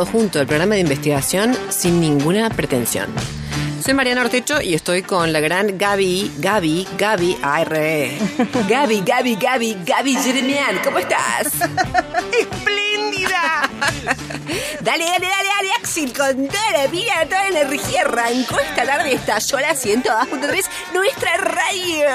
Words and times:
Todo 0.00 0.06
junto, 0.06 0.40
el 0.40 0.46
programa 0.46 0.76
de 0.76 0.80
investigación 0.80 1.54
sin 1.68 2.00
ninguna 2.00 2.48
pretensión. 2.48 3.08
Soy 3.84 3.92
Mariana 3.92 4.22
Ortecho 4.22 4.60
y 4.62 4.72
estoy 4.72 5.02
con 5.02 5.30
la 5.30 5.40
gran 5.40 5.76
Gaby, 5.76 6.32
Gaby, 6.38 6.88
Gaby, 6.96 7.36
ay, 7.42 7.64
re. 7.64 8.18
Gaby, 8.68 9.02
Gaby, 9.04 9.36
Gaby, 9.36 9.76
Gaby 9.84 10.14
Jeremian, 10.16 10.80
¿cómo 10.82 10.98
estás? 10.98 11.52
Dale, 14.82 15.04
dale, 15.04 15.26
dale, 15.26 15.48
dale, 15.56 15.72
Axel, 15.78 16.10
con 16.14 16.48
toda 16.48 16.70
la 16.72 16.86
vida, 16.86 17.12
toda 17.24 17.50
la 17.50 17.60
energía. 17.60 18.00
Arrancó 18.00 18.58
esta 18.58 18.86
tarde, 18.86 19.12
estalló 19.12 19.60
la 19.60 19.74
102.3, 19.74 20.64
nuestra 20.94 21.36
radio. 21.36 22.06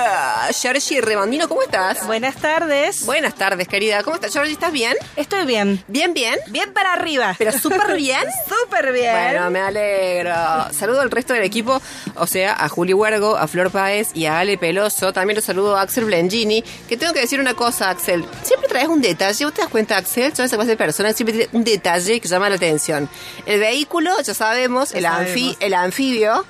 Georgie 0.51 0.99
Remondino, 0.99 1.47
¿cómo 1.47 1.61
estás? 1.61 2.07
Buenas 2.07 2.35
tardes. 2.38 3.05
Buenas 3.05 3.35
tardes, 3.35 3.67
querida. 3.67 4.01
¿Cómo 4.01 4.15
estás, 4.15 4.33
Georgie? 4.33 4.53
¿Estás 4.53 4.71
bien? 4.71 4.95
Estoy 5.15 5.45
bien. 5.45 5.83
¿Bien, 5.88 6.15
bien? 6.15 6.39
Bien 6.47 6.73
para 6.73 6.93
arriba. 6.93 7.35
¿Pero 7.38 7.51
súper 7.51 7.97
bien? 7.97 8.23
Súper 8.66 8.91
bien. 8.93 9.11
Bueno, 9.13 9.52
me 9.52 9.59
alegro. 9.59 10.33
Saludo 10.72 11.02
al 11.02 11.11
resto 11.11 11.33
del 11.33 11.44
equipo, 11.44 11.79
o 12.16 12.25
sea, 12.25 12.53
a 12.53 12.67
Juli 12.67 12.94
Huergo, 12.94 13.38
a 13.38 13.47
Flor 13.47 13.69
Páez 13.69 14.09
y 14.16 14.25
a 14.25 14.39
Ale 14.39 14.57
Peloso. 14.57 15.13
También 15.13 15.35
los 15.35 15.45
saludo 15.45 15.77
a 15.77 15.81
Axel 15.81 16.05
Blengini, 16.05 16.63
que 16.89 16.97
tengo 16.97 17.13
que 17.13 17.19
decir 17.22 17.39
una 17.39 17.53
cosa, 17.53 17.91
Axel. 17.91 18.25
Siempre 18.41 18.67
traes 18.69 18.88
un 18.88 19.02
detalle. 19.02 19.45
¿Vos 19.45 19.53
te 19.53 19.61
das 19.61 19.69
cuenta, 19.69 19.97
Axel? 19.97 20.33
Yo 20.33 20.44
esa 20.44 20.55
clase 20.55 20.72
de 20.72 20.77
persona 20.77 21.13
siempre 21.13 21.35
tiene 21.35 21.50
un 21.53 21.63
detalle 21.63 22.19
que 22.19 22.27
llama 22.27 22.50
la 22.50 22.55
atención. 22.56 23.09
El 23.45 23.59
vehículo, 23.59 24.11
ya 24.22 24.34
sabemos, 24.34 24.94
el, 24.94 25.03
Ya 25.03 25.20
anfi- 25.20 25.25
sabemos. 25.25 25.58
el 25.59 25.73
anfibio, 25.73 26.45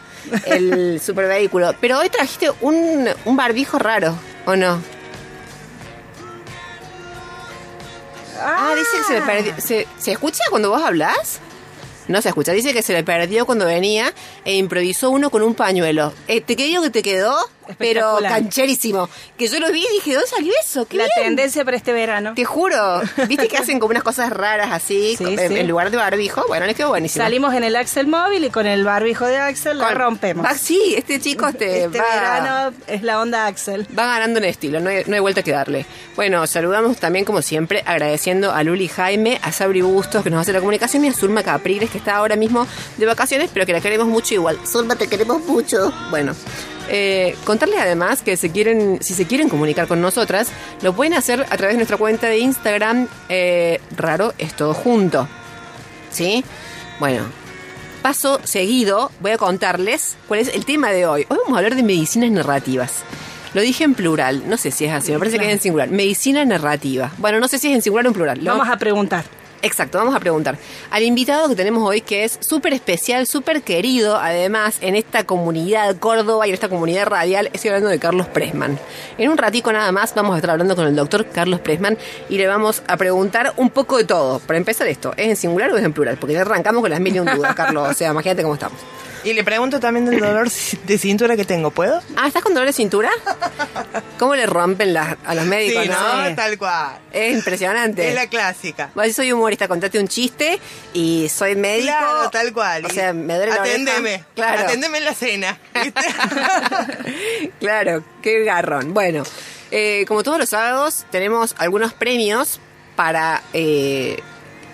el 0.46 1.02
supervehículo. 1.06 1.76
Pero 1.82 2.00
hoy 2.00 2.10
trajiste 2.10 2.52
un, 2.62 3.08
un 3.26 3.36
barbijo 3.38 3.78
raro, 3.80 4.16
¿o 4.46 4.56
no? 4.56 4.82
Ah, 8.40 8.74
dice 8.78 8.90
que 8.98 9.04
se 9.04 9.14
le 9.14 9.22
perdió. 9.22 9.54
¿Se, 9.60 9.88
¿Se 9.98 10.12
escucha 10.12 10.44
cuando 10.50 10.70
vos 10.70 10.82
hablas? 10.82 11.40
No 12.08 12.22
se 12.22 12.30
escucha. 12.30 12.52
Dice 12.52 12.74
que 12.74 12.84
se 12.84 12.94
le 12.94 13.04
perdió 13.04 13.46
cuando 13.46 13.66
venía 13.66 14.14
e 14.44 14.56
improvisó 14.56 15.10
uno 15.10 15.30
con 15.30 15.42
un 15.42 15.56
pañuelo. 15.56 16.14
Eh, 16.28 16.42
te 16.42 16.56
digo 16.56 16.84
que 16.84 16.90
te 16.92 17.02
quedó, 17.02 17.36
pero 17.78 18.18
cancherísimo. 18.22 19.10
Que 19.38 19.48
yo 19.48 19.60
lo 19.60 19.72
vi 19.72 19.84
y 19.86 19.94
dije, 19.96 20.14
¿dónde 20.14 20.28
salió 20.28 20.54
eso? 20.64 20.86
¡Qué 20.88 20.98
La 20.98 21.04
bien! 21.16 21.28
tendencia 21.28 21.66
para 21.66 21.78
este 21.78 21.94
verano. 21.94 22.34
Te 22.36 22.46
juro. 22.46 23.02
¿Viste 23.28 23.48
que 23.48 23.58
hacen 23.58 23.80
como 23.80 23.92
unas 23.92 24.04
cosas 24.04 24.30
raras 24.32 24.70
así? 24.72 25.16
Sí, 25.18 25.24
en, 25.24 25.38
sí. 25.50 25.58
en 25.60 25.68
lugar 25.68 25.92
de 25.92 25.98
barbijo. 25.98 26.44
Bueno, 26.48 26.66
les 26.66 26.76
quedó 26.76 26.90
buenísimo. 26.90 27.24
Salimos 27.24 27.54
en 27.54 27.64
el 27.64 27.76
Axel 27.76 28.08
móvil 28.08 28.44
y 28.46 28.50
con 28.50 28.66
el 28.66 28.84
barbijo 28.84 29.26
de 29.26 29.38
Axel 29.38 29.78
la 29.78 29.88
Con- 29.88 29.96
rompemos. 29.96 30.46
Va- 30.46 30.54
sí, 30.56 30.94
este 30.98 31.20
chico 31.20 31.48
este, 31.48 31.86
este 31.86 31.98
va, 32.00 32.06
verano 32.14 32.74
es 32.88 33.02
la 33.04 33.20
onda 33.22 33.46
Axel. 33.48 33.88
va 33.98 34.06
ganando 34.08 34.40
en 34.40 34.46
estilo, 34.46 34.80
no 34.80 34.90
hay, 34.90 35.04
no 35.06 35.14
hay 35.16 35.20
vuelta 35.20 35.42
que 35.44 35.52
darle. 35.52 35.86
Bueno, 36.16 36.46
saludamos 36.48 36.98
también, 36.98 37.26
como 37.26 37.42
siempre, 37.42 37.84
agradeciendo 37.86 38.52
a 38.52 38.64
Luli 38.64 38.88
Jaime, 38.88 39.40
a 39.42 39.52
Sabri 39.52 39.82
Bustos, 39.82 40.24
que 40.24 40.30
nos 40.30 40.42
hace 40.42 40.54
la 40.54 40.60
comunicación, 40.60 41.06
y 41.06 41.10
a 41.10 41.14
Zulma 41.14 41.44
Capriles, 41.44 41.90
que 41.90 41.98
está 41.98 42.16
ahora 42.18 42.36
mismo 42.36 42.68
de 42.98 43.06
vacaciones, 43.06 43.50
pero 43.54 43.66
que 43.66 43.74
la 43.74 43.82
queremos 43.82 44.08
mucho 44.08 44.34
igual. 44.34 44.58
Zulma, 44.66 44.96
te 44.96 45.08
queremos 45.08 45.44
mucho. 45.46 45.94
Bueno. 46.10 46.36
Eh, 46.90 47.36
contarles 47.44 47.80
además 47.80 48.22
que 48.22 48.38
se 48.38 48.52
quieren, 48.52 49.00
si 49.02 49.14
se 49.14 49.26
quieren 49.26 49.50
comunicar 49.50 49.88
con 49.88 50.02
nosotras, 50.02 50.50
lo 50.82 50.94
pueden 50.94 51.14
hacer 51.14 51.42
a 51.50 51.58
través 51.58 51.74
de 51.74 51.78
nuestra 51.78 51.98
cuenta 51.98 52.28
de 52.28 52.38
Instagram, 52.40 53.08
eh, 53.30 53.80
raro 53.96 54.34
es 54.38 54.54
todo 54.56 54.74
junto. 54.74 55.28
¿Sí? 56.12 56.44
Bueno, 57.00 57.24
paso 58.02 58.40
seguido 58.44 59.12
voy 59.20 59.32
a 59.32 59.38
contarles 59.38 60.16
cuál 60.28 60.40
es 60.40 60.48
el 60.54 60.66
tema 60.66 60.92
de 60.92 61.06
hoy. 61.06 61.26
Hoy 61.30 61.38
vamos 61.44 61.54
a 61.56 61.58
hablar 61.58 61.76
de 61.76 61.84
medicinas 61.84 62.32
narrativas. 62.32 63.04
Lo 63.54 63.62
dije 63.62 63.84
en 63.86 63.96
plural, 63.96 64.44
no 64.50 64.58
sé 64.58 64.70
si 64.72 64.84
es 64.86 64.92
así, 64.92 65.12
me 65.14 65.20
parece 65.20 65.40
que 65.40 65.46
es 65.48 65.54
en 65.54 65.60
singular. 65.62 65.90
Medicina 65.90 66.44
narrativa. 66.44 67.12
Bueno, 67.18 67.40
no 67.40 67.48
sé 67.48 67.58
si 67.58 67.70
es 67.70 67.76
en 67.76 67.82
singular 67.82 68.06
o 68.06 68.10
en 68.10 68.14
plural. 68.14 68.40
Lo- 68.44 68.52
Vamos 68.52 68.68
a 68.70 68.78
preguntar. 68.78 69.24
Exacto, 69.66 69.98
vamos 69.98 70.14
a 70.14 70.20
preguntar. 70.20 70.60
Al 70.92 71.02
invitado 71.02 71.50
que 71.50 71.56
tenemos 71.56 71.82
hoy, 71.82 72.02
que 72.02 72.24
es 72.24 72.38
súper 72.40 72.74
especial, 72.74 73.26
súper 73.26 73.64
querido, 73.64 74.16
además, 74.16 74.78
en 74.82 74.96
esta 74.96 75.24
comunidad 75.24 75.98
Córdoba 75.98 76.46
y 76.46 76.52
en 76.52 76.54
esta 76.54 76.70
comunidad 76.70 77.08
radial, 77.08 77.50
estoy 77.52 77.70
hablando 77.70 77.90
de 77.90 77.98
Carlos 77.98 78.28
Presman. 78.28 78.78
En 79.18 79.32
un 79.32 79.40
ratico 79.40 79.74
nada 79.74 79.92
más 79.92 80.14
vamos 80.14 80.36
a 80.36 80.38
estar 80.38 80.52
hablando 80.52 80.76
con 80.76 80.86
el 80.86 80.96
doctor 80.96 81.26
Carlos 81.32 81.62
Presman 81.62 81.98
y 82.30 82.38
le 82.38 82.46
vamos 82.46 82.84
a 82.88 82.96
preguntar 82.96 83.54
un 83.58 83.72
poco 83.72 83.98
de 83.98 84.04
todo. 84.04 84.38
Para 84.38 84.58
empezar 84.58 84.86
esto, 84.88 85.16
¿es 85.18 85.30
en 85.30 85.36
singular 85.36 85.72
o 85.72 85.78
es 85.78 85.84
en 85.84 85.94
plural? 85.94 86.18
Porque 86.18 86.36
ya 86.36 86.42
arrancamos 86.42 86.82
con 86.82 86.92
las 86.92 87.00
mil 87.00 87.16
y 87.16 87.20
un 87.20 87.26
dudas, 87.26 87.56
Carlos. 87.56 87.90
O 87.90 87.94
sea, 87.96 88.12
imagínate 88.12 88.44
cómo 88.44 88.54
estamos. 88.54 88.78
Y 89.26 89.34
le 89.34 89.44
pregunto 89.44 89.80
también 89.80 90.06
del 90.06 90.20
dolor 90.20 90.50
de 90.52 90.98
cintura 91.00 91.36
que 91.36 91.46
tengo, 91.46 91.72
¿puedo? 91.72 92.00
Ah, 92.16 92.28
¿estás 92.28 92.44
con 92.44 92.54
dolor 92.54 92.68
de 92.68 92.74
cintura? 92.74 93.10
¿Cómo 94.20 94.36
le 94.36 94.46
rompen 94.46 94.94
las- 94.94 95.18
a 95.26 95.34
los 95.34 95.46
médicos, 95.46 95.82
sí, 95.84 95.90
no? 95.90 96.30
no, 96.30 96.36
tal 96.36 96.58
cual. 96.60 97.00
Es 97.12 97.34
impresionante. 97.36 98.08
Es 98.08 98.14
la 98.14 98.28
clásica. 98.28 98.92
Bueno, 98.94 99.08
yo 99.08 99.16
soy 99.16 99.32
humorista, 99.32 99.68
contate 99.68 99.98
un 100.00 100.08
chiste 100.08 100.60
y 100.94 101.28
soy 101.28 101.56
médico. 101.56 101.88
Claro, 101.88 102.30
tal 102.30 102.54
cual. 102.54 102.86
O 102.86 102.90
sea, 102.90 103.14
me 103.14 103.36
duele 103.36 103.52
la 103.52 103.62
oreja. 103.62 103.74
Aténdeme. 103.74 104.24
Claro. 104.36 104.62
Aténdeme 104.62 104.98
en 105.00 105.06
la 105.06 105.14
cena. 105.16 105.58
¿viste? 105.84 106.02
claro, 107.60 108.04
qué 108.22 108.44
garrón. 108.44 108.94
Bueno, 108.94 109.24
eh, 109.72 110.06
como 110.08 110.22
todos 110.22 110.38
los 110.38 110.50
sábados, 110.50 111.06
tenemos 111.10 111.56
algunos 111.58 111.94
premios 111.94 112.60
para, 112.96 113.42
eh, 113.54 114.20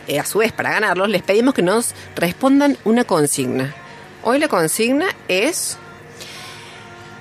eh, 0.10 0.20
a 0.20 0.26
su 0.26 0.40
vez, 0.40 0.52
para 0.52 0.72
ganarlos, 0.72 1.08
les 1.08 1.24
pedimos 1.24 1.54
que 1.54 1.62
nos 1.62 1.96
respondan 2.18 2.78
una 2.84 3.06
consigna. 3.06 3.74
Hoy 4.24 4.38
la 4.38 4.48
consigna 4.48 5.08
es, 5.28 5.78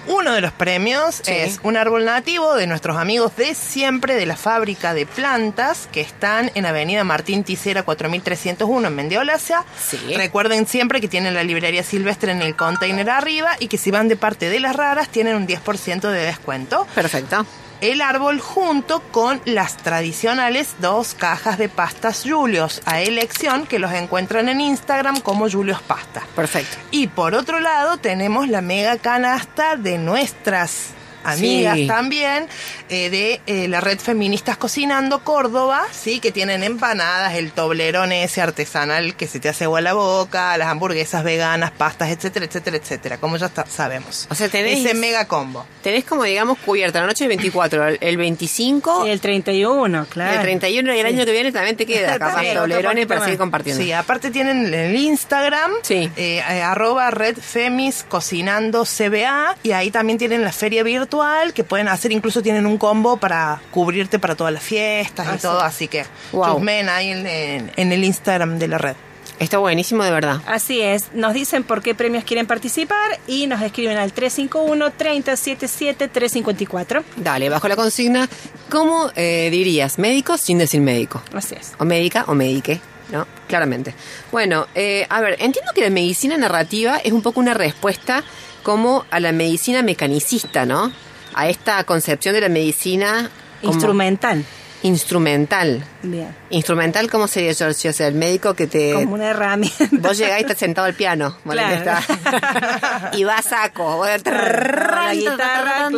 Uno 0.08 0.32
de 0.34 0.40
los 0.40 0.52
premios 0.52 1.16
Sí. 1.16 1.32
es 1.32 1.58
un 1.64 1.76
árbol 1.76 2.04
nativo 2.04 2.54
de 2.54 2.68
nuestros 2.68 2.96
amigos 2.96 3.34
de 3.36 3.56
siempre 3.56 4.14
de 4.14 4.24
la 4.24 4.36
fábrica 4.36 4.94
de 4.94 5.04
plantas 5.04 5.88
que 5.90 6.00
están 6.00 6.52
en 6.54 6.64
Avenida 6.64 7.02
Martín 7.02 7.42
Ticera 7.42 7.82
4301 7.82 8.86
en 8.86 8.94
Mendiolasia. 8.94 9.64
Sí. 9.76 9.98
Recuerden 10.16 10.68
siempre 10.68 11.00
que 11.00 11.08
tienen 11.08 11.34
la 11.34 11.42
librería 11.42 11.82
silvestre 11.82 12.30
en 12.30 12.40
el 12.40 12.54
container 12.54 13.10
arriba 13.10 13.56
y 13.58 13.66
que 13.66 13.78
si 13.78 13.90
van 13.90 14.06
de 14.06 14.14
parte 14.14 14.48
de 14.48 14.60
las 14.60 14.76
raras 14.76 15.08
tienen 15.08 15.34
un 15.34 15.44
10% 15.48 16.08
de 16.08 16.20
descuento. 16.24 16.86
Perfecto. 16.94 17.44
El 17.80 18.00
árbol 18.00 18.40
junto 18.40 19.00
con 19.12 19.40
las 19.44 19.76
tradicionales 19.76 20.76
dos 20.80 21.14
cajas 21.14 21.58
de 21.58 21.68
pastas 21.68 22.22
Julios 22.24 22.82
a 22.84 23.00
elección 23.00 23.66
que 23.66 23.78
los 23.78 23.92
encuentran 23.92 24.48
en 24.48 24.60
Instagram 24.60 25.20
como 25.20 25.50
Julios 25.50 25.82
Pasta. 25.82 26.22
Perfecto. 26.34 26.76
Y 26.90 27.08
por 27.08 27.34
otro 27.34 27.60
lado 27.60 27.96
tenemos 27.98 28.48
la 28.48 28.60
mega 28.60 28.96
canasta 28.98 29.76
de 29.76 29.98
nuestras 29.98 30.94
amigas 31.26 31.74
Sí. 31.76 31.86
también, 31.86 32.46
eh, 32.88 33.10
de 33.10 33.40
eh, 33.46 33.68
la 33.68 33.80
red 33.80 33.98
Feministas 33.98 34.56
Cocinando 34.56 35.22
Córdoba, 35.24 35.82
sí, 35.92 36.20
que 36.20 36.32
tienen 36.32 36.62
empanadas, 36.62 37.34
el 37.34 37.52
toblerón 37.52 38.12
ese 38.12 38.40
artesanal 38.42 39.14
que 39.16 39.26
se 39.26 39.40
te 39.40 39.48
hace 39.48 39.64
agua 39.64 39.80
la 39.80 39.94
boca, 39.94 40.56
las 40.58 40.68
hamburguesas 40.68 41.24
veganas, 41.24 41.70
pastas, 41.72 42.10
etcétera, 42.10 42.46
etcétera, 42.46 42.76
etcétera, 42.76 43.18
como 43.18 43.36
ya 43.36 43.46
está- 43.46 43.66
sabemos. 43.66 44.26
O 44.30 44.34
sea, 44.34 44.48
tenés- 44.48 44.84
Ese 44.84 44.94
mega 44.94 45.26
combo. 45.26 45.66
Tenés 45.82 46.04
como, 46.04 46.24
digamos, 46.24 46.58
cubierta 46.58 47.00
la 47.00 47.06
noche 47.06 47.24
del 47.24 47.28
24, 47.28 47.86
el- 47.88 47.98
el 48.00 48.16
25, 48.16 49.06
Y 49.06 49.10
el 49.10 49.20
31, 49.20 50.06
claro. 50.08 50.34
el 50.36 50.40
31 50.42 50.94
y 50.94 50.98
el 50.98 51.06
año 51.06 51.24
que 51.24 51.32
viene 51.32 51.52
también 51.52 51.76
te 51.76 51.86
queda, 51.86 52.18
capaz, 52.18 52.42
toblerones 52.54 53.06
para 53.06 53.20
más. 53.20 53.26
seguir 53.26 53.38
compartiendo. 53.38 53.82
Sí, 53.82 53.92
aparte 53.92 54.30
tienen 54.30 54.72
el 54.72 54.96
Instagram, 54.96 55.72
Sí. 55.82 56.10
eh, 56.16 56.42
eh, 56.48 56.62
arroba 56.62 57.10
Red 57.10 57.36
Femis 57.38 58.04
Cocinando 58.08 58.84
CBA, 58.84 59.56
y 59.62 59.72
ahí 59.72 59.90
también 59.90 60.18
tienen 60.18 60.42
la 60.42 60.52
feria 60.52 60.82
virtual, 60.82 61.15
que 61.54 61.64
pueden 61.64 61.88
hacer, 61.88 62.12
incluso 62.12 62.42
tienen 62.42 62.66
un 62.66 62.78
combo 62.78 63.16
para 63.16 63.60
cubrirte 63.70 64.18
para 64.18 64.34
todas 64.34 64.52
las 64.52 64.62
fiestas 64.62 65.26
y 65.26 65.30
Ah, 65.30 65.38
todo, 65.40 65.60
sí. 65.60 65.66
así 65.66 65.88
que 65.88 66.04
Wow. 66.32 66.54
chusmen 66.54 66.88
ahí 66.88 67.10
en, 67.10 67.26
en- 67.26 67.72
en 67.76 67.92
el 67.92 68.04
Instagram 68.04 68.58
de 68.58 68.68
la 68.68 68.78
red. 68.78 68.94
Está 69.38 69.58
buenísimo, 69.58 70.02
de 70.02 70.10
verdad. 70.10 70.40
Así 70.46 70.80
es, 70.80 71.12
nos 71.12 71.34
dicen 71.34 71.62
por 71.62 71.82
qué 71.82 71.94
premios 71.94 72.24
quieren 72.24 72.46
participar 72.46 73.18
y 73.26 73.46
nos 73.46 73.60
escriben 73.60 73.98
al 73.98 74.14
351-3077-354. 74.14 77.02
Dale, 77.16 77.48
bajo 77.48 77.68
la 77.68 77.76
consigna, 77.76 78.28
¿cómo 78.70 79.10
eh, 79.14 79.48
dirías 79.50 79.98
médico 79.98 80.36
sin 80.38 80.58
decir 80.58 80.80
médico? 80.80 81.22
Así 81.34 81.54
es. 81.54 81.72
O 81.78 81.84
médica 81.84 82.24
o 82.28 82.34
médique, 82.34 82.80
¿no? 83.10 83.26
Claramente. 83.48 83.94
Bueno, 84.32 84.66
eh, 84.74 85.06
a 85.08 85.20
ver, 85.20 85.36
entiendo 85.38 85.72
que 85.74 85.82
la 85.82 85.90
medicina 85.90 86.36
narrativa 86.36 86.96
es 86.98 87.12
un 87.12 87.22
poco 87.22 87.40
una 87.40 87.54
respuesta 87.54 88.24
como 88.66 89.06
a 89.12 89.20
la 89.20 89.30
medicina 89.30 89.80
mecanicista, 89.82 90.66
¿no? 90.66 90.90
A 91.34 91.48
esta 91.48 91.84
concepción 91.84 92.34
de 92.34 92.40
la 92.40 92.48
medicina 92.48 93.30
como 93.60 93.74
Instrumental. 93.74 94.44
instrumental. 94.82 95.84
Bien. 96.02 96.34
Instrumental, 96.50 97.08
¿cómo 97.08 97.28
sería, 97.28 97.54
George? 97.54 97.90
O 97.90 97.92
sea, 97.92 98.08
el 98.08 98.16
médico 98.16 98.54
que 98.54 98.66
te... 98.66 98.92
Como 98.92 99.14
una 99.14 99.28
herramienta. 99.28 99.86
Vos 99.92 100.18
llegás 100.18 100.38
y 100.38 100.42
estás 100.42 100.58
sentado 100.58 100.88
al 100.88 100.94
piano. 100.94 101.36
Claro. 101.44 101.76
está. 101.76 103.10
y 103.16 103.22
va 103.22 103.36
a 103.36 103.42
saco. 103.42 104.04
La 104.04 105.14
guitarra, 105.14 105.88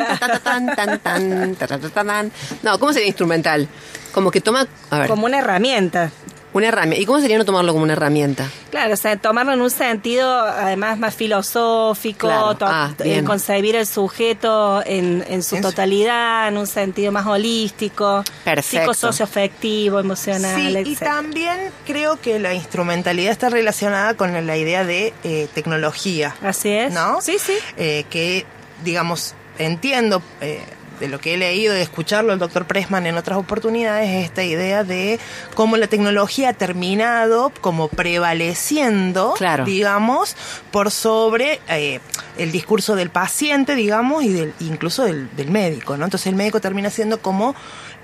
claro. 1.94 2.30
No, 2.62 2.78
¿cómo 2.78 2.92
sería 2.92 3.08
instrumental? 3.08 3.66
Como 4.12 4.30
que 4.30 4.42
toma. 4.42 4.66
A 4.90 4.98
ver, 4.98 5.08
Como 5.08 5.24
una 5.24 5.38
herramienta. 5.38 6.10
Una 6.58 6.68
herramienta. 6.68 7.02
¿Y 7.02 7.06
cómo 7.06 7.20
sería 7.20 7.38
no 7.38 7.44
tomarlo 7.44 7.72
como 7.72 7.84
una 7.84 7.94
herramienta? 7.94 8.48
Claro, 8.70 8.92
o 8.94 8.96
sea, 8.96 9.16
tomarlo 9.16 9.52
en 9.52 9.60
un 9.62 9.70
sentido 9.70 10.30
además 10.40 10.98
más 10.98 11.14
filosófico, 11.14 12.26
Claro. 12.28 12.54
to- 12.56 12.66
Ah, 12.68 12.92
bien. 13.02 13.24
concebir 13.24 13.74
el 13.76 13.86
sujeto 13.86 14.82
en, 14.84 15.24
en 15.28 15.42
su 15.42 15.60
totalidad, 15.60 16.48
en 16.48 16.58
un 16.58 16.66
sentido 16.66 17.10
más 17.12 17.26
holístico, 17.26 18.22
psicosocioafectivo, 18.62 20.00
emocional, 20.00 20.80
Sí, 20.84 20.90
y 20.92 20.96
también 20.96 21.56
creo 21.86 22.20
que 22.20 22.38
la 22.38 22.54
instrumentalidad 22.54 23.32
está 23.32 23.48
relacionada 23.48 24.14
con 24.14 24.46
la 24.46 24.56
idea 24.56 24.84
de 24.84 25.12
eh, 25.24 25.48
tecnología. 25.54 26.34
Así 26.42 26.68
es. 26.70 26.92
¿no? 26.92 27.20
Sí, 27.20 27.36
sí. 27.38 27.54
Eh, 27.76 28.04
que, 28.10 28.46
digamos, 28.84 29.34
entiendo 29.58 30.22
eh, 30.40 30.62
de 31.00 31.08
lo 31.08 31.20
que 31.20 31.34
he 31.34 31.36
leído 31.36 31.74
y 31.74 31.76
de 31.76 31.82
escucharlo 31.82 32.32
el 32.32 32.38
doctor 32.38 32.66
Pressman 32.66 33.06
en 33.06 33.16
otras 33.16 33.38
oportunidades, 33.38 34.24
esta 34.24 34.42
idea 34.44 34.84
de 34.84 35.18
cómo 35.54 35.76
la 35.76 35.86
tecnología 35.86 36.50
ha 36.50 36.52
terminado 36.52 37.52
como 37.60 37.88
prevaleciendo, 37.88 39.34
Claro. 39.36 39.64
digamos, 39.64 40.36
por 40.70 40.90
sobre 40.90 41.60
eh, 41.68 42.00
el 42.36 42.52
discurso 42.52 42.96
del 42.96 43.10
paciente, 43.10 43.74
digamos, 43.74 44.24
y 44.24 44.28
del, 44.32 44.52
incluso 44.60 45.04
del, 45.04 45.34
del 45.36 45.50
médico, 45.50 45.96
¿no? 45.96 46.04
Entonces 46.04 46.26
el 46.28 46.34
médico 46.34 46.60
termina 46.60 46.90
siendo 46.90 47.20
como 47.20 47.54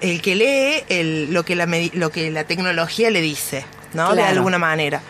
el 0.00 0.20
que 0.22 0.34
lee 0.34 0.84
el, 0.88 1.32
lo, 1.32 1.44
que 1.44 1.56
la, 1.56 1.66
lo 1.94 2.10
que 2.10 2.30
la 2.30 2.44
tecnología 2.44 3.10
le 3.10 3.20
dice, 3.20 3.64
¿no? 3.92 4.14
De 4.14 4.22
alguna 4.22 4.58
manera. 4.58 5.00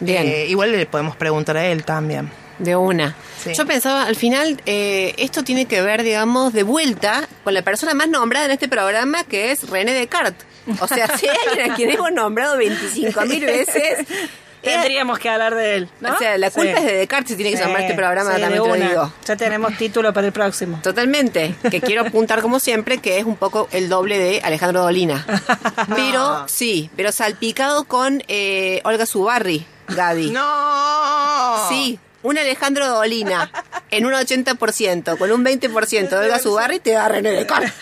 Bien. 0.00 0.26
Eh, 0.26 0.46
igual 0.48 0.72
le 0.72 0.84
podemos 0.86 1.16
preguntar 1.16 1.56
a 1.56 1.64
él 1.66 1.84
también. 1.84 2.30
De 2.62 2.76
una. 2.76 3.14
Sí. 3.42 3.54
Yo 3.54 3.66
pensaba, 3.66 4.04
al 4.04 4.16
final, 4.16 4.60
eh, 4.66 5.14
esto 5.18 5.42
tiene 5.42 5.66
que 5.66 5.82
ver, 5.82 6.02
digamos, 6.02 6.52
de 6.52 6.62
vuelta 6.62 7.28
con 7.44 7.54
la 7.54 7.62
persona 7.62 7.92
más 7.94 8.08
nombrada 8.08 8.44
en 8.46 8.52
este 8.52 8.68
programa, 8.68 9.24
que 9.24 9.50
es 9.50 9.68
René 9.68 9.92
Descartes. 9.92 10.46
O 10.80 10.86
sea, 10.86 11.16
si 11.18 11.26
hay 11.28 11.36
alguien 11.48 11.72
a 11.72 11.74
quien 11.74 11.90
hemos 11.90 12.12
nombrado 12.12 12.56
25 12.56 13.20
mil 13.26 13.44
veces. 13.44 14.00
es- 14.00 14.06
Tendríamos 14.62 15.18
que 15.18 15.28
hablar 15.28 15.56
de 15.56 15.74
él. 15.74 15.88
¿no? 16.00 16.14
O 16.14 16.18
sea, 16.18 16.38
la 16.38 16.48
culpa 16.52 16.70
Sí. 16.74 16.78
es 16.78 16.84
de 16.84 16.96
Descartes 16.98 17.30
si 17.30 17.34
tiene 17.34 17.50
que 17.50 17.56
Sí, 17.56 17.64
llamar 17.64 17.80
este 17.80 17.94
programa, 17.94 18.32
sí, 18.36 18.40
también 18.40 18.62
te 18.62 18.68
lo 18.68 18.74
digo. 18.76 19.12
Ya 19.26 19.34
tenemos 19.34 19.76
título 19.76 20.12
para 20.12 20.28
el 20.28 20.32
próximo. 20.32 20.78
Totalmente. 20.84 21.56
Que 21.68 21.80
quiero 21.80 22.02
apuntar 22.02 22.42
como 22.42 22.60
siempre, 22.60 22.98
que 22.98 23.18
es 23.18 23.24
un 23.24 23.34
poco 23.34 23.66
el 23.72 23.88
doble 23.88 24.18
de 24.20 24.40
Alejandro 24.44 24.82
Dolina. 24.82 25.26
Pero, 25.96 26.44
sí, 26.46 26.90
pero 26.94 27.10
salpicado 27.10 27.82
con 27.86 28.22
eh, 28.28 28.80
Olga 28.84 29.04
Zubarri, 29.04 29.66
Gaby. 29.88 30.30
¡No! 30.30 31.68
Sí, 31.68 31.98
un 32.22 32.38
Alejandro 32.38 32.88
Dolina 32.88 33.50
en 33.90 34.06
un 34.06 34.12
80%, 34.12 35.18
con 35.18 35.30
un 35.30 35.44
20% 35.44 36.08
de 36.08 36.16
Olga 36.16 36.38
Zubarri 36.38 36.80
te 36.80 36.92
da 36.92 37.08
René 37.08 37.32
Descartes. 37.32 37.72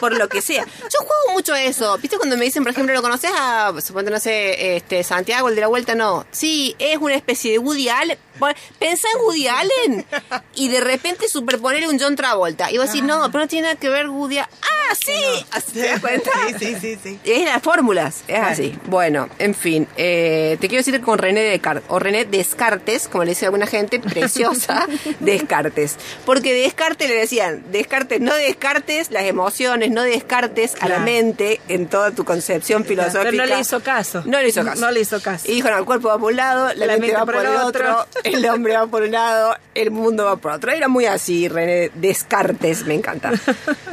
Por 0.00 0.16
lo 0.16 0.28
que 0.28 0.42
sea. 0.42 0.64
Yo 0.64 0.98
juego 0.98 1.32
mucho 1.32 1.54
a 1.54 1.62
eso. 1.62 1.96
¿Viste 1.98 2.16
cuando 2.16 2.36
me 2.36 2.44
dicen, 2.44 2.62
por 2.62 2.72
ejemplo, 2.72 2.94
¿lo 2.94 3.02
conoces 3.02 3.30
a, 3.38 3.72
suponte, 3.80 4.10
no 4.10 4.18
sé, 4.18 4.76
este, 4.76 5.02
Santiago, 5.02 5.48
el 5.48 5.54
de 5.54 5.60
la 5.60 5.66
vuelta? 5.68 5.94
No. 5.94 6.26
Sí, 6.30 6.74
es 6.78 6.98
una 6.98 7.14
especie 7.14 7.52
de 7.52 7.58
Woody 7.58 7.88
Allen. 7.88 8.18
Pensá 8.78 9.08
en 9.14 9.20
Woody 9.20 9.48
Allen 9.48 10.06
y 10.54 10.68
de 10.68 10.80
repente 10.80 11.28
superponer 11.28 11.86
un 11.88 11.98
John 11.98 12.16
Travolta. 12.16 12.70
Y 12.70 12.78
vos 12.78 12.86
decís, 12.86 13.02
no, 13.02 13.30
pero 13.30 13.44
no 13.44 13.48
tiene 13.48 13.68
nada 13.68 13.78
que 13.78 13.88
ver 13.88 14.08
Woody 14.08 14.38
Allen. 14.38 14.50
¡Ah, 14.62 14.73
sí! 15.04 15.46
Así 15.50 15.72
¿Te 15.74 15.88
das 15.88 16.00
cuenta? 16.00 16.30
Sí, 16.46 16.54
sí, 16.58 16.76
sí, 16.80 16.98
sí. 17.02 17.20
Es 17.24 17.44
las 17.44 17.62
fórmulas, 17.62 18.24
es 18.28 18.38
así. 18.38 18.78
Bueno, 18.86 19.28
en 19.38 19.54
fin, 19.54 19.88
eh, 19.96 20.56
te 20.60 20.68
quiero 20.68 20.84
decir 20.84 21.00
con 21.00 21.18
René 21.18 21.42
Descartes, 21.42 21.84
o 21.88 21.98
René 21.98 22.24
Descartes, 22.24 23.08
como 23.08 23.24
le 23.24 23.30
dice 23.30 23.46
alguna 23.46 23.66
gente, 23.66 24.00
preciosa, 24.00 24.86
Descartes. 25.20 25.96
Porque 26.24 26.54
Descartes 26.54 27.08
le 27.08 27.16
decían, 27.16 27.64
Descartes, 27.70 28.20
no 28.20 28.34
descartes 28.34 29.10
las 29.10 29.24
emociones, 29.24 29.90
no 29.90 30.02
descartes 30.02 30.74
a 30.80 30.88
la 30.88 30.98
mente 30.98 31.60
en 31.68 31.88
toda 31.88 32.10
tu 32.10 32.24
concepción 32.24 32.84
filosófica. 32.84 33.30
Pero 33.30 33.36
no 33.36 33.46
le 33.46 33.60
hizo 33.60 33.80
caso. 33.80 34.22
No 34.26 34.40
le 34.40 34.48
hizo 34.48 34.64
caso. 34.64 34.80
No 34.80 34.90
le 34.90 35.00
hizo 35.00 35.20
caso. 35.20 35.50
Y 35.50 35.54
dijo, 35.54 35.70
no, 35.70 35.78
el 35.78 35.84
cuerpo 35.84 36.08
va 36.08 36.18
por 36.18 36.30
un 36.30 36.36
lado, 36.36 36.72
la, 36.74 36.86
mente, 36.86 37.12
va 37.12 37.24
por 37.24 37.36
el 37.36 37.56
otro, 37.56 38.06
el 38.22 38.46
hombre 38.46 38.76
va 38.76 38.86
por 38.86 39.02
un 39.02 39.12
lado, 39.12 39.56
el 39.74 39.90
mundo 39.90 40.24
va 40.24 40.36
por 40.36 40.52
otro. 40.52 40.70
Era 40.70 40.88
muy 40.88 41.06
así, 41.06 41.48
René 41.48 41.90
Descartes, 41.94 42.84
me 42.86 42.94
encanta. 42.94 43.32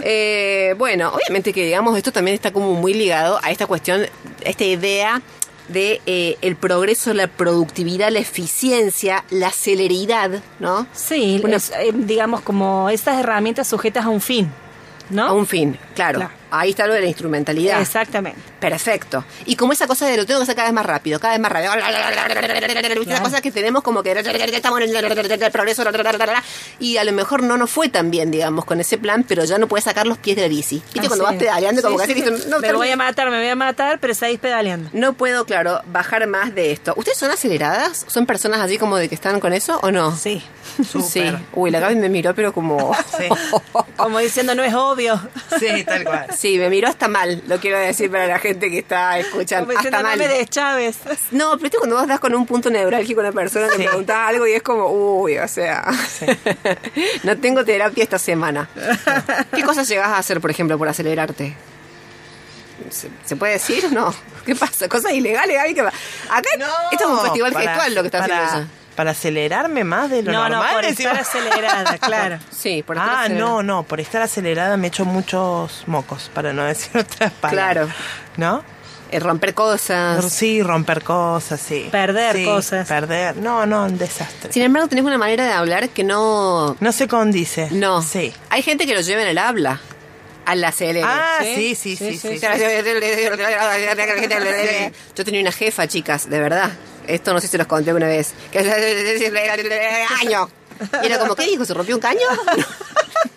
Eh, 0.04 0.74
bueno, 0.82 1.14
obviamente 1.14 1.54
que 1.54 1.64
digamos, 1.64 1.96
esto 1.96 2.12
también 2.12 2.34
está 2.34 2.52
como 2.52 2.74
muy 2.74 2.96
ligado 2.96 3.40
a 3.44 3.52
esta 3.52 3.68
cuestión, 3.68 4.02
a 4.02 4.50
esta 4.50 4.64
idea 4.64 5.22
de 5.68 6.02
eh, 6.08 6.40
el 6.42 6.56
progreso, 6.56 7.14
la 7.14 7.28
productividad, 7.28 8.10
la 8.10 8.18
eficiencia, 8.18 9.24
la 9.30 9.52
celeridad, 9.52 10.42
¿no? 10.60 10.88
Sí, 10.92 11.40
es, 11.48 11.70
eh, 11.70 11.92
digamos 11.94 12.42
como 12.42 12.90
estas 12.90 13.20
herramientas 13.20 13.68
sujetas 13.68 14.06
a 14.06 14.10
un 14.10 14.22
fin, 14.22 14.52
¿no? 15.12 15.28
A 15.28 15.34
un 15.34 15.46
fin, 15.46 15.78
claro. 15.94 16.18
Claro. 16.18 16.41
Ahí 16.52 16.72
está 16.72 16.86
lo 16.88 16.94
de 16.94 17.02
la 17.02 17.08
instrumentalidad. 17.08 17.82
Exactamente. 17.82 18.40
Perfecto. 18.60 19.24
Y 19.46 19.56
como 19.56 19.74
esa 19.74 19.88
cosa 19.88 20.06
de 20.08 20.18
lo 20.18 20.26
tengo 20.26 20.40
que 20.40 20.44
hacer 20.44 20.56
cada 20.56 20.68
vez 20.68 20.74
más 20.76 20.86
rápido, 20.86 21.20
cada 21.20 21.34
vez 21.34 21.42
más 21.42 21.52
rápido. 21.52 21.72
¿Viste? 23.00 23.14
Esa 23.14 23.24
cosa 23.24 23.42
que 23.42 23.52
tenemos 23.52 23.82
como 23.84 24.04
que 24.04 24.12
estamos 24.12 24.82
en 24.82 24.96
el 24.96 25.52
progreso. 25.52 25.84
Y 26.80 26.98
a 26.98 27.04
lo 27.04 27.12
mejor 27.12 27.44
no 27.44 27.58
nos 27.58 27.70
fue 27.70 27.90
tan 27.90 28.12
bien, 28.12 28.32
digamos, 28.32 28.66
con 28.66 28.80
ese 28.80 28.98
plan, 28.98 29.24
pero 29.28 29.44
ya 29.46 29.58
no 29.58 29.68
puedes 29.68 29.86
sacar 29.86 30.08
los 30.08 30.18
pies 30.18 30.36
de 30.36 30.44
la 30.44 30.48
bici. 30.48 30.82
¿Viste? 30.94 31.08
Cuando 31.08 31.26
vas 31.26 31.36
pedaleando, 31.36 31.82
como 31.82 32.00
Sí, 32.00 32.08
que 32.08 32.14
sí, 32.16 32.22
así, 32.24 32.42
sí. 32.44 32.50
no, 32.50 32.60
me 32.60 32.74
voy 32.74 32.90
a 32.90 32.96
matar, 32.98 33.30
me 33.30 33.38
voy 33.38 33.48
a 33.48 33.56
matar, 33.56 34.00
pero 34.00 34.14
seguís 34.14 34.40
pedaleando. 34.40 34.90
no 34.94 35.14
puedo, 35.14 35.46
claro, 35.46 35.82
bajar 35.88 36.26
más 36.28 36.54
de 36.56 36.72
esto. 36.72 36.94
¿Ustedes 36.98 37.18
son 37.18 37.32
aceleradas? 37.32 38.06
¿Son 38.08 38.26
personas 38.26 38.60
así 38.60 38.78
como 38.78 38.98
de 38.98 39.10
que 39.10 39.16
están 39.16 39.40
con 39.40 39.54
eso 39.54 39.80
o 39.82 39.92
no? 39.92 40.16
Sí. 40.16 40.44
Sí. 41.12 41.24
Uy, 41.54 41.70
la 41.70 41.80
Gaby 41.80 41.96
me 41.96 42.10
miró, 42.10 42.34
pero 42.34 42.54
como. 42.54 42.96
Sí. 43.18 43.26
Como 43.98 44.20
diciendo, 44.20 44.56
no 44.56 44.64
es 44.64 44.74
obvio. 44.74 45.20
Sí, 45.60 45.84
tal 45.84 46.04
cual. 46.06 46.28
Sí, 46.42 46.58
me 46.58 46.72
miró 46.72 46.88
hasta 46.88 47.08
mal, 47.08 47.44
lo 47.48 47.60
quiero 47.60 47.78
decir 47.78 48.10
para 48.10 48.26
la 48.26 48.40
gente 48.40 48.72
que 48.72 48.80
está 48.80 49.20
escuchando. 49.20 49.68
Como 49.68 49.78
Hasta 49.80 50.02
mal. 50.02 50.18
me 50.18 50.28
des 50.28 50.50
Chávez. 50.50 50.98
No, 51.30 51.52
pero 51.52 51.62
viste 51.62 51.78
cuando 51.78 51.98
vos 51.98 52.08
das 52.08 52.20
con 52.20 52.34
un 52.34 52.48
punto 52.48 52.72
neurálgico 52.72 53.20
a 53.22 53.26
una 53.26 53.32
persona 53.32 53.68
que 53.70 53.76
Sí. 53.76 53.84
preguntas 53.84 54.18
algo 54.18 54.48
y 54.48 54.54
es 54.54 54.64
como, 54.64 54.88
uy, 54.88 55.38
o 55.38 55.48
sea, 55.48 55.86
no 57.24 57.38
tengo 57.38 57.64
terapia 57.64 58.02
esta 58.04 58.18
semana. 58.18 58.68
¿Qué 59.54 59.62
cosas 59.62 59.88
llegás 59.88 60.08
a 60.08 60.18
hacer, 60.18 60.42
por 60.42 60.50
ejemplo, 60.50 60.80
por 60.80 60.88
acelerarte? 60.90 61.56
¿Se, 62.90 63.36
puede 63.36 63.54
decir 63.54 63.86
o 63.86 63.90
no? 63.90 64.12
¿Qué 64.44 64.56
pasa? 64.56 64.90
¿Cosas 64.90 65.12
ilegales, 65.14 65.56
Gaby? 65.56 65.80
Acá 65.80 66.50
No, 66.58 66.66
esto 66.92 67.04
es 67.04 67.10
un 67.12 67.22
festival 67.22 67.54
para- 67.54 67.66
gestual 67.70 67.94
lo 67.94 68.02
que 68.02 68.08
está 68.08 68.20
para, 68.20 68.46
haciendo 68.48 68.68
ella. 68.68 68.81
Para 69.02 69.12
acelerarme 69.14 69.84
más 69.84 70.12
de 70.12 70.22
lo 70.22 70.32
No, 70.32 70.44
no, 70.44 70.50
normal. 70.58 70.76
por 70.76 70.86
decimos. 70.86 71.18
estar 71.18 71.42
acelerada, 71.42 71.98
claro. 72.06 72.38
Sí, 72.52 72.84
por 72.86 72.98
estar 72.98 73.10
Ah, 73.10 73.22
acelerada. 73.24 73.50
no, 73.50 73.64
no, 73.64 73.82
por 73.82 74.00
estar 74.00 74.22
acelerada 74.22 74.78
me 74.78 74.90
echo 74.90 75.06
muchos 75.06 75.86
mocos, 75.88 76.30
para 76.36 76.54
no 76.54 76.64
decir 76.66 76.96
otras 77.00 77.32
palabras. 77.32 77.88
Claro. 77.88 77.90
¿No? 78.38 78.64
eh, 79.10 79.20
romper 79.20 79.56
cosas. 79.56 80.32
Sí, 80.32 80.62
romper 80.62 81.04
cosas, 81.04 81.60
sí. 81.60 81.88
Perder 81.92 82.36
Sí, 82.36 82.46
cosas. 82.46 82.88
Perder. 82.88 83.38
No, 83.38 83.66
no, 83.66 83.86
un 83.86 83.98
desastre. 83.98 84.54
Sin 84.54 84.62
embargo, 84.62 84.88
tenés 84.88 85.04
una 85.04 85.18
manera 85.18 85.48
de 85.48 85.54
hablar 85.54 85.90
que 85.90 86.04
no... 86.04 86.78
No 86.80 86.92
se 86.92 87.08
condice. 87.08 87.70
No. 87.72 88.04
Sí. 88.04 88.32
Hay 88.52 88.62
gente 88.62 88.86
que 88.86 88.94
lo 88.94 89.02
lleva 89.02 89.24
en 89.24 89.30
el 89.30 89.40
habla. 89.40 89.80
A 90.46 90.54
la 90.54 90.72
CLN. 90.72 91.02
Ah, 91.04 91.40
sí, 91.42 91.74
sí, 91.74 91.96
sí, 91.96 92.20
sí. 92.20 92.38
sí. 92.38 92.48
Yo 95.16 95.26
tenía 95.26 95.42
una 95.42 95.52
jefa, 95.52 95.88
chicas, 95.88 96.30
de 96.30 96.40
verdad. 96.40 96.70
Esto 97.12 97.34
no 97.34 97.42
sé 97.42 97.48
si 97.48 97.58
los 97.58 97.68
conté 97.68 97.94
una 97.94 98.08
vez. 98.08 98.34
Que 98.52 98.60
año. 100.22 100.50
Y 101.04 101.06
era 101.06 101.20
como, 101.20 101.36
¿qué 101.36 101.46
dijo? 101.46 101.66
¿Se 101.66 101.74
rompió 101.74 101.96
un 101.96 102.02
caño? 102.02 102.22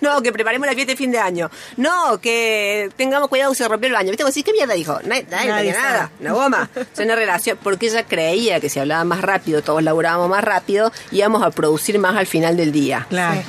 No, 0.00 0.22
que 0.22 0.32
preparemos 0.32 0.66
la 0.66 0.74
fiesta 0.74 0.92
de 0.92 0.96
fin 0.96 1.10
de 1.10 1.18
año. 1.18 1.50
No, 1.76 2.18
que 2.20 2.90
tengamos 2.96 3.28
cuidado 3.28 3.54
se 3.54 3.66
rompió 3.68 3.86
el 3.86 3.92
baño. 3.92 4.12
¿Viste? 4.12 4.42
¿qué 4.42 4.52
mierda 4.52 4.74
dijo? 4.74 4.98
Nadie, 5.04 5.26
nadie 5.30 5.48
Nadie 5.48 5.72
nada. 5.72 6.10
Una 6.20 6.32
goma. 6.32 6.70
O 6.74 6.96
sea, 6.96 7.04
una 7.04 7.14
relación. 7.14 7.58
Porque 7.62 7.86
ella 7.86 8.04
creía 8.04 8.60
que 8.60 8.68
si 8.68 8.80
hablaba 8.80 9.04
más 9.04 9.20
rápido, 9.20 9.62
todos 9.62 9.82
laburábamos 9.82 10.28
más 10.28 10.44
rápido, 10.44 10.92
íbamos 11.10 11.42
a 11.42 11.50
producir 11.50 11.98
más 11.98 12.16
al 12.16 12.26
final 12.26 12.56
del 12.56 12.72
día. 12.72 13.06
Claro. 13.08 13.42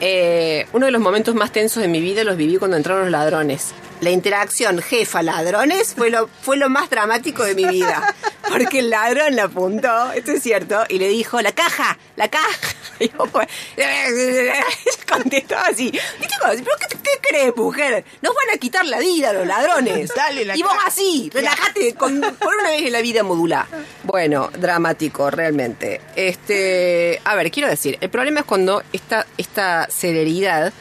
Eh, 0.00 0.66
uno 0.72 0.86
de 0.86 0.92
los 0.92 1.00
momentos 1.00 1.34
más 1.34 1.52
tensos 1.52 1.82
de 1.82 1.88
mi 1.88 2.00
vida 2.00 2.24
los 2.24 2.36
viví 2.36 2.56
cuando 2.56 2.76
entraron 2.76 3.02
los 3.02 3.12
ladrones. 3.12 3.72
La 4.00 4.10
interacción 4.10 4.80
jefa-ladrones 4.80 5.94
fue 5.94 6.10
lo, 6.10 6.28
fue 6.40 6.56
lo 6.56 6.70
más 6.70 6.88
dramático 6.88 7.44
de 7.44 7.54
mi 7.54 7.66
vida. 7.66 8.14
Porque 8.48 8.78
el 8.78 8.90
ladrón 8.90 9.36
la 9.36 9.44
apuntó, 9.44 10.12
esto 10.12 10.32
es 10.32 10.42
cierto, 10.42 10.84
y 10.88 10.98
le 10.98 11.08
dijo, 11.08 11.40
la 11.42 11.52
caja, 11.52 11.98
la 12.16 12.28
caja. 12.28 12.48
Y 12.98 13.10
yo, 13.10 13.26
pues, 13.32 13.48
contestó 15.08 15.56
así. 15.56 15.90
¿Pero 15.90 16.62
qué, 16.78 16.98
qué 17.02 17.10
crees, 17.22 17.56
mujer? 17.56 18.04
Nos 18.20 18.34
van 18.34 18.54
a 18.54 18.58
quitar 18.58 18.84
la 18.86 18.98
vida 18.98 19.32
los 19.32 19.46
ladrones. 19.46 20.12
Dale 20.16 20.44
la 20.44 20.56
y 20.56 20.62
vos 20.62 20.76
así, 20.86 21.30
relájate, 21.32 21.94
con, 21.94 22.20
por 22.20 22.54
una 22.54 22.70
vez 22.70 22.82
en 22.82 22.92
la 22.92 23.00
vida 23.00 23.22
modula. 23.22 23.66
Bueno, 24.02 24.50
dramático, 24.58 25.30
realmente. 25.30 26.00
Este, 26.14 27.20
a 27.24 27.34
ver, 27.36 27.50
quiero 27.50 27.68
decir, 27.68 27.96
el 28.00 28.10
problema 28.10 28.40
es 28.40 28.46
cuando 28.46 28.82
esta, 28.92 29.26
esta 29.38 29.88
celeridad 29.90 30.72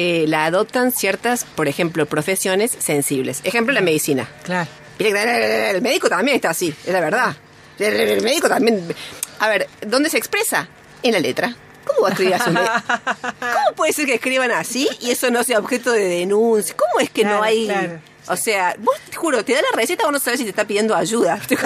eh, 0.00 0.26
la 0.28 0.44
adoptan 0.44 0.92
ciertas, 0.92 1.44
por 1.44 1.66
ejemplo, 1.66 2.06
profesiones 2.06 2.70
sensibles. 2.70 3.40
Ejemplo, 3.42 3.74
la 3.74 3.80
medicina. 3.80 4.28
Claro. 4.44 4.70
El 4.96 5.82
médico 5.82 6.08
también 6.08 6.36
está 6.36 6.50
así, 6.50 6.72
es 6.86 6.92
la 6.92 7.00
verdad. 7.00 7.36
El, 7.80 8.22
médico 8.22 8.48
también. 8.48 8.94
A 9.40 9.48
ver, 9.48 9.66
¿dónde 9.84 10.08
se 10.08 10.16
expresa? 10.16 10.68
En 11.02 11.14
la 11.14 11.18
letra. 11.18 11.56
¿Cómo 11.84 12.02
va 12.02 12.08
a 12.08 12.10
escribir 12.12 12.34
así? 12.34 12.50
¿Cómo 13.40 13.74
puede 13.74 13.92
ser 13.92 14.06
que 14.06 14.14
escriban 14.14 14.52
así 14.52 14.88
y 15.00 15.10
eso 15.10 15.32
no 15.32 15.42
sea 15.42 15.58
objeto 15.58 15.90
de 15.90 16.04
denuncia? 16.04 16.76
¿Cómo 16.76 17.00
es 17.00 17.10
que 17.10 17.24
no 17.24 17.42
hay.? 17.42 17.66
claro. 17.66 18.00
O 18.28 18.36
sea, 18.36 18.76
vos 18.78 18.94
te 19.10 19.16
juro, 19.16 19.44
te 19.44 19.54
da 19.54 19.62
la 19.62 19.76
receta, 19.76 20.04
vos 20.04 20.12
no 20.12 20.20
sabés 20.20 20.38
si 20.38 20.44
te 20.44 20.50
está 20.50 20.64
pidiendo 20.64 20.94
ayuda. 20.94 21.40
¿Esto 21.48 21.56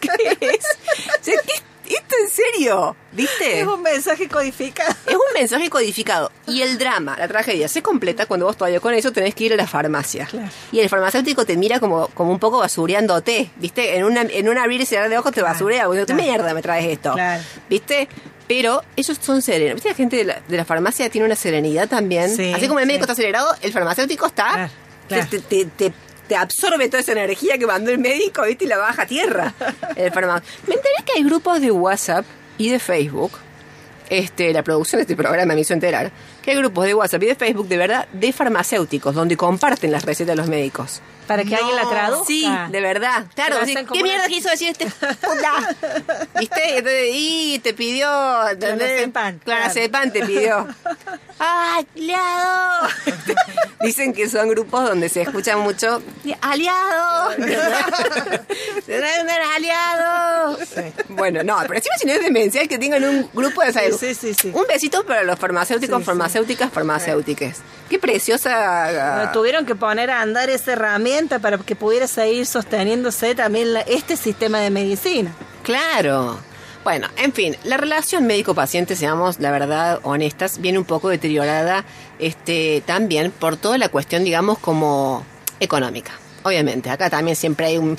qué 0.00 0.36
es? 0.40 0.64
O 1.20 1.22
sea, 1.22 1.34
¿qué- 1.46 1.62
¿Esto 2.22 2.24
en 2.24 2.52
serio? 2.54 2.96
¿Viste? 3.12 3.60
Es 3.60 3.66
un 3.66 3.82
mensaje 3.82 4.28
codificado. 4.28 4.94
Es 5.06 5.14
un 5.14 5.20
mensaje 5.34 5.70
codificado. 5.70 6.30
Y 6.46 6.62
el 6.62 6.78
drama, 6.78 7.16
la 7.18 7.28
tragedia, 7.28 7.68
se 7.68 7.82
completa 7.82 8.26
cuando 8.26 8.46
vos 8.46 8.56
todavía 8.56 8.80
con 8.80 8.92
eso 8.94 9.12
tenés 9.12 9.34
que 9.34 9.44
ir 9.44 9.52
a 9.52 9.56
la 9.56 9.66
farmacia. 9.66 10.26
Claro. 10.26 10.48
Y 10.72 10.80
el 10.80 10.88
farmacéutico 10.88 11.44
te 11.44 11.56
mira 11.56 11.80
como, 11.80 12.08
como 12.08 12.32
un 12.32 12.38
poco 12.38 12.58
basureándote, 12.58 13.50
¿viste? 13.56 13.96
En, 13.96 14.04
una, 14.04 14.22
en 14.22 14.48
un 14.48 14.58
abrir 14.58 14.80
y 14.80 14.86
cerrar 14.86 15.08
de 15.08 15.18
ojos 15.18 15.32
te 15.32 15.42
basurea. 15.42 15.84
Porque, 15.86 16.00
¿Qué 16.00 16.06
Claro. 16.06 16.22
mierda 16.22 16.54
me 16.54 16.62
traes 16.62 16.86
esto? 16.86 17.12
Claro. 17.14 17.42
¿Viste? 17.68 18.08
Pero 18.48 18.82
ellos 18.96 19.18
son 19.22 19.40
serenos. 19.42 19.74
¿Viste? 19.76 19.88
La 19.90 19.94
gente 19.94 20.16
de 20.16 20.24
la, 20.24 20.40
de 20.46 20.56
la 20.56 20.64
farmacia 20.64 21.08
tiene 21.08 21.26
una 21.26 21.36
serenidad 21.36 21.88
también. 21.88 22.34
Sí, 22.34 22.52
Así 22.52 22.66
como 22.68 22.80
el 22.80 22.86
médico 22.86 23.04
sí. 23.04 23.10
está 23.10 23.12
acelerado, 23.14 23.54
el 23.62 23.72
farmacéutico 23.72 24.26
está... 24.26 24.50
Claro, 24.52 24.70
claro. 25.08 25.26
Te, 25.30 25.38
te- 25.40 25.64
te- 25.66 25.92
te 26.28 26.36
absorbe 26.36 26.88
toda 26.88 27.00
esa 27.00 27.12
energía 27.12 27.58
que 27.58 27.66
mandó 27.66 27.90
el 27.90 27.98
médico, 27.98 28.42
¿viste? 28.42 28.64
Y 28.64 28.68
la 28.68 28.78
baja 28.78 29.02
a 29.02 29.06
tierra. 29.06 29.52
El 29.96 30.10
farma- 30.12 30.42
Me 30.66 30.74
enteré 30.74 30.94
que 31.04 31.12
hay 31.16 31.22
grupos 31.24 31.60
de 31.60 31.70
WhatsApp 31.70 32.24
y 32.58 32.70
de 32.70 32.78
Facebook 32.78 33.32
este, 34.10 34.52
la 34.52 34.62
producción 34.62 34.98
de 34.98 35.02
este 35.04 35.16
programa 35.16 35.54
me 35.54 35.60
hizo 35.62 35.72
enterar 35.72 36.12
que 36.42 36.50
hay 36.50 36.58
grupos 36.58 36.84
de 36.84 36.94
WhatsApp 36.94 37.22
y 37.22 37.26
de 37.26 37.34
Facebook 37.34 37.68
de 37.68 37.78
verdad 37.78 38.06
de 38.12 38.32
farmacéuticos 38.34 39.14
donde 39.14 39.34
comparten 39.36 39.90
las 39.90 40.04
recetas 40.04 40.32
de 40.32 40.36
los 40.36 40.46
médicos. 40.48 41.00
Para 41.26 41.42
que 41.44 41.50
No. 41.50 41.56
alguien 41.56 41.76
la 41.76 41.88
traduzca. 41.88 42.24
Sí, 42.26 42.46
de 42.70 42.80
verdad. 42.80 43.24
Claro, 43.34 43.56
como 43.60 43.92
¿qué 43.92 44.02
mierda 44.02 44.26
quiso 44.28 44.50
decir 44.50 44.68
este 44.68 44.86
puta? 44.86 45.74
¿Viste? 46.38 46.78
Entonces, 46.78 47.08
y 47.12 47.58
te 47.60 47.72
pidió. 47.74 48.06
Clonazepam, 48.58 49.38
Clonazepam 49.38 50.10
te 50.12 50.24
pidió. 50.24 50.66
¡Ay, 51.38 51.86
aliado! 51.96 52.88
Dicen 53.80 54.12
que 54.12 54.28
son 54.28 54.48
grupos 54.48 54.84
donde 54.84 55.08
se 55.08 55.22
escucha 55.22 55.56
mucho 55.56 56.00
¡Aliado! 56.40 57.30
¡Aliado! 59.56 60.58
Bueno, 61.08 61.42
no, 61.42 61.58
pero 61.62 61.74
encima 61.74 61.96
si 61.98 62.06
no 62.06 62.12
es 62.12 62.22
demencial 62.22 62.68
que 62.68 62.78
tengan 62.78 63.04
un 63.04 63.28
grupo 63.32 63.62
de 63.62 63.72
salud. 63.72 63.96
Sí, 63.98 64.14
sí, 64.14 64.34
sí. 64.34 64.50
Un 64.54 64.64
besito 64.66 65.04
para 65.04 65.22
los 65.22 65.38
farmacéuticos, 65.38 65.96
Sí, 65.98 66.02
sí. 66.02 66.06
farmacéuticas, 66.06 66.70
farmacéuticas. 66.72 67.58
Qué 67.88 67.98
preciosa. 67.98 69.14
Bueno, 69.16 69.32
Tuvieron 69.32 69.66
que 69.66 69.74
poner 69.74 70.10
a 70.10 70.20
andar 70.22 70.50
esa 70.50 70.72
herramienta 71.14 71.38
para 71.38 71.58
que 71.58 71.76
pudiera 71.76 72.06
seguir 72.08 72.46
sosteniéndose 72.46 73.34
también 73.34 73.72
la- 73.72 73.80
este 73.82 74.16
sistema 74.16 74.58
de 74.58 74.70
medicina. 74.70 75.32
Claro. 75.62 76.38
Bueno, 76.82 77.08
en 77.16 77.32
fin, 77.32 77.56
la 77.64 77.76
relación 77.78 78.26
médico-paciente, 78.26 78.94
seamos 78.96 79.38
la 79.40 79.50
verdad 79.50 80.00
honestas, 80.02 80.58
viene 80.60 80.78
un 80.78 80.84
poco 80.84 81.08
deteriorada 81.08 81.84
este, 82.18 82.82
también 82.84 83.30
por 83.30 83.56
toda 83.56 83.78
la 83.78 83.88
cuestión, 83.88 84.22
digamos, 84.24 84.58
como 84.58 85.24
económica. 85.60 86.12
Obviamente, 86.42 86.90
acá 86.90 87.08
también 87.08 87.36
siempre 87.36 87.64
hay 87.68 87.78
un, 87.78 87.96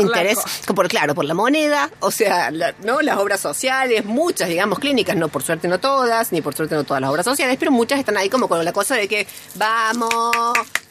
interés, 0.00 0.38
por 0.74 0.88
claro, 0.88 1.14
por 1.14 1.26
la 1.26 1.34
moneda, 1.34 1.90
o 2.00 2.10
sea, 2.10 2.50
la- 2.50 2.74
no 2.82 3.02
las 3.02 3.18
obras 3.18 3.40
sociales, 3.40 4.06
muchas, 4.06 4.48
digamos, 4.48 4.78
clínicas, 4.78 5.16
no 5.16 5.28
por 5.28 5.42
suerte 5.42 5.68
no 5.68 5.78
todas, 5.78 6.32
ni 6.32 6.40
por 6.40 6.54
suerte 6.54 6.76
no 6.76 6.84
todas 6.84 7.02
las 7.02 7.10
obras 7.10 7.26
sociales, 7.26 7.56
pero 7.58 7.70
muchas 7.72 7.98
están 7.98 8.16
ahí 8.16 8.30
como 8.30 8.48
con 8.48 8.64
la 8.64 8.72
cosa 8.72 8.94
de 8.94 9.06
que 9.06 9.26
vamos, 9.56 10.10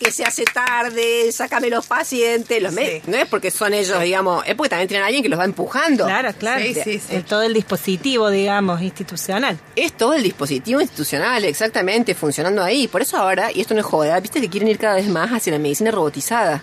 que 0.04 0.12
se 0.12 0.24
hace 0.26 0.44
tarde, 0.46 1.32
sácame 1.32 1.70
los 1.70 1.86
pacientes, 1.88 2.62
los 2.62 2.74
Sí. 2.74 3.02
no 3.08 3.18
es 3.18 3.26
porque 3.28 3.50
son 3.52 3.74
ellos, 3.74 4.02
digamos, 4.02 4.44
es 4.48 4.56
porque 4.56 4.70
también 4.70 4.88
tienen 4.88 5.04
a 5.04 5.08
alguien 5.08 5.24
que 5.24 5.30
los 5.30 5.40
va 5.40 5.46
empujando. 5.46 6.06
Claro, 6.06 6.32
claro. 6.38 6.64
Sí, 6.64 6.74
sí, 6.76 7.00
sí. 7.00 7.16
El- 7.16 7.24
todo 7.26 7.44
el 7.44 7.54
dispositivo, 7.54 8.30
digamos, 8.30 8.82
institucional. 8.82 9.58
Es 9.76 9.94
todo 9.94 10.14
el 10.14 10.24
dispositivo 10.24 10.82
institucional, 10.82 11.46
exactamente, 11.46 12.16
funcionando 12.16 12.64
ahí. 12.64 12.88
Por 12.88 13.02
eso 13.02 13.18
ahora, 13.18 13.52
y 13.52 13.62
esto 13.62 13.74
no 13.74 13.80
es 13.80 13.86
joda, 13.86 14.20
viste 14.20 14.42
que 14.42 14.50
quieren 14.50 14.68
ir 14.70 14.78
cada 14.78 14.96
vez 14.96 15.08
más 15.08 15.32
hacia 15.32 15.52
la 15.54 15.60
medicina 15.60 15.92
robotizada. 15.92 16.62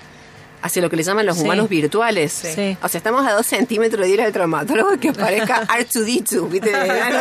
Hacia 0.63 0.83
lo 0.83 0.91
que 0.91 0.97
le 0.97 1.03
llaman 1.03 1.25
los 1.25 1.39
Sí. 1.39 1.45
humanos 1.45 1.69
virtuales. 1.71 2.33
Sí. 2.33 2.77
O 2.83 2.89
sea, 2.89 2.99
estamos 2.99 3.27
a 3.27 3.33
dos 3.33 3.47
centímetros 3.47 4.05
de 4.07 4.11
ir 4.13 4.21
al 4.21 4.31
traumatólogo 4.33 4.99
que 5.01 5.09
aparezca 5.09 5.67
R2D2, 5.69 6.51
¿viste? 6.51 6.71
El 6.71 6.91
enano, 6.91 7.19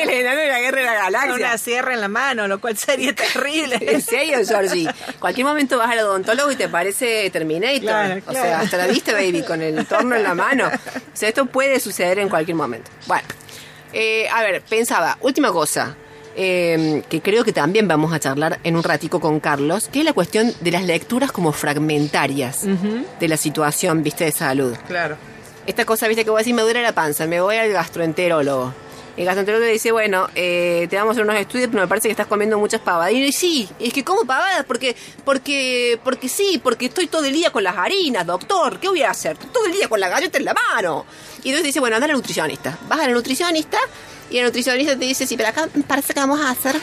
el 0.00 0.10
enano 0.10 0.40
de 0.40 0.48
la 0.48 0.60
guerra 0.60 0.78
de 0.80 0.86
la 0.86 0.92
Con 0.94 1.02
galaxia. 1.12 1.34
una 1.34 1.58
sierra 1.58 1.94
en 1.94 2.00
la 2.00 2.08
mano, 2.08 2.48
lo 2.48 2.60
cual 2.60 2.76
sería 2.76 3.14
terrible. 3.14 3.78
En 3.80 4.02
serio, 4.02 4.38
Georgie. 4.46 4.88
Cualquier 5.20 5.46
momento 5.46 5.78
vas 5.78 5.90
al 5.90 6.00
odontólogo 6.00 6.50
y 6.50 6.56
te 6.56 6.68
parece 6.68 7.30
Terminator. 7.30 7.80
Claro, 7.80 8.22
O 8.26 8.32
sea, 8.32 8.60
hasta 8.60 8.76
la 8.78 8.86
viste, 8.88 9.12
baby, 9.12 9.42
con 9.42 9.62
el 9.62 9.86
torno 9.86 10.16
en 10.16 10.22
la 10.24 10.34
mano. 10.34 10.68
O 11.12 11.16
sea, 11.16 11.28
esto 11.28 11.46
puede 11.46 11.78
suceder 11.78 12.18
en 12.18 12.28
cualquier 12.28 12.56
momento. 12.56 12.90
Bueno, 13.06 13.22
eh, 13.92 14.28
a 14.30 14.42
ver, 14.42 14.62
pensaba, 14.62 15.18
última 15.20 15.52
cosa. 15.52 15.94
Eh, 16.36 17.02
que 17.08 17.20
creo 17.20 17.44
que 17.44 17.52
también 17.52 17.88
vamos 17.88 18.12
a 18.12 18.20
charlar 18.20 18.58
en 18.64 18.76
un 18.76 18.82
ratico 18.82 19.20
con 19.20 19.40
Carlos, 19.40 19.88
que 19.88 20.00
es 20.00 20.04
la 20.04 20.12
cuestión 20.12 20.52
de 20.60 20.70
las 20.70 20.84
lecturas 20.84 21.32
como 21.32 21.52
fragmentarias 21.52 22.66
de 23.20 23.28
la 23.28 23.36
situación, 23.36 24.02
viste, 24.02 24.24
de 24.24 24.32
salud. 24.32 24.76
Claro. 24.86 25.16
Esta 25.66 25.84
cosa, 25.84 26.08
viste, 26.08 26.24
que 26.24 26.30
voy 26.30 26.38
a 26.38 26.42
decir, 26.42 26.54
me 26.54 26.62
duele 26.62 26.82
la 26.82 26.92
panza, 26.92 27.26
me 27.26 27.40
voy 27.40 27.56
al 27.56 27.70
gastroenterólogo. 27.70 28.74
El 29.16 29.26
gastroenterólogo 29.26 29.66
te 29.66 29.72
dice, 29.72 29.92
bueno, 29.92 30.28
eh, 30.34 30.86
te 30.88 30.96
vamos 30.96 31.10
a 31.10 31.12
hacer 31.12 31.24
unos 31.24 31.36
estudios, 31.36 31.68
pero 31.70 31.82
me 31.82 31.88
parece 31.88 32.08
que 32.08 32.12
estás 32.12 32.26
comiendo 32.26 32.58
muchas 32.58 32.80
pavadas. 32.80 33.12
Y 33.12 33.26
yo, 33.26 33.30
sí, 33.30 33.68
es 33.78 33.92
que 33.92 34.02
como 34.02 34.24
pavadas, 34.24 34.64
porque, 34.64 34.96
porque, 35.24 36.00
porque 36.02 36.28
sí, 36.30 36.58
porque 36.62 36.86
estoy 36.86 37.08
todo 37.08 37.24
el 37.26 37.32
día 37.32 37.50
con 37.50 37.62
las 37.62 37.76
harinas, 37.76 38.26
doctor, 38.26 38.80
¿qué 38.80 38.88
voy 38.88 39.02
a 39.02 39.10
hacer? 39.10 39.36
Todo 39.36 39.66
el 39.66 39.72
día 39.72 39.86
con 39.88 40.00
la 40.00 40.08
galleta 40.08 40.38
en 40.38 40.46
la 40.46 40.54
mano. 40.54 41.04
Y 41.44 41.48
entonces 41.48 41.66
dice, 41.66 41.80
bueno, 41.80 41.96
anda 41.96 42.06
al 42.06 42.12
nutricionista. 42.12 42.78
Vas 42.88 43.00
al 43.00 43.12
nutricionista 43.12 43.78
y 44.32 44.38
el 44.38 44.46
nutricionista 44.46 44.98
te 44.98 45.04
dice, 45.04 45.26
sí, 45.26 45.36
pero 45.36 45.50
acá 45.50 45.68
parece 45.86 46.14
que 46.14 46.20
vamos 46.20 46.40
a 46.40 46.50
hacer 46.50 46.76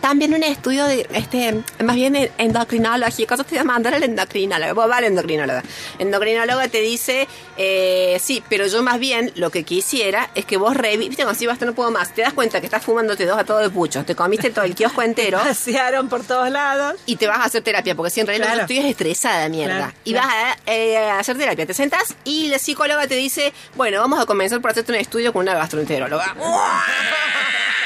también 0.00 0.34
un 0.34 0.42
estudio 0.42 0.84
de, 0.86 1.06
este, 1.12 1.62
más 1.82 1.96
bien 1.96 2.16
en- 2.16 2.30
endocrinológico, 2.38 3.34
eso 3.34 3.44
te 3.44 3.56
va 3.56 3.62
a 3.62 3.64
mandar 3.64 3.94
el 3.94 4.02
endocrinólogo, 4.02 4.74
vos 4.74 4.88
vas 4.88 4.98
al 4.98 5.04
endocrinólogo. 5.04 5.60
Endocrinólogo 5.98 6.60
te 6.68 6.80
dice, 6.80 7.26
eh, 7.56 8.18
sí, 8.20 8.42
pero 8.48 8.66
yo 8.66 8.82
más 8.82 8.98
bien 8.98 9.32
lo 9.36 9.50
que 9.50 9.64
quisiera 9.64 10.30
es 10.34 10.44
que 10.44 10.56
vos 10.56 10.76
revi, 10.76 11.08
viste, 11.08 11.22
cuando 11.24 11.38
si 11.38 11.46
basta 11.46 11.64
no 11.66 11.74
puedo 11.74 11.90
más, 11.90 12.14
te 12.14 12.22
das 12.22 12.32
cuenta 12.32 12.60
que 12.60 12.66
estás 12.66 12.82
fumándote 12.84 13.26
dos 13.26 13.38
a 13.38 13.44
todo 13.44 13.58
de 13.58 13.70
pucho, 13.70 14.04
te 14.04 14.14
comiste 14.14 14.50
todo 14.50 14.64
el 14.64 14.74
kiosco 14.74 15.02
entero 15.02 15.38
Pasearon 15.44 16.08
por 16.08 16.24
todos 16.24 16.50
lados. 16.50 16.94
y 17.06 17.16
te 17.16 17.26
vas 17.26 17.38
a 17.38 17.44
hacer 17.44 17.62
terapia, 17.62 17.94
porque 17.94 18.10
si 18.10 18.20
en 18.20 18.26
realidad 18.26 18.54
Claro. 18.54 18.66
es 18.68 18.84
estresada, 18.84 19.48
mierda. 19.48 19.76
Claro, 19.76 19.92
y 20.04 20.12
claro. 20.12 20.26
vas 20.28 20.36
a, 20.66 20.72
eh, 20.72 20.96
a 20.98 21.18
hacer 21.18 21.36
terapia, 21.38 21.66
te 21.66 21.74
sentas 21.74 22.14
y 22.24 22.48
la 22.48 22.58
psicóloga 22.58 23.06
te 23.06 23.14
dice, 23.16 23.52
bueno, 23.74 24.00
vamos 24.00 24.20
a 24.20 24.26
comenzar 24.26 24.60
por 24.60 24.70
hacerte 24.70 24.92
un 24.92 24.98
estudio 24.98 25.32
con 25.32 25.42
una 25.42 25.54
gastroenteróloga. 25.54 26.34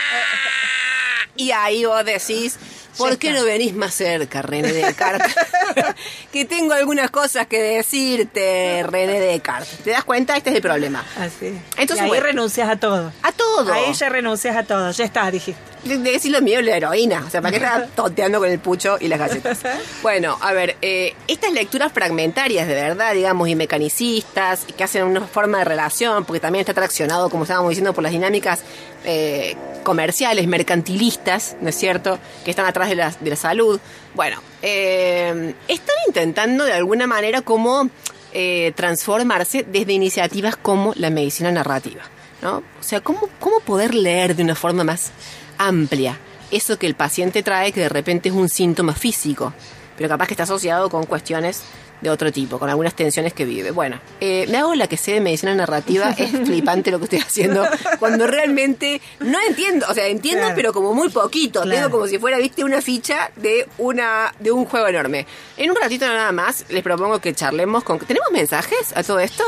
Y 1.43 1.51
ahí 1.51 1.85
vos 1.85 2.05
decís, 2.05 2.57
¿Por 2.97 3.19
qué 3.19 3.33
no 3.33 3.45
venís 3.45 3.75
más 3.75 3.95
cerca, 3.95 4.43
René 4.43 4.73
Descartes? 4.73 5.35
que 6.33 6.45
tengo 6.45 6.75
algunas 6.75 7.11
cosas 7.11 7.47
que 7.47 7.63
decirte, 7.63 8.85
René 8.87 9.21
Descartes. 9.21 9.79
¿Te 9.79 9.91
das 9.91 10.05
cuenta? 10.05 10.37
Este 10.37 10.51
es 10.51 10.57
el 10.57 10.63
problema. 10.63 11.05
Así. 11.19 11.59
Entonces, 11.77 11.99
y 11.99 12.01
ahí 12.01 12.09
bueno. 12.09 12.25
renuncias 12.25 12.69
a 12.69 12.77
todo. 12.77 13.13
A 13.23 13.33
todo. 13.33 13.73
A 13.73 13.81
ella 13.81 14.09
renuncias 14.09 14.57
a 14.57 14.65
todo. 14.65 14.91
Ya 14.91 15.05
está, 15.05 15.31
dijiste. 15.31 15.61
De, 15.85 15.99
de 15.99 16.13
decir 16.13 16.31
lo 16.31 16.41
mío 16.41 16.63
la 16.63 16.77
heroína. 16.77 17.25
O 17.27 17.31
sea, 17.31 17.41
¿para 17.43 17.51
qué 17.51 17.57
estás 17.65 17.91
tonteando 17.95 18.39
con 18.39 18.51
el 18.51 18.59
pucho 18.59 18.97
y 19.01 19.09
las 19.09 19.19
galletas? 19.19 19.61
Bueno, 20.03 20.37
a 20.41 20.53
ver, 20.53 20.77
eh, 20.83 21.15
estas 21.29 21.53
lecturas 21.53 21.93
fragmentarias 21.93 22.67
de 22.67 22.75
verdad, 22.75 23.15
digamos, 23.15 23.49
y 23.49 23.55
mecanicistas, 23.55 24.65
que 24.77 24.85
hacen 24.85 25.05
una 25.05 25.21
forma 25.23 25.59
de 25.59 25.65
relación, 25.65 26.25
porque 26.25 26.41
también 26.41 26.61
está 26.61 26.75
traccionado, 26.75 27.31
como 27.31 27.45
estábamos 27.45 27.71
diciendo, 27.71 27.93
por 27.93 28.03
las 28.03 28.13
dinámicas 28.13 28.61
eh, 29.05 29.57
comerciales, 29.83 30.47
mercantilistas, 30.47 31.57
¿no 31.61 31.69
es 31.69 31.77
cierto?, 31.77 32.19
que 32.45 32.51
están 32.51 32.67
atrás 32.67 32.82
de 32.89 32.97
la, 32.97 33.11
de 33.11 33.31
la 33.31 33.37
salud. 33.37 33.81
Bueno, 34.15 34.41
eh, 34.62 35.55
están 35.69 35.97
intentando 36.07 36.65
de 36.65 36.73
alguna 36.73 37.07
manera 37.07 37.43
como 37.43 37.89
eh, 38.33 38.73
transformarse 38.77 39.65
desde 39.65 39.93
iniciativas 39.93 40.57
como 40.57 40.93
la 40.97 41.11
medicina 41.11 41.51
narrativa. 41.51 42.03
¿no? 42.41 42.59
O 42.59 42.83
sea, 42.83 43.01
¿cómo, 43.01 43.29
¿cómo 43.39 43.61
poder 43.61 43.95
leer 43.95 44.35
de 44.35 44.43
una 44.43 44.55
forma 44.55 44.85
más 44.85 45.12
amplia 45.59 46.19
eso 46.53 46.79
que 46.79 46.87
el 46.87 46.95
paciente 46.95 47.43
trae 47.43 47.73
que 47.73 47.81
de 47.81 47.89
repente 47.89 48.29
es 48.29 48.35
un 48.35 48.49
síntoma 48.49 48.95
físico, 48.95 49.53
pero 49.97 50.09
capaz 50.09 50.27
que 50.27 50.35
está 50.35 50.45
asociado 50.45 50.91
con 50.91 51.07
cuestiones 51.07 51.62
de 52.03 52.11
otro 52.11 52.31
tipo, 52.33 52.59
con 52.59 52.69
algunas 52.69 52.95
tensiones 52.95 53.33
que 53.33 53.45
vive. 53.45 53.71
Bueno, 53.71 53.99
eh, 54.21 54.47
me 54.51 54.59
hago 54.59 54.75
la 54.75 54.89
que 54.89 54.97
sé 54.97 55.13
de 55.13 55.21
medicina 55.21 55.55
narrativa, 55.55 56.11
es 56.11 56.31
flipante 56.47 56.91
lo 56.91 56.99
que 56.99 57.05
estoy 57.05 57.21
haciendo, 57.21 57.65
cuando 57.99 58.27
realmente 58.27 59.01
no 59.21 59.39
entiendo, 59.49 59.87
o 59.89 59.95
sea, 59.95 60.07
entiendo, 60.09 60.41
Claro. 60.43 60.57
pero 60.57 60.73
como 60.73 60.93
muy 60.95 61.09
poquito, 61.11 61.63
Claro. 61.63 61.77
tengo 61.87 61.91
como 61.91 62.07
si 62.09 62.19
fuera, 62.19 62.39
viste, 62.39 62.65
una 62.65 62.83
ficha 62.83 63.31
de 63.37 63.69
una 63.79 64.35
de 64.41 64.51
un 64.51 64.65
juego 64.65 64.89
enorme. 64.89 65.27
En 65.57 65.71
un 65.71 65.77
ratito 65.77 66.05
nada 66.07 66.33
más 66.33 66.65
les 66.69 66.83
propongo 66.83 67.21
que 67.21 67.33
charlemos 67.35 67.85
con... 67.85 67.99
¿Tenemos 68.01 68.31
mensajes 68.33 68.93
a 68.97 69.03
todo 69.03 69.21
esto? 69.21 69.45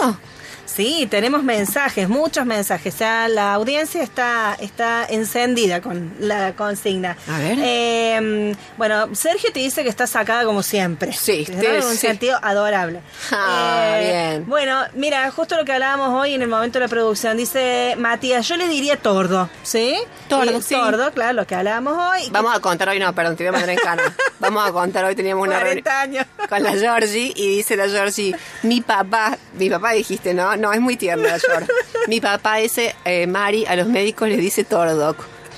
Sí, 0.66 1.06
tenemos 1.11 1.42
mensajes, 1.42 2.09
muchos 2.09 2.47
mensajes. 2.47 2.94
O 2.94 2.99
sea, 2.99 3.28
la 3.28 3.54
audiencia 3.54 4.02
está, 4.02 4.56
está 4.61 5.04
encendida 5.09 5.80
con 5.80 6.12
la 6.21 6.54
consigna. 6.56 7.16
A 7.28 7.38
ver. 7.38 7.59
Eh, 7.61 8.54
bueno, 8.76 9.14
Sergio 9.14 9.50
te 9.52 9.61
dice 9.61 9.83
que 9.83 9.88
está 9.88 10.06
sacada 10.06 10.44
como 10.44 10.62
siempre. 10.62 11.12
Sí, 11.12 11.47
¿no? 11.50 11.61
sí, 11.61 11.66
en 11.66 11.76
un 11.85 11.90
sí. 11.92 11.97
sentido 11.99 12.38
adorable. 12.42 12.99
Eh, 12.99 13.02
Ah, 13.33 13.97
bien. 14.00 14.47
Bueno, 14.47 14.80
mira, 14.94 15.30
justo 15.30 15.56
lo 15.56 15.64
que 15.64 15.73
hablábamos 15.73 16.09
hoy 16.21 16.35
en 16.35 16.42
el 16.42 16.49
momento 16.49 16.78
de 16.78 16.85
la 16.87 16.88
producción. 16.88 17.37
Dice 17.37 17.94
Matías, 17.99 18.47
yo 18.49 18.56
le 18.56 18.68
diría 18.68 18.97
tordo, 18.97 19.49
¿sí? 19.62 19.97
Tordo, 20.28 20.61
sí. 20.62 20.75
Tordo, 20.75 21.12
claro, 21.12 21.35
lo 21.35 21.47
que 21.47 21.54
hablábamos 21.54 21.97
hoy. 21.97 22.28
Vamos 22.30 22.54
a 22.56 22.61
contar 22.61 22.88
hoy, 22.88 22.99
no, 22.99 23.14
perdón, 23.14 23.37
te 23.37 23.44
voy 23.44 23.49
a 23.49 23.52
mandar 23.52 23.71
en 23.71 23.78
cana. 23.78 24.02
Vamos 24.40 24.68
a 24.68 24.73
contar 24.73 25.04
hoy, 25.04 25.14
teníamos 25.14 25.47
una 25.47 25.61
40 25.61 26.00
reunión 26.02 26.25
años. 26.38 26.49
con 26.49 26.62
la 26.62 26.73
Georgie 26.73 27.33
y 27.37 27.56
dice 27.56 27.76
la 27.76 27.88
Georgie, 27.88 28.35
mi 28.62 28.80
papá, 28.80 29.38
mi 29.54 29.71
papá 29.71 29.92
dijiste, 29.92 30.35
¿no? 30.35 30.54
No, 30.57 30.73
es 30.73 30.81
muy 30.81 30.97
tierna 30.97 31.37
la. 31.37 31.67
Mi 32.09 32.21
papá 32.21 32.57
dice, 32.57 32.95
eh, 33.05 33.27
Mari, 33.27 33.67
a 33.67 33.77
los 33.77 33.87
médicos 33.87 34.29
le 34.29 34.37
dice 34.37 34.65
Tordoc. 34.65 35.17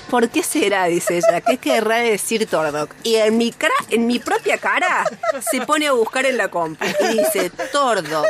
¿Por 0.09 0.29
qué 0.29 0.41
será? 0.41 0.85
Dice 0.85 1.17
ella. 1.17 1.41
¿Qué 1.41 1.57
querrá 1.57 1.97
decir 1.97 2.45
Tordoc? 2.47 2.93
Y 3.03 3.15
en 3.15 3.37
mi, 3.37 3.51
cara, 3.51 3.73
en 3.89 4.07
mi 4.07 4.19
propia 4.19 4.57
cara 4.57 5.05
se 5.51 5.61
pone 5.61 5.87
a 5.87 5.91
buscar 5.91 6.25
en 6.25 6.37
la 6.37 6.47
compu 6.47 6.85
y 6.85 7.17
dice 7.17 7.49
Tordoc. 7.71 8.25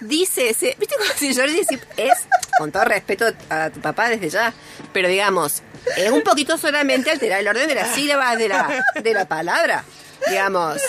Dice 0.00 0.50
ese. 0.50 0.76
¿Viste 0.78 0.94
cómo 0.96 1.10
si 1.16 1.34
Georgie 1.34 1.58
dice, 1.58 1.80
es, 1.96 2.28
con 2.56 2.70
todo 2.70 2.84
respeto 2.84 3.26
a 3.50 3.70
tu 3.70 3.80
papá 3.80 4.08
desde 4.08 4.28
ya, 4.28 4.54
pero 4.92 5.08
digamos, 5.08 5.62
es 5.96 6.10
un 6.10 6.22
poquito 6.22 6.56
solamente 6.56 7.10
alterar 7.10 7.40
el 7.40 7.48
orden 7.48 7.66
de 7.66 7.74
las 7.74 7.94
sílabas 7.94 8.38
de 8.38 8.48
la, 8.48 8.84
de 9.02 9.12
la 9.12 9.26
palabra. 9.26 9.84
Digamos. 10.28 10.80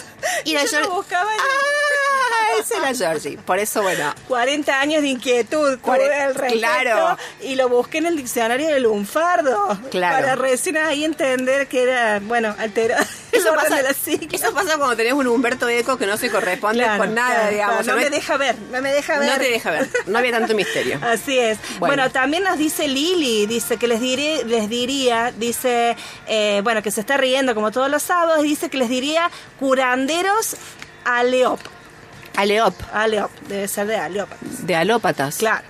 Y 0.46 0.54
la 0.54 0.66
Yo 0.66 0.80
lo 0.82 0.90
buscaba 0.92 1.32
en- 1.34 1.40
¡Ah! 1.40 2.60
Esa 2.60 2.76
es 2.90 3.00
la 3.00 3.08
Georgie. 3.08 3.38
Por 3.38 3.58
eso, 3.60 3.82
bueno. 3.82 4.14
40 4.28 4.82
años 4.82 5.02
de 5.02 5.10
inquietud 5.10 5.80
Cuare- 5.80 6.34
respecto 6.34 6.58
claro. 6.58 7.18
y 7.42 7.56
lo 7.56 7.70
busqué 7.70 8.00
en 8.00 8.08
el 8.08 8.18
diccionario 8.18 8.68
de 8.68 8.80
lunfardo 8.82 9.80
Claro. 9.92 10.16
para 10.20 10.36
recién 10.36 10.76
ahí 10.78 11.06
entender 11.06 11.68
que 11.68 11.84
era, 11.84 12.20
bueno, 12.22 12.54
alterar 12.60 13.00
el 13.32 13.40
Eso 13.40 13.54
pasa, 13.56 13.76
de 13.78 13.84
la 13.84 13.90
eso 13.92 14.54
pasa 14.54 14.78
cuando 14.78 14.96
tenés 14.98 15.14
un 15.14 15.28
Humberto 15.28 15.70
Eco 15.70 15.98
que 15.98 16.06
no 16.06 16.18
se 16.18 16.30
corresponde 16.30 16.84
Claro, 16.84 16.98
con 17.04 17.14
nada, 17.14 17.36
claro, 17.36 17.52
digamos. 17.52 17.86
no 17.86 17.96
me 17.96 18.10
deja 18.10 18.38
ver, 18.38 18.56
no 18.72 18.82
me 18.82 18.92
deja 18.94 19.20
ver. 19.20 19.30
no 19.32 19.38
te 19.38 19.50
deja 19.50 19.72
ver. 19.72 19.90
No 20.08 20.18
había 20.18 20.32
tanto 20.32 20.54
misterio. 20.56 21.00
Así 21.04 21.40
es. 21.40 21.58
Bueno. 21.80 21.96
Bueno. 21.96 22.12
también 22.12 22.44
nos 22.44 22.58
dice 22.58 22.88
Lili, 22.88 23.46
dice 23.46 23.78
que 23.78 23.88
les 23.88 24.02
diré, 24.02 24.44
les 24.46 24.70
diría, 24.70 25.32
dice, 25.38 25.96
eh, 26.28 26.62
bueno, 26.64 26.82
que 26.84 26.92
se 26.92 27.00
está 27.02 27.16
riendo 27.18 27.56
como 27.56 27.72
todos 27.72 27.90
los 27.90 28.04
sábados, 28.04 28.44
dice 28.44 28.70
que 28.70 28.78
les 28.78 28.90
diría 28.90 29.19
curanderos 29.60 30.56
aleop. 31.06 31.60
Aleop, 32.36 32.74
Aleop, 32.94 33.32
debe 33.50 33.68
ser 33.68 33.88
de 33.88 33.98
aleop. 33.98 34.30
de 34.42 34.76
alópatas. 34.76 35.38
Claro. 35.38 35.64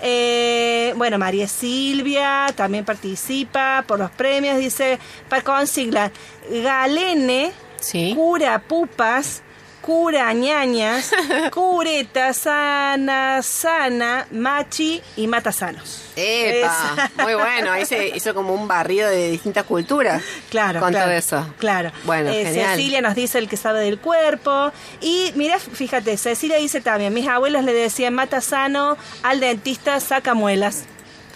Eh, 0.00 0.92
bueno, 0.96 1.18
María 1.18 1.48
Silvia 1.48 2.46
también 2.54 2.84
participa 2.84 3.84
por 3.86 3.98
los 3.98 4.10
premios, 4.10 4.58
dice, 4.58 4.98
para 5.28 5.42
consigna, 5.42 6.10
Galene, 6.50 7.52
Sí. 7.80 8.12
cura 8.14 8.60
pupas, 8.62 9.42
cura 9.86 10.32
ñañas, 10.34 11.12
cureta, 11.52 12.32
sana, 12.32 13.40
sana, 13.40 14.26
machi 14.32 15.00
y 15.16 15.28
mata 15.28 15.52
sanos. 15.52 16.02
Epa, 16.16 17.10
muy 17.22 17.34
bueno. 17.34 17.70
Ahí 17.72 17.86
se 17.86 18.08
hizo 18.08 18.34
como 18.34 18.52
un 18.52 18.66
barrido 18.66 19.08
de 19.08 19.30
distintas 19.30 19.62
culturas. 19.64 20.20
Claro, 20.50 20.80
Con 20.80 20.90
claro, 20.90 21.06
todo 21.06 21.14
eso. 21.14 21.54
Claro. 21.58 21.92
Bueno, 22.04 22.30
Eh, 22.30 22.44
genial. 22.46 22.76
Cecilia 22.76 23.00
nos 23.00 23.14
dice 23.14 23.38
el 23.38 23.48
que 23.48 23.56
sabe 23.56 23.80
del 23.80 23.98
cuerpo. 24.00 24.72
Y 25.00 25.30
mira, 25.36 25.58
fíjate, 25.60 26.16
Cecilia 26.16 26.56
dice 26.56 26.80
también, 26.80 27.14
mis 27.14 27.28
abuelos 27.28 27.62
le 27.62 27.72
decían 27.72 28.12
mata 28.14 28.40
sano, 28.40 28.96
al 29.22 29.38
dentista 29.38 30.00
saca 30.00 30.34
muelas. 30.34 30.82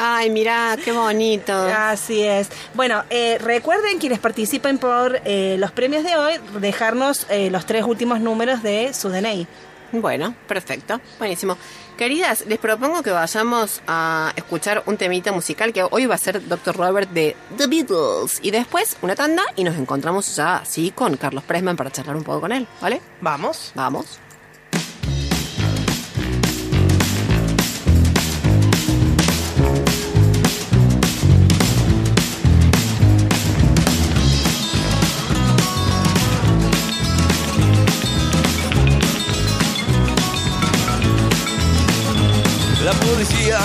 Ay, 0.03 0.31
mirá, 0.31 0.79
qué 0.83 0.93
bonito. 0.93 1.53
Así 1.53 2.23
es. 2.23 2.49
Bueno, 2.73 3.05
eh, 3.11 3.37
recuerden 3.39 3.99
quienes 3.99 4.19
participen 4.19 4.79
por 4.79 5.21
eh, 5.27 5.57
los 5.59 5.73
premios 5.73 6.05
de 6.05 6.17
hoy, 6.17 6.35
dejarnos 6.59 7.27
eh, 7.29 7.51
los 7.51 7.67
tres 7.67 7.85
últimos 7.85 8.19
números 8.19 8.63
de 8.63 8.95
su 8.95 9.11
DNI. 9.11 9.47
Bueno, 9.93 10.35
perfecto, 10.49 11.03
buenísimo. 11.19 11.59
Queridas, 11.99 12.47
les 12.47 12.59
propongo 12.59 13.03
que 13.03 13.11
vayamos 13.11 13.83
a 13.87 14.33
escuchar 14.37 14.85
un 14.87 14.97
temita 14.97 15.33
musical 15.33 15.75
que 15.75 15.83
hoy 15.83 16.07
va 16.07 16.15
a 16.15 16.19
ser 16.19 16.49
Dr. 16.49 16.75
Robert 16.75 17.11
de 17.11 17.37
The 17.59 17.67
Beatles. 17.67 18.39
Y 18.41 18.53
después 18.53 18.97
una 19.03 19.15
tanda 19.15 19.43
y 19.55 19.65
nos 19.65 19.77
encontramos 19.77 20.35
ya 20.35 20.57
así 20.57 20.93
con 20.93 21.19
Carlos 21.19 21.45
Pressman 21.45 21.77
para 21.77 21.91
charlar 21.91 22.17
un 22.17 22.25
poco 22.25 22.41
con 22.41 22.53
él, 22.53 22.67
¿vale? 22.81 23.03
Vamos. 23.21 23.73
Vamos. 23.75 24.19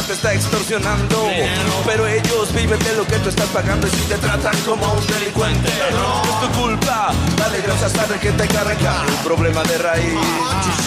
Te 0.07 0.13
está 0.13 0.33
extorsionando, 0.33 1.29
pero 1.85 2.07
ellos 2.07 2.51
viven 2.53 2.79
de 2.79 2.95
lo 2.95 3.05
que 3.05 3.19
tú 3.19 3.29
estás 3.29 3.47
pagando 3.49 3.85
y 3.85 3.91
si 3.91 4.01
te 4.03 4.15
tratan 4.17 4.57
como 4.65 4.93
un 4.93 5.05
delincuente, 5.05 5.69
no 5.91 6.23
es 6.23 6.41
tu 6.41 6.59
culpa. 6.59 7.11
Dale 7.37 7.61
gracias 7.61 7.93
a 7.97 8.19
que 8.19 8.31
te 8.31 8.47
carga 8.47 9.03
el 9.07 9.13
problema 9.23 9.61
de 9.63 9.77
raíz. 9.77 10.19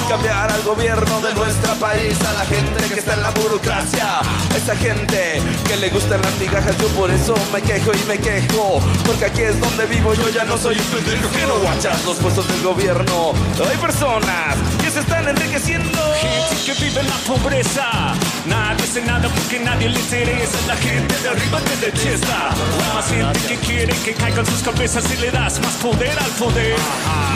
Cambiar 0.08 0.50
al 0.50 0.62
gobierno 0.62 1.20
de 1.20 1.34
nuestro 1.34 1.74
país, 1.74 2.18
a 2.22 2.32
la 2.32 2.46
gente 2.46 2.92
que 2.92 2.98
está 2.98 3.14
en 3.14 3.22
la 3.22 3.30
burocracia, 3.30 4.20
esa 4.56 4.74
gente 4.74 5.42
que 5.66 5.76
le 5.76 5.90
gustan 5.90 6.20
las 6.22 6.36
migajas. 6.38 6.76
Yo 6.78 6.88
por 6.88 7.10
eso 7.10 7.34
me 7.52 7.62
quejo 7.62 7.92
y 7.92 8.08
me 8.08 8.18
quejo, 8.18 8.80
porque 9.06 9.26
aquí 9.26 9.42
es 9.42 9.60
donde 9.60 9.86
vivo. 9.86 10.14
Yo 10.14 10.28
ya 10.30 10.44
no 10.44 10.58
soy 10.58 10.76
un 10.76 10.86
pendejo 10.86 11.30
que 11.30 11.46
no 11.46 11.58
guachas 11.60 12.04
los 12.04 12.16
puestos 12.16 12.48
del 12.48 12.62
gobierno. 12.62 13.32
Hay 13.68 13.76
personas 13.76 14.56
que 14.82 14.87
se 14.98 15.02
están 15.02 15.28
enriqueciendo. 15.28 15.98
Gente 16.20 16.56
que 16.66 16.84
vive 16.84 17.00
en 17.00 17.08
la 17.08 17.18
pobreza. 17.26 18.14
Nadie 18.46 18.82
hace 18.82 19.00
nada 19.02 19.28
porque 19.28 19.60
nadie 19.60 19.88
le 19.88 20.00
interesa. 20.00 20.58
La 20.66 20.76
gente 20.76 21.14
de 21.22 21.28
arriba 21.28 21.60
te 21.60 21.76
detesta. 21.86 22.50
Más 22.94 23.06
gente 23.08 23.40
que 23.48 23.56
quiere 23.66 23.94
que 24.04 24.14
caigan 24.14 24.44
sus 24.46 24.62
cabezas 24.62 25.04
y 25.12 25.16
le 25.18 25.30
das 25.30 25.60
más 25.60 25.74
poder 25.74 26.18
al 26.18 26.30
poder. 26.32 26.76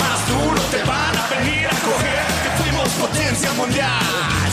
Más 0.03 0.18
duro 0.29 0.61
te 0.70 0.83
van 0.85 1.14
a 1.16 1.25
venir 1.35 1.66
a 1.66 1.77
coger. 1.87 2.25
Que 2.42 2.51
fuimos 2.62 2.88
potencia 3.05 3.53
mundial. 3.53 4.07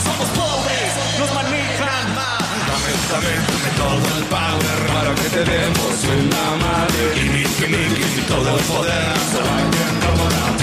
Somos 0.04 0.28
pobres, 0.40 0.90
nos 1.18 1.34
manejan 1.34 2.06
mal. 2.14 2.38
Dame, 2.70 2.92
dame, 3.10 3.32
dame 3.50 3.70
todo 3.82 4.06
el 4.18 4.24
power 4.36 4.78
para 4.94 5.14
que 5.16 5.28
te 5.36 5.44
demos 5.52 5.96
en 6.14 6.30
la 6.30 6.48
madre. 6.64 7.02
Gimme, 7.14 7.44
gimme, 7.58 7.82
gimme 7.96 8.22
todo 8.28 8.56
el 8.56 8.64
poder. 8.64 9.18
So 9.32 9.40
I 9.40 9.62
can 9.70 10.59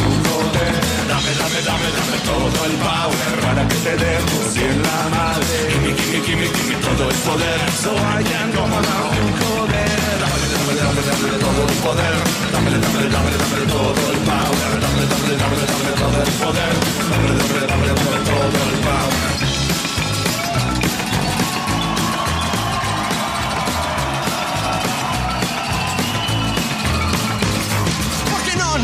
Dame, 1.17 1.33
dame, 1.33 1.61
dame, 1.65 1.89
dame 1.97 2.17
todo 2.29 2.65
el 2.65 2.73
power 2.77 3.41
para 3.41 3.67
que 3.67 3.75
te 3.77 3.97
demos 3.97 4.55
en 4.55 4.83
la 4.83 5.09
madre. 5.09 5.57
Gimme, 5.73 5.91
gimme, 5.97 6.21
gimme, 6.21 6.45
gimme 6.45 6.75
todo 6.85 7.09
el 7.09 7.15
poder. 7.25 7.59
So 7.81 7.89
I 7.89 8.21
can 8.21 8.51
tu 8.51 8.61
poder. 8.61 9.97
Dame, 10.21 10.37
dame, 10.53 10.73
dame, 10.77 11.01
dame 11.09 11.29
todo 11.41 11.61
el 11.65 11.77
poder. 11.81 12.17
Dame, 12.53 12.69
dame, 12.69 13.01
dame, 13.09 13.31
dame 13.33 13.65
todo 13.65 14.03
el 14.13 14.19
power. 14.29 14.73
Dame, 14.77 15.03
dame, 15.09 15.33
dame, 15.41 15.57
dame 15.65 15.91
todo 15.97 16.21
el 16.21 16.31
poder. 16.37 16.73
Dame, 17.09 17.29
dame, 17.33 17.65
dame, 17.65 17.87
dame 17.87 18.19
todo 18.29 18.45
el 18.45 18.79
power. 18.85 19.46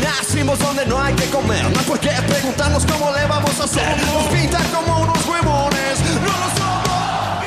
Nacimos 0.04 0.58
donde 0.58 0.84
no 0.86 1.00
hay 1.00 1.14
que 1.14 1.24
comer. 1.30 1.64
No 1.70 1.78
hay 1.80 1.86
por 1.86 1.98
qué 1.98 2.10
preguntarnos 2.28 2.84
cómo 2.86 3.10
le 3.12 3.26
vamos 3.26 3.58
a 3.60 3.64
hacer. 3.64 3.96
Nos 4.06 4.24
pintan 4.28 4.64
como 4.68 5.00
unos 5.00 5.18
huevones. 5.26 5.98
No 6.20 6.32
lo 6.42 6.48
somos. 6.60 7.40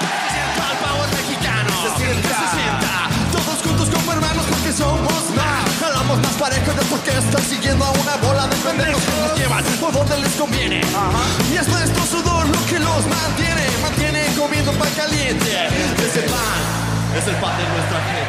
Se 0.00 0.28
sienta 0.34 0.62
el 0.72 0.78
power 0.84 1.08
mexicano. 1.20 1.72
Se 1.84 1.90
sienta. 2.00 2.34
Se 2.40 2.46
sienta. 2.56 2.92
Todos 3.32 3.58
juntos 3.62 3.88
como 3.94 4.12
hermanos 4.12 4.44
porque 4.48 4.72
somos 4.72 5.22
más. 5.36 5.62
Jalamos 5.80 6.18
más 6.18 6.34
parejo 6.40 6.72
de 6.72 6.84
por 6.90 7.00
qué 7.00 7.12
están 7.18 7.44
siguiendo 7.44 7.84
a 7.84 7.90
una 7.90 8.16
bola 8.16 8.46
de 8.48 8.56
pendejos 8.56 9.02
que 9.02 9.16
nos 9.20 9.38
llevan 9.38 9.64
por 9.80 9.92
donde 9.92 10.16
les 10.18 10.32
conviene. 10.34 10.80
Y 11.52 11.56
es 11.56 11.68
nuestro 11.68 12.02
sudor 12.06 12.48
lo 12.48 12.60
que 12.66 12.78
los 12.78 13.02
mantiene. 13.06 13.64
Mantiene 13.82 14.26
comiendo 14.38 14.72
pan 14.72 14.90
caliente. 14.96 15.68
Ese 16.00 16.22
pan 16.32 16.60
es 17.16 17.26
el 17.28 17.36
pan 17.36 17.56
de 17.58 17.64
nuestra 17.68 18.00
gente. 18.10 18.24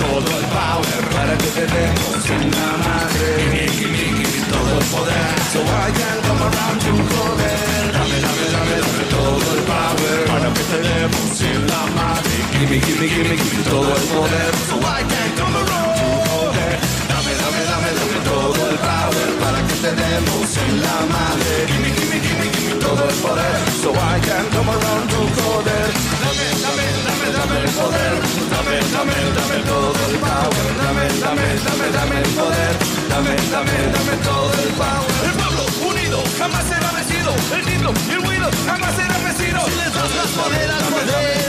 Todo 0.00 0.30
el 0.38 0.46
power 0.56 1.02
para 1.14 1.34
que 1.38 1.48
te 1.56 1.64
demos 1.66 2.24
en 2.36 2.50
la 2.56 2.70
madre. 2.86 3.26
Gimme, 3.40 3.64
gimme, 3.76 3.98
gimme 3.98 4.40
todo 4.52 4.70
el 4.80 4.84
poder. 4.94 5.30
So 5.52 5.60
I 5.60 5.88
can 5.98 6.18
come 6.26 6.42
around 6.48 6.78
to 6.84 6.92
joder. 7.12 7.58
Dame, 7.96 8.16
dame, 8.24 8.44
dame, 8.54 8.76
dame 8.80 9.04
todo 9.14 9.46
el 9.54 9.62
power 9.70 10.18
para 10.30 10.48
que 10.56 10.64
te 10.70 10.78
demos 10.88 11.40
en 11.52 11.60
la 11.72 11.82
madre. 11.98 12.36
Gimme, 12.58 12.78
gimme, 12.80 13.06
gimme, 13.12 13.34
gimme 13.36 13.62
todo 13.68 13.90
el 13.94 14.04
poder. 14.14 14.50
So 14.68 14.76
I 14.80 15.02
can 15.10 15.30
come 15.38 15.56
around 15.62 15.92
to 16.00 16.08
joder. 16.32 16.72
Dame, 17.10 17.32
dame, 17.42 17.62
dame, 17.70 17.90
dame 17.98 18.18
todo 18.30 18.60
el 18.70 18.78
power 18.88 19.28
para 19.42 19.60
que 19.68 19.76
te 19.84 19.92
demos 20.02 20.48
en 20.64 20.72
la 20.80 20.98
madre. 21.14 21.52
Gimme, 21.70 21.90
gimme, 21.96 22.18
gimme, 22.24 22.46
gimme 22.56 22.74
todo 22.80 23.02
el 23.04 23.16
poder. 23.24 23.56
So 23.82 23.90
I 23.92 24.16
can 24.26 24.44
come 24.54 24.70
around 24.70 25.06
to 25.12 25.20
joder. 25.38 25.84
Dame, 26.24 26.46
dame, 26.64 26.86
dame, 27.06 27.19
dame 27.40 27.60
el 27.64 27.70
poder. 27.70 28.14
Dame, 28.52 28.76
dame, 28.92 29.16
dame 29.38 29.58
todo 29.64 30.00
el 30.10 30.16
power. 30.18 30.68
Dame, 30.84 31.04
dame, 31.24 31.46
dame, 31.66 31.86
dame 31.96 32.16
el 32.20 32.30
poder. 32.36 32.72
Dame, 33.08 33.34
dame, 33.54 33.76
dame 33.96 34.14
todo 34.28 34.52
el 34.64 34.72
power. 34.80 35.10
El 35.24 35.32
pueblo 35.40 35.62
unido 35.90 36.18
jamás 36.38 36.64
será 36.68 36.90
vencido. 36.92 37.30
El 37.56 37.62
Niblo 37.66 37.90
y 38.08 38.12
el 38.12 38.20
Widow 38.26 38.50
jamás 38.66 38.94
serán 38.96 39.22
vencidos. 39.24 39.64
Si 39.64 39.76
les 39.80 39.92
das 39.94 40.10
más 40.18 40.30
poder 40.40 40.68
al 40.70 40.84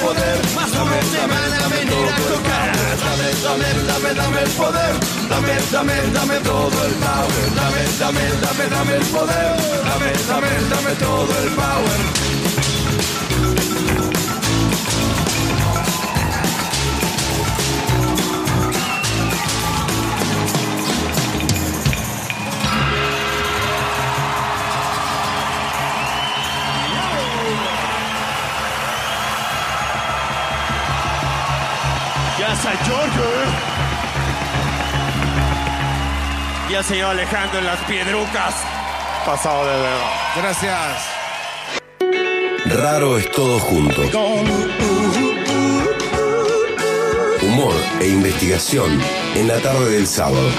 poder, 0.05 0.37
más 0.55 0.71
te 0.71 1.21
van 1.31 1.53
a 1.63 1.67
venir 1.75 2.07
a 2.07 2.19
tocar. 2.31 2.67
Dame, 3.05 3.27
dame, 3.45 3.69
dame, 3.89 4.09
dame 4.21 4.39
el 4.41 4.51
poder. 4.61 4.93
Dame, 5.29 5.53
dame, 5.71 5.95
dame 6.13 6.37
todo 6.39 6.77
el 6.87 6.93
power. 7.03 7.45
Dame, 7.59 7.81
dame, 7.99 8.23
dame, 8.43 8.65
dame 8.75 8.93
el 8.95 9.05
poder. 9.15 9.51
Dame, 9.89 10.09
dame, 10.29 10.51
dame 10.71 10.91
todo 10.95 11.33
el 11.43 11.49
power. 11.51 12.30
San 32.71 32.85
Giorgio. 32.85 33.23
Y 36.69 36.73
el 36.73 36.83
señor 36.83 37.11
Alejandro 37.11 37.59
en 37.59 37.65
las 37.65 37.79
piedrucas. 37.81 38.55
Pasado 39.25 39.65
de 39.65 39.77
dedo. 39.77 39.99
Gracias. 40.37 41.09
Raro 42.65 43.17
es 43.17 43.29
todo 43.31 43.59
junto. 43.59 44.01
Humor 47.41 47.73
e 47.99 48.07
investigación 48.07 49.01
en 49.35 49.47
la 49.47 49.59
tarde 49.59 49.89
del 49.91 50.07
sábado. 50.07 50.49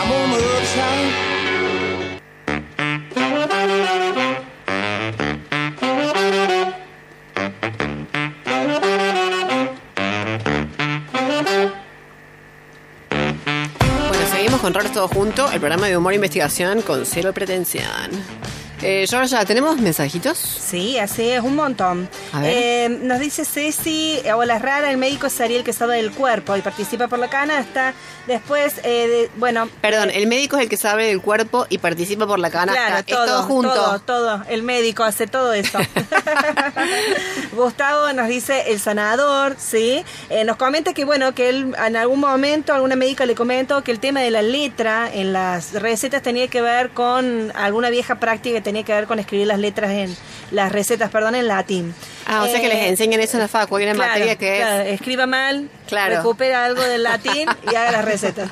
Junto, 15.08 15.50
el 15.50 15.58
programa 15.58 15.88
de 15.88 15.96
humor 15.96 16.12
e 16.12 16.16
investigación 16.16 16.82
con 16.82 17.04
cero 17.06 17.32
pretensión. 17.32 18.41
Eh, 18.84 19.06
Georgia, 19.08 19.44
¿tenemos 19.44 19.76
mensajitos? 19.78 20.36
Sí, 20.38 20.98
así 20.98 21.28
es, 21.30 21.40
un 21.40 21.54
montón. 21.54 22.08
A 22.32 22.40
ver. 22.40 22.52
Eh, 22.56 22.88
nos 23.02 23.20
dice 23.20 23.44
Ceci, 23.44 24.18
eh, 24.24 24.32
hola 24.32 24.58
rara, 24.58 24.90
el 24.90 24.96
médico 24.96 25.28
es 25.28 25.40
Ariel 25.40 25.62
que 25.62 25.72
sabe 25.72 25.96
del 25.98 26.10
cuerpo 26.10 26.56
y 26.56 26.62
participa 26.62 27.06
por 27.06 27.20
la 27.20 27.28
canasta. 27.28 27.94
Después, 28.26 28.74
eh, 28.82 29.06
de- 29.06 29.30
bueno... 29.36 29.68
Perdón, 29.80 30.10
el 30.10 30.26
médico 30.26 30.56
es 30.56 30.62
el 30.64 30.68
que 30.68 30.76
sabe 30.76 31.06
del 31.06 31.20
cuerpo 31.20 31.66
y 31.68 31.78
participa 31.78 32.26
por 32.26 32.40
la 32.40 32.50
canasta. 32.50 32.80
Claro, 32.86 32.98
es 32.98 33.06
todo, 33.06 33.42
junto. 33.44 33.72
Todo, 33.72 33.98
todo. 34.00 34.42
El 34.48 34.64
médico 34.64 35.04
hace 35.04 35.28
todo 35.28 35.52
eso. 35.52 35.78
Gustavo 37.52 38.12
nos 38.12 38.26
dice 38.26 38.72
el 38.72 38.80
sanador, 38.80 39.54
¿sí? 39.58 40.04
Eh, 40.28 40.44
nos 40.44 40.56
comenta 40.56 40.92
que, 40.92 41.04
bueno, 41.04 41.34
que 41.34 41.48
él 41.50 41.74
en 41.86 41.96
algún 41.96 42.18
momento, 42.18 42.72
alguna 42.74 42.96
médica 42.96 43.26
le 43.26 43.34
comentó 43.36 43.84
que 43.84 43.92
el 43.92 44.00
tema 44.00 44.20
de 44.20 44.30
la 44.32 44.42
letra 44.42 45.08
en 45.12 45.32
las 45.32 45.72
recetas 45.74 46.22
tenía 46.22 46.48
que 46.48 46.60
ver 46.62 46.90
con 46.90 47.52
alguna 47.54 47.90
vieja 47.90 48.16
práctica 48.16 48.56
que 48.56 48.60
tenía 48.62 48.71
que 48.84 48.92
ver 48.94 49.06
con 49.06 49.18
escribir 49.18 49.46
las 49.46 49.58
letras 49.58 49.90
en 49.90 50.16
las 50.50 50.72
recetas, 50.72 51.10
perdón, 51.10 51.34
en 51.34 51.46
latín. 51.48 51.94
Ah, 52.26 52.42
o 52.42 52.46
sea 52.46 52.60
que 52.60 52.68
les 52.68 52.78
Eh, 52.78 52.88
enseñan 52.88 53.20
eso 53.20 53.36
en 53.36 53.42
la 53.42 53.48
facu, 53.48 53.76
hay 53.76 53.84
una 53.84 53.94
Claro, 53.94 54.10
materia 54.12 54.36
que 54.36 54.56
claro, 54.58 54.82
es... 54.84 54.94
escriba 54.94 55.26
mal, 55.26 55.68
Claro. 55.88 56.16
recupera 56.16 56.64
algo 56.64 56.80
del 56.82 57.02
latín 57.02 57.46
y 57.70 57.74
haga 57.74 57.92
las 57.92 58.04
recetas. 58.04 58.50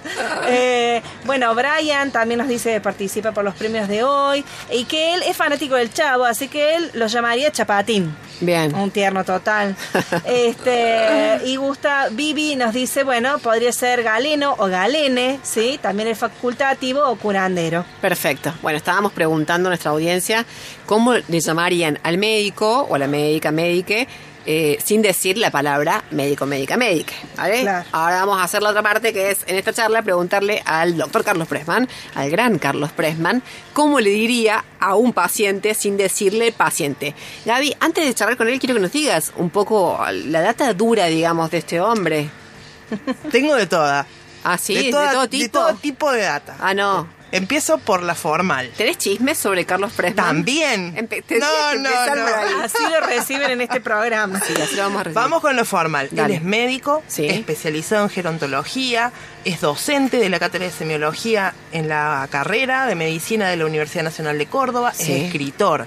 Eh, 0.48 1.00
bueno, 1.24 1.54
Brian 1.54 2.10
también 2.10 2.38
nos 2.38 2.48
dice 2.48 2.72
que 2.74 2.80
participa 2.80 3.32
por 3.32 3.44
los 3.44 3.54
premios 3.54 3.88
de 3.88 4.02
hoy 4.02 4.44
y 4.72 4.84
que 4.84 5.14
él 5.14 5.22
es 5.26 5.36
fanático 5.36 5.76
del 5.76 5.92
chavo, 5.92 6.24
así 6.24 6.48
que 6.48 6.74
él 6.76 6.90
lo 6.94 7.06
llamaría 7.06 7.50
Chapatín. 7.52 8.14
Bien. 8.40 8.74
Un 8.74 8.90
tierno 8.90 9.24
total. 9.24 9.76
Este, 10.24 11.38
y 11.46 11.56
gusta, 11.56 12.08
Vivi 12.10 12.56
nos 12.56 12.72
dice, 12.74 13.04
bueno, 13.04 13.38
podría 13.38 13.72
ser 13.72 14.02
galeno 14.02 14.54
o 14.58 14.66
galene, 14.66 15.38
¿sí? 15.42 15.78
También 15.80 16.08
el 16.08 16.16
facultativo 16.16 17.02
o 17.04 17.16
curandero. 17.16 17.84
Perfecto. 18.00 18.52
Bueno, 18.62 18.76
estábamos 18.78 19.12
preguntando 19.12 19.68
a 19.68 19.70
nuestra 19.70 19.90
audiencia 19.92 20.09
cómo 20.86 21.14
le 21.14 21.40
llamarían 21.40 21.98
al 22.02 22.18
médico 22.18 22.82
o 22.88 22.94
a 22.94 22.98
la 22.98 23.06
médica, 23.06 23.50
médique, 23.50 24.08
eh, 24.46 24.78
sin 24.82 25.02
decir 25.02 25.36
la 25.36 25.50
palabra 25.50 26.02
médico, 26.10 26.46
médica, 26.46 26.76
médica. 26.76 27.12
¿vale? 27.36 27.60
Claro. 27.60 27.84
Ahora 27.92 28.20
vamos 28.24 28.40
a 28.40 28.44
hacer 28.44 28.62
la 28.62 28.70
otra 28.70 28.82
parte 28.82 29.12
que 29.12 29.30
es 29.30 29.40
en 29.46 29.56
esta 29.56 29.72
charla 29.72 30.00
preguntarle 30.02 30.62
al 30.64 30.96
doctor 30.96 31.22
Carlos 31.24 31.46
Pressman, 31.46 31.88
al 32.14 32.30
gran 32.30 32.58
Carlos 32.58 32.90
Pressman, 32.90 33.42
cómo 33.74 34.00
le 34.00 34.10
diría 34.10 34.64
a 34.80 34.94
un 34.96 35.12
paciente 35.12 35.74
sin 35.74 35.96
decirle 35.98 36.52
paciente. 36.52 37.14
Gaby, 37.44 37.76
antes 37.80 38.04
de 38.06 38.14
charlar 38.14 38.36
con 38.38 38.48
él, 38.48 38.58
quiero 38.58 38.74
que 38.74 38.80
nos 38.80 38.92
digas 38.92 39.32
un 39.36 39.50
poco 39.50 40.00
la 40.10 40.40
data 40.40 40.72
dura, 40.72 41.06
digamos, 41.06 41.50
de 41.50 41.58
este 41.58 41.80
hombre. 41.80 42.30
Tengo 43.30 43.54
de 43.54 43.66
toda. 43.66 44.06
Ah, 44.42 44.56
sí, 44.56 44.74
de, 44.74 44.90
toda- 44.90 45.12
todo 45.12 45.28
tipo. 45.28 45.42
De 45.44 45.48
todo 45.50 45.74
tipo 45.78 46.10
de 46.12 46.22
data. 46.22 46.56
Ah, 46.60 46.72
no. 46.72 47.06
Empiezo 47.32 47.78
por 47.78 48.02
la 48.02 48.14
formal. 48.14 48.70
¿Tenés 48.76 48.98
chismes 48.98 49.38
sobre 49.38 49.64
Carlos 49.64 49.92
Pressman? 49.92 50.26
También. 50.26 50.96
Empe- 50.96 51.22
No, 51.38 51.74
no, 51.76 52.14
no. 52.16 52.64
Así 52.64 52.82
lo 52.92 53.06
reciben 53.06 53.50
en 53.52 53.60
este 53.60 53.80
programa. 53.80 54.40
Sí, 54.40 54.52
así 54.60 54.74
lo 54.76 54.82
vamos 54.82 55.00
a 55.00 55.04
recibir. 55.04 55.14
Vamos 55.22 55.40
con 55.40 55.54
lo 55.56 55.64
formal. 55.64 56.08
Dale. 56.10 56.34
Él 56.34 56.40
es 56.40 56.44
médico, 56.44 57.02
Sí. 57.06 57.26
especializado 57.26 58.04
en 58.04 58.10
gerontología, 58.10 59.12
es 59.44 59.60
docente 59.60 60.16
de 60.18 60.28
la 60.28 60.38
cátedra 60.38 60.66
de 60.66 60.72
semiología 60.72 61.54
en 61.72 61.88
la 61.88 62.26
carrera 62.30 62.86
de 62.86 62.94
medicina 62.94 63.48
de 63.48 63.56
la 63.56 63.66
Universidad 63.66 64.04
Nacional 64.04 64.36
de 64.36 64.46
Córdoba, 64.46 64.92
Sí. 64.94 65.12
es 65.12 65.22
escritor. 65.26 65.86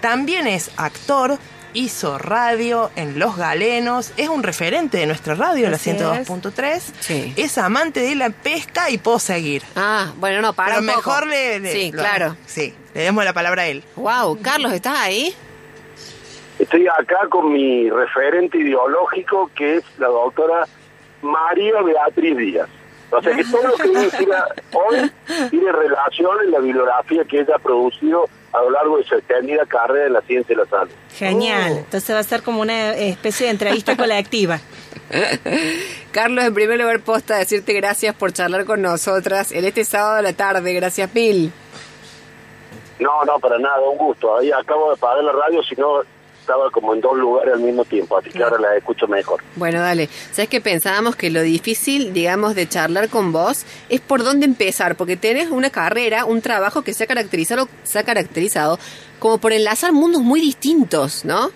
También 0.00 0.46
es 0.46 0.70
actor, 0.76 1.38
hizo 1.78 2.18
radio 2.18 2.90
en 2.96 3.18
Los 3.18 3.36
Galenos, 3.36 4.12
es 4.16 4.28
un 4.28 4.42
referente 4.42 4.98
de 4.98 5.06
nuestra 5.06 5.34
radio, 5.34 5.70
la 5.70 5.76
Así 5.76 5.90
es. 5.90 5.96
102.3, 5.96 6.92
Sí. 7.00 7.32
es 7.36 7.56
amante 7.58 8.00
de 8.00 8.14
la 8.16 8.30
pesca 8.30 8.90
y 8.90 8.98
puedo 8.98 9.18
seguir. 9.18 9.62
Ah, 9.76 10.12
bueno, 10.16 10.40
no, 10.42 10.52
para 10.52 10.70
Pero 10.70 10.80
un 10.80 10.86
mejor 10.86 11.20
poco. 11.20 11.26
le, 11.26 11.60
le- 11.60 11.72
Sí, 11.72 11.92
lo- 11.92 11.98
claro. 12.02 12.36
Sí, 12.46 12.74
le 12.94 13.02
demos 13.02 13.24
la 13.24 13.32
palabra 13.32 13.62
a 13.62 13.66
él. 13.68 13.84
Wow, 13.96 14.40
Carlos, 14.42 14.72
¿estás 14.72 14.98
ahí? 14.98 15.34
Estoy 16.58 16.86
acá 16.88 17.28
con 17.30 17.52
mi 17.52 17.88
referente 17.88 18.58
ideológico, 18.58 19.50
que 19.54 19.76
es 19.76 19.84
la 19.98 20.08
doctora 20.08 20.66
María 21.22 21.80
Beatriz 21.82 22.36
Díaz. 22.36 22.68
O 23.10 23.22
sea 23.22 23.34
que 23.34 23.44
todo 23.44 23.62
lo 23.68 23.74
que 23.76 23.88
decía 23.88 24.44
hoy 24.72 25.10
tiene 25.50 25.72
relación 25.72 26.30
en 26.44 26.50
la 26.50 26.58
bibliografía 26.58 27.24
que 27.24 27.40
ella 27.40 27.54
ha 27.56 27.58
producido 27.58 28.28
a 28.52 28.60
lo 28.62 28.70
largo 28.70 28.98
de 28.98 29.04
su 29.04 29.14
extendida 29.14 29.66
carrera 29.66 30.06
en 30.06 30.12
la 30.14 30.22
ciencia 30.22 30.56
de 30.56 30.62
la 30.62 30.68
salud. 30.68 30.92
Genial. 31.14 31.72
Oh. 31.74 31.78
Entonces 31.78 32.14
va 32.14 32.20
a 32.20 32.24
ser 32.24 32.42
como 32.42 32.60
una 32.60 32.92
especie 32.94 33.46
de 33.46 33.52
entrevista 33.52 33.96
colectiva. 33.98 34.60
Carlos, 36.12 36.44
en 36.44 36.54
primer 36.54 36.78
lugar, 36.78 37.00
posta 37.00 37.38
decirte 37.38 37.72
gracias 37.72 38.14
por 38.14 38.32
charlar 38.32 38.64
con 38.64 38.82
nosotras 38.82 39.52
en 39.52 39.64
este 39.64 39.84
sábado 39.84 40.16
de 40.16 40.22
la 40.22 40.32
tarde. 40.32 40.72
Gracias 40.72 41.14
mil. 41.14 41.52
No, 42.98 43.24
no, 43.24 43.38
para 43.38 43.58
nada, 43.58 43.80
un 43.80 43.96
gusto. 43.96 44.36
Ahí 44.36 44.50
acabo 44.50 44.90
de 44.90 44.96
pagar 44.96 45.22
la 45.22 45.32
radio, 45.32 45.62
si 45.62 45.76
no 45.76 46.02
estaba 46.48 46.70
como 46.70 46.94
en 46.94 47.02
dos 47.02 47.16
lugares 47.16 47.54
al 47.54 47.60
mismo 47.60 47.84
tiempo, 47.84 48.16
así 48.16 48.30
que 48.30 48.42
ahora 48.42 48.58
la 48.58 48.76
escucho 48.76 49.06
mejor. 49.06 49.42
Bueno, 49.56 49.80
dale. 49.80 50.08
¿Sabes 50.32 50.48
que 50.48 50.62
pensábamos 50.62 51.14
que 51.14 51.28
lo 51.28 51.42
difícil, 51.42 52.14
digamos, 52.14 52.54
de 52.54 52.66
charlar 52.66 53.10
con 53.10 53.32
vos 53.32 53.66
es 53.90 54.00
por 54.00 54.24
dónde 54.24 54.46
empezar? 54.46 54.96
Porque 54.96 55.18
tenés 55.18 55.50
una 55.50 55.68
carrera, 55.68 56.24
un 56.24 56.40
trabajo 56.40 56.80
que 56.82 56.94
se 56.94 57.04
ha 57.04 57.06
caracterizado, 57.06 57.68
se 57.82 57.98
ha 57.98 58.02
caracterizado 58.02 58.78
como 59.18 59.36
por 59.38 59.52
enlazar 59.52 59.92
mundos 59.92 60.22
muy 60.22 60.40
distintos, 60.40 61.26
¿no? 61.26 61.50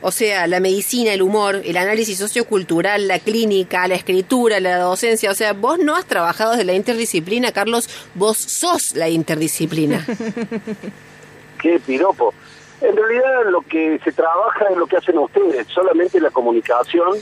O 0.00 0.12
sea, 0.12 0.46
la 0.46 0.60
medicina, 0.60 1.12
el 1.12 1.22
humor, 1.22 1.60
el 1.64 1.76
análisis 1.76 2.16
sociocultural, 2.16 3.06
la 3.06 3.18
clínica, 3.18 3.86
la 3.86 3.96
escritura, 3.96 4.60
la 4.60 4.78
docencia. 4.78 5.30
O 5.30 5.34
sea, 5.34 5.52
vos 5.52 5.78
no 5.78 5.94
has 5.96 6.06
trabajado 6.06 6.52
desde 6.52 6.64
la 6.64 6.74
interdisciplina, 6.74 7.52
Carlos, 7.52 7.90
vos 8.14 8.38
sos 8.38 8.94
la 8.94 9.08
interdisciplina. 9.08 10.06
Qué 11.60 11.80
piropo. 11.84 12.32
En 12.80 12.96
realidad 12.96 13.50
lo 13.50 13.62
que 13.62 13.98
se 14.04 14.12
trabaja 14.12 14.66
es 14.70 14.76
lo 14.76 14.86
que 14.86 14.96
hacen 14.96 15.18
ustedes, 15.18 15.66
solamente 15.68 16.20
la 16.20 16.30
comunicación 16.30 17.18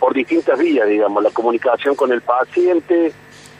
por 0.00 0.14
distintas 0.14 0.58
vías, 0.58 0.88
digamos, 0.88 1.22
la 1.22 1.30
comunicación 1.30 1.94
con 1.94 2.10
el 2.10 2.22
paciente, 2.22 3.12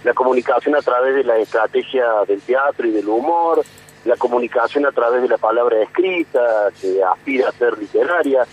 la 0.02 0.12
comunicación 0.14 0.74
a 0.74 0.82
través 0.82 1.14
de 1.14 1.24
la 1.24 1.38
estrategia 1.38 2.04
del 2.26 2.40
teatro 2.40 2.86
y 2.88 2.90
del 2.90 3.08
humor, 3.08 3.62
la 4.04 4.16
comunicación 4.16 4.84
a 4.86 4.90
través 4.90 5.22
de 5.22 5.28
la 5.28 5.38
palabra 5.38 5.80
escrita, 5.80 6.68
que 6.80 7.02
aspira 7.04 7.48
a 7.48 7.52
ser 7.52 7.78
literaria, 7.78 8.44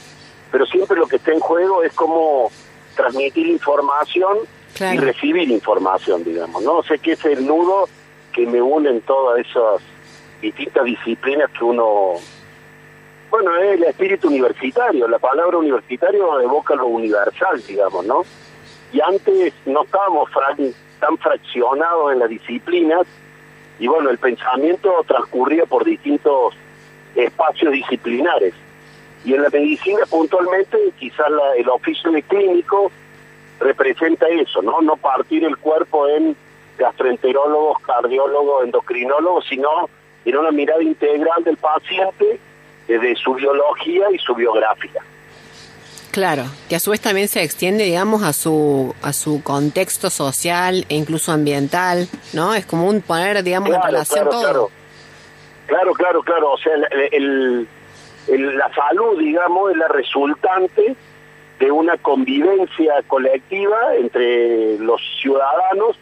pero 0.51 0.65
siempre 0.67 0.97
lo 0.97 1.08
que 1.08 1.15
está 1.15 1.32
en 1.32 1.39
juego 1.39 1.82
es 1.82 1.93
cómo 1.93 2.51
transmitir 2.95 3.47
información 3.47 4.38
y 4.79 4.97
recibir 4.97 5.49
información, 5.49 6.23
digamos, 6.23 6.62
¿no? 6.63 6.84
sé 6.84 6.99
qué 6.99 7.13
es 7.13 7.25
el 7.25 7.45
nudo 7.45 7.89
que 8.32 8.45
me 8.45 8.62
une 8.62 8.89
en 8.89 9.01
todas 9.01 9.39
esas 9.39 9.82
distintas 10.41 10.86
disciplinas 10.86 11.49
que 11.58 11.63
uno... 11.63 12.13
Bueno, 13.30 13.56
es 13.58 13.76
el 13.76 13.84
espíritu 13.84 14.28
universitario, 14.28 15.08
la 15.08 15.20
palabra 15.20 15.58
universitario 15.58 16.39
evoca 16.42 16.74
lo 16.76 16.88
universal, 16.88 17.62
digamos, 17.68 18.06
¿no? 18.06 18.24
Y 18.92 19.00
antes 19.02 19.54
no 19.68 19.84
estábamos 19.84 20.32
tan 21.00 21.18
fraccionados 21.20 22.12
en 22.12 22.20
las 22.20 22.30
disciplinas, 22.30 23.06
y 23.78 23.88
bueno, 23.88 24.10
el 24.10 24.18
pensamiento 24.18 24.92
transcurría 25.08 25.65
por 25.65 25.86
distintos 25.86 26.56
espacios 27.15 27.72
disciplinares. 27.72 28.54
Y 29.24 29.36
en 29.36 29.44
la 29.44 29.50
medicina 29.50 30.00
puntualmente 30.10 30.78
quizás 30.98 31.28
el 31.58 31.70
oficio 31.70 32.12
de 32.12 32.24
clínico 32.24 32.92
representa 33.60 34.28
eso, 34.28 34.62
¿no? 34.62 34.82
No 34.82 34.98
partir 34.98 35.44
el 35.44 35.58
cuerpo 35.58 36.08
en 36.08 36.36
gastroenterólogos, 36.78 37.80
cardiólogos, 37.84 38.63
endocrinólogos, 38.63 39.46
sino 39.48 39.70
en 40.26 40.38
una 40.38 40.52
mirada 40.52 40.82
integral 40.82 41.44
del 41.44 41.58
paciente 41.58 42.39
desde 42.89 43.15
su 43.15 43.36
biología 43.36 44.08
y 44.12 44.17
su 44.17 44.34
biografía. 44.34 45.02
Claro, 46.12 46.45
que 46.67 46.75
a 46.75 46.80
su 46.80 46.89
vez 46.89 46.99
también 46.99 47.28
se 47.28 47.43
extiende, 47.43 47.84
digamos, 47.84 48.23
a 48.23 48.34
su 48.34 48.95
a 49.04 49.13
su 49.13 49.43
contexto 49.43 50.10
social 50.10 50.86
e 50.89 50.95
incluso 50.95 51.32
ambiental, 51.32 52.08
¿no? 52.34 52.56
Es 52.56 52.65
como 52.65 52.89
un 52.89 53.02
poner, 53.02 53.43
digamos, 53.43 53.69
en 53.69 53.82
relación 53.82 54.28
claro, 54.28 54.32
todo. 54.32 54.71
Claro. 55.67 55.93
claro, 55.93 56.23
claro, 56.23 56.52
O 56.54 56.58
sea, 56.58 56.73
el, 57.12 57.67
la 58.28 58.73
salud, 58.73 59.19
digamos, 59.19 59.71
es 59.71 59.78
la 59.78 59.88
resultante 59.88 60.95
de 61.60 61.71
una 61.71 61.95
convivencia 61.97 62.93
colectiva 63.08 63.78
entre 63.95 64.80
los 64.80 64.99
ciudadanos 65.21 65.95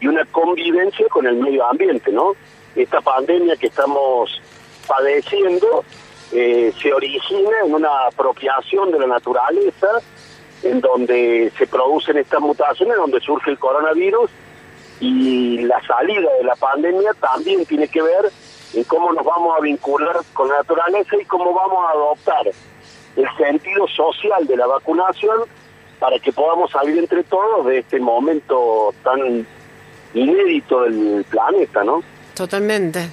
y 0.00 0.06
una 0.06 0.24
convivencia 0.24 1.06
con 1.10 1.26
el 1.26 1.36
medio 1.36 1.66
ambiente, 1.66 2.10
¿no? 2.12 2.32
Esta 2.74 3.02
pandemia 3.02 3.56
que 3.56 3.66
estamos 3.66 4.40
padeciendo 4.86 5.84
eh, 6.32 6.72
se 6.80 6.92
origina 6.92 7.50
en 7.64 7.74
una 7.74 8.06
apropiación 8.06 8.90
de 8.90 8.98
la 8.98 9.06
naturaleza, 9.06 9.88
en 10.62 10.80
donde 10.80 11.52
se 11.56 11.66
producen 11.66 12.18
estas 12.18 12.40
mutaciones, 12.40 12.96
donde 12.96 13.20
surge 13.20 13.50
el 13.50 13.58
coronavirus, 13.58 14.30
y 15.00 15.58
la 15.62 15.80
salida 15.86 16.30
de 16.38 16.44
la 16.44 16.54
pandemia 16.56 17.12
también 17.14 17.64
tiene 17.64 17.88
que 17.88 18.02
ver 18.02 18.30
en 18.74 18.84
cómo 18.84 19.12
nos 19.12 19.24
vamos 19.24 19.56
a 19.56 19.62
vincular 19.62 20.20
con 20.34 20.48
la 20.48 20.58
naturaleza 20.58 21.16
y 21.20 21.24
cómo 21.24 21.52
vamos 21.54 21.78
a 21.88 21.92
adoptar 21.92 22.46
el 23.16 23.26
sentido 23.36 23.88
social 23.88 24.46
de 24.46 24.56
la 24.56 24.66
vacunación 24.66 25.40
para 25.98 26.18
que 26.18 26.32
podamos 26.32 26.70
salir 26.70 26.98
entre 26.98 27.22
todos 27.24 27.66
de 27.66 27.78
este 27.78 27.98
momento 27.98 28.94
tan 29.02 29.46
inédito 30.14 30.82
del 30.82 31.24
planeta, 31.28 31.82
¿no? 31.82 32.02
Totalmente, 32.34 33.08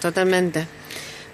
totalmente. 0.00 0.66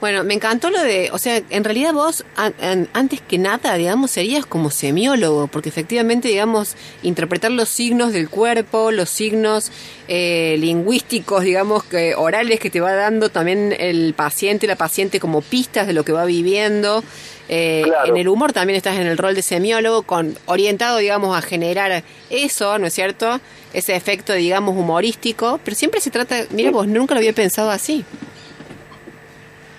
Bueno, 0.01 0.23
me 0.23 0.35
encantó 0.35 0.71
lo 0.71 0.81
de, 0.81 1.11
o 1.13 1.19
sea, 1.19 1.43
en 1.51 1.65
realidad 1.65 1.93
vos, 1.93 2.25
antes 2.37 3.21
que 3.21 3.37
nada, 3.37 3.75
digamos, 3.75 4.13
serías 4.13 4.47
como 4.47 4.71
semiólogo, 4.71 5.49
porque 5.49 5.71
efectivamente, 5.71 6.29
digamos, 6.29 6.77
interpretar 7.03 7.51
los 7.51 7.69
signos 7.69 8.13
del 8.13 8.31
cuerpo, 8.31 8.93
los 8.93 9.11
signos 9.11 9.73
eh, 10.07 10.57
lingüísticos, 10.61 11.43
digamos, 11.43 11.83
que, 11.83 12.15
orales 12.15 12.61
que 12.61 12.71
te 12.71 12.81
va 12.81 12.93
dando 12.93 13.29
también 13.29 13.75
el 13.77 14.15
paciente, 14.15 14.69
la 14.69 14.77
paciente 14.77 15.19
como 15.19 15.41
pistas 15.41 15.89
de 15.89 15.95
lo 15.95 16.05
que 16.05 16.13
va 16.13 16.25
viviendo. 16.25 17.03
Eh, 17.49 17.85
en 18.07 18.17
el 18.17 18.29
humor 18.29 18.53
también 18.53 18.77
estás 18.77 18.99
en 18.99 19.07
el 19.09 19.19
rol 19.19 19.35
de 19.35 19.43
semiólogo, 19.43 20.03
con 20.03 20.39
orientado, 20.47 20.99
digamos, 20.99 21.37
a 21.37 21.43
generar 21.43 22.05
eso, 22.31 22.79
¿no 22.79 22.87
es 22.87 22.95
cierto? 22.95 23.41
Ese 23.73 23.97
efecto, 23.97 24.33
digamos, 24.33 24.77
humorístico, 24.77 25.59
pero 25.65 25.77
siempre 25.77 26.01
se 26.01 26.13
trata, 26.13 26.45
mira, 26.51 26.71
vos 26.71 26.87
nunca 26.87 27.15
lo 27.15 27.19
había 27.19 27.33
pensado 27.33 27.71
así. 27.71 28.05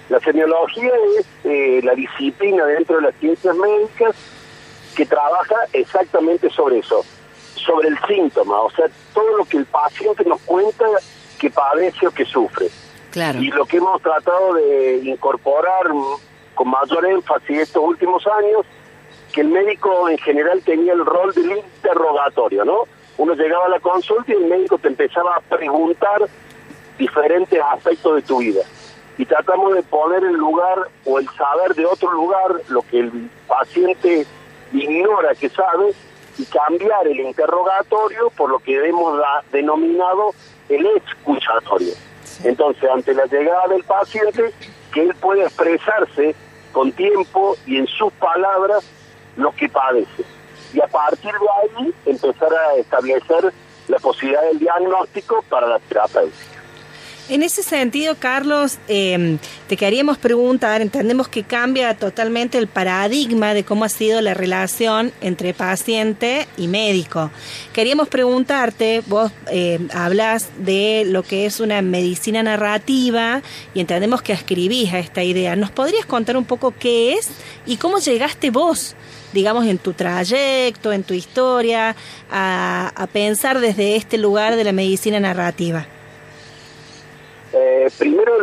La 0.10 0.20
semiología 0.20 0.92
es 1.20 1.26
eh, 1.44 1.82
la 1.84 1.94
disciplina 1.94 2.66
dentro 2.66 2.96
de 2.96 3.04
las 3.04 3.16
ciencias 3.16 3.56
médicas 3.56 4.16
que 4.96 5.06
trabaja 5.06 5.56
exactamente 5.72 6.50
sobre 6.50 6.80
eso, 6.80 7.06
sobre 7.54 7.90
el 7.90 7.98
síntoma, 8.08 8.60
o 8.62 8.72
sea, 8.72 8.88
todo 9.14 9.38
lo 9.38 9.46
que 9.46 9.58
el 9.58 9.66
paciente 9.66 10.26
nos 10.26 10.42
cuenta 10.42 10.86
que 11.40 11.52
padece 11.52 12.08
o 12.08 12.12
que 12.12 12.26
sufre. 12.26 12.70
Claro. 13.12 13.40
Y 13.40 13.52
lo 13.52 13.66
que 13.66 13.78
hemos 13.78 14.02
tratado 14.02 14.56
de 14.56 15.02
incorporar 15.04 15.92
con 16.56 16.70
mayor 16.70 17.06
énfasis 17.06 17.60
estos 17.60 17.84
últimos 17.84 18.26
años, 18.26 18.66
que 19.32 19.42
el 19.42 19.50
médico 19.50 20.10
en 20.10 20.18
general 20.18 20.62
tenía 20.64 20.94
el 20.94 21.06
rol 21.06 21.32
del 21.36 21.52
interrogatorio, 21.52 22.66
¿no? 22.66 22.86
Uno 23.18 23.36
llegaba 23.36 23.66
a 23.66 23.70
la 23.70 23.80
consulta 23.80 24.32
y 24.32 24.36
el 24.36 24.48
médico 24.48 24.80
te 24.80 24.88
empezaba 24.88 25.36
a 25.36 25.42
preguntar 25.42 26.28
diferentes 26.98 27.62
aspectos 27.62 28.16
de 28.16 28.22
tu 28.24 28.40
vida 28.40 28.62
y 29.20 29.26
tratamos 29.26 29.76
de 29.76 29.84
poner 29.84 30.24
el 30.24 30.36
lugar 30.36 30.88
o 31.04 31.20
el 31.20 31.28
saber 31.32 31.76
de 31.76 31.86
otro 31.86 32.10
lugar, 32.14 32.56
lo 32.70 32.82
que 32.84 33.00
el 33.00 33.30
paciente 33.48 34.26
ignora 34.72 35.36
que 35.36 35.50
sabe, 35.50 35.94
y 36.38 36.46
cambiar 36.46 37.06
el 37.06 37.20
interrogatorio 37.20 38.30
por 38.30 38.50
lo 38.50 38.60
que 38.60 38.88
hemos 38.88 39.22
denominado 39.52 40.34
el 40.70 40.86
escuchatorio. 40.86 41.94
Entonces, 42.46 42.90
ante 42.90 43.14
la 43.14 43.26
llegada 43.26 43.68
del 43.68 43.84
paciente, 43.84 44.54
que 44.94 45.02
él 45.02 45.14
pueda 45.16 45.44
expresarse 45.44 46.34
con 46.72 46.94
tiempo 46.94 47.58
y 47.66 47.76
en 47.76 47.88
sus 47.88 48.14
palabras 48.14 48.90
lo 49.36 49.52
que 49.52 49.68
padece. 49.68 50.24
Y 50.74 50.80
a 50.80 50.88
partir 50.88 51.34
de 51.34 51.82
ahí 51.82 51.94
empezar 52.06 52.54
a 52.54 52.76
establecer 52.76 53.54
la 53.90 54.00
posibilidad 54.00 54.44
del 54.44 54.60
diagnóstico 54.60 55.44
para 55.50 55.68
la 55.68 55.80
terapéutica. 55.80 56.59
En 57.30 57.44
ese 57.44 57.62
sentido, 57.62 58.16
Carlos, 58.16 58.80
em, 58.88 59.38
te 59.68 59.78
queríamos 59.78 60.18
preguntar, 60.18 60.82
entendemos 60.82 61.28
que 61.28 61.44
cambia 61.44 61.96
totalmente 61.96 62.58
el 62.58 62.66
paradigma 62.66 63.54
de 63.54 63.64
cómo 63.64 63.86
ha 63.86 63.90
sido 63.90 64.20
la 64.20 64.34
relación 64.34 65.12
entre 65.22 65.54
paciente 65.54 66.48
y 66.58 66.68
médico. 66.68 67.30
Queríamos 67.72 68.08
preguntarte, 68.08 69.04
vos 69.06 69.32
em, 69.52 69.90
hablas 69.94 70.50
de 70.58 71.04
lo 71.06 71.22
que 71.22 71.46
es 71.46 71.60
una 71.60 71.84
medicina 71.84 72.42
narrativa 72.42 73.44
y 73.76 73.80
entendemos 73.80 74.24
que 74.24 74.34
escribís 74.34 74.92
a 74.92 74.98
esta 74.98 75.22
idea. 75.22 75.56
¿Nos 75.56 75.70
podrías 75.70 76.08
contar 76.08 76.36
un 76.36 76.46
poco 76.46 76.74
qué 76.80 77.14
es 77.14 77.30
y 77.68 77.78
cómo 77.78 78.00
llegaste 78.00 78.50
vos? 78.50 78.96
digamos, 79.32 79.68
en 79.68 79.78
tu 79.78 79.94
trayecto, 79.94 80.92
en 80.92 81.04
tu 81.04 81.14
historia, 81.14 81.96
a 82.32 83.08
pensar 83.14 83.60
desde 83.60 83.96
este 83.96 84.18
lugar 84.18 84.56
de 84.56 84.64
la 84.64 84.72
medicina 84.72 85.20
narrativa. 85.20 85.86
Eh, 87.52 87.90
primero, 87.98 88.34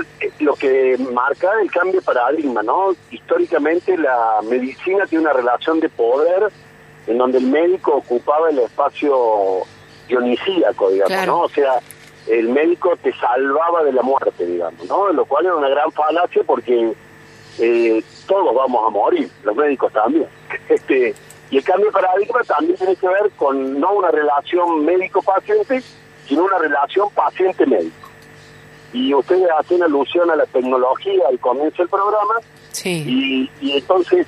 lo 0.41 0.55
que 0.55 0.97
marca 1.13 1.49
el 1.63 1.71
cambio 1.71 2.01
de 2.01 2.03
paradigma, 2.03 2.63
¿no? 2.63 2.95
Históricamente 3.11 3.97
la 3.97 4.41
medicina 4.43 5.07
tiene 5.07 5.25
una 5.25 5.33
relación 5.33 5.79
de 5.79 5.89
poder 5.89 6.51
en 7.07 7.19
donde 7.19 7.39
el 7.39 7.47
médico 7.47 7.95
ocupaba 7.95 8.51
el 8.51 8.59
espacio 8.59 9.63
dionisíaco, 10.09 10.91
digamos, 10.91 11.27
¿no? 11.27 11.41
O 11.43 11.49
sea, 11.49 11.81
el 12.27 12.49
médico 12.49 12.97
te 13.01 13.13
salvaba 13.13 13.85
de 13.85 13.93
la 13.93 14.03
muerte, 14.03 14.45
digamos, 14.45 14.85
¿no? 14.87 15.13
Lo 15.13 15.25
cual 15.25 15.47
era 15.47 15.55
una 15.55 15.69
gran 15.69 15.93
falacia 15.93 16.43
porque 16.45 16.93
eh, 17.59 18.05
todos 18.27 18.55
vamos 18.55 18.87
a 18.87 18.91
morir, 18.91 19.31
los 19.45 19.55
médicos 19.55 19.93
también. 19.93 20.27
este 20.69 21.15
Y 21.51 21.59
el 21.59 21.65
cambio 21.65 21.87
de 21.87 21.93
paradigma 21.93 22.41
también 22.43 22.77
tiene 22.77 22.97
que 22.97 23.07
ver 23.07 23.31
con 23.37 23.79
no 23.79 23.93
una 23.93 24.11
relación 24.11 24.85
médico-paciente, 24.85 25.81
sino 26.27 26.45
una 26.45 26.59
relación 26.59 27.09
paciente-médico. 27.15 28.06
Y 28.97 29.13
ustedes 29.13 29.47
hacen 29.59 29.83
alusión 29.83 30.31
a 30.31 30.37
la 30.37 30.47
tecnología 30.47 31.23
al 31.29 31.39
comienzo 31.39 31.83
del 31.83 31.89
programa, 31.89 32.35
Sí. 32.73 33.05
y, 33.61 33.67
y 33.67 33.77
entonces 33.77 34.27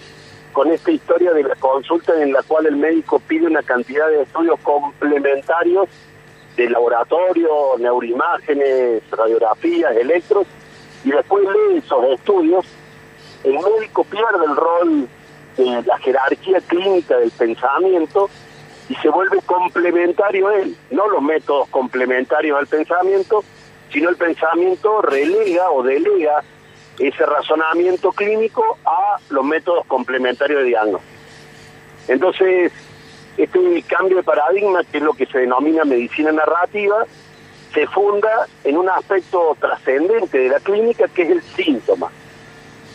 con 0.52 0.70
esta 0.70 0.90
historia 0.90 1.32
de 1.32 1.42
la 1.44 1.54
consulta 1.56 2.20
en 2.22 2.32
la 2.32 2.42
cual 2.42 2.66
el 2.66 2.76
médico 2.76 3.18
pide 3.20 3.46
una 3.46 3.62
cantidad 3.62 4.08
de 4.08 4.22
estudios 4.22 4.58
complementarios 4.60 5.88
de 6.56 6.68
laboratorio, 6.68 7.48
neuroimágenes, 7.78 9.02
radiografías, 9.10 9.96
electros, 9.96 10.46
y 11.04 11.10
después 11.12 11.44
lee 11.44 11.78
esos 11.78 12.04
estudios, 12.06 12.66
el 13.44 13.54
médico 13.54 14.04
pierde 14.04 14.44
el 14.44 14.56
rol 14.56 15.08
de 15.56 15.82
la 15.86 15.98
jerarquía 15.98 16.60
clínica 16.66 17.16
del 17.16 17.30
pensamiento 17.30 18.28
y 18.88 18.94
se 18.96 19.08
vuelve 19.08 19.38
complementario 19.46 20.48
a 20.48 20.56
él, 20.56 20.76
no 20.90 21.08
los 21.08 21.22
métodos 21.22 21.68
complementarios 21.68 22.58
al 22.58 22.66
pensamiento, 22.66 23.44
sino 23.92 24.10
el 24.10 24.16
pensamiento 24.16 25.02
relega 25.02 25.70
o 25.70 25.82
delega 25.82 26.42
ese 26.98 27.24
razonamiento 27.24 28.12
clínico 28.12 28.62
a 28.84 29.18
los 29.30 29.44
métodos 29.44 29.86
complementarios 29.86 30.62
de 30.62 30.68
diagnóstico. 30.68 31.14
Entonces, 32.08 32.72
este 33.36 33.82
cambio 33.82 34.16
de 34.16 34.22
paradigma, 34.22 34.82
que 34.84 34.98
es 34.98 35.02
lo 35.02 35.12
que 35.12 35.26
se 35.26 35.38
denomina 35.38 35.84
medicina 35.84 36.32
narrativa, 36.32 37.04
se 37.72 37.86
funda 37.86 38.48
en 38.64 38.78
un 38.78 38.88
aspecto 38.88 39.56
trascendente 39.60 40.38
de 40.38 40.48
la 40.48 40.60
clínica, 40.60 41.06
que 41.08 41.22
es 41.22 41.30
el 41.30 41.42
síntoma. 41.42 42.10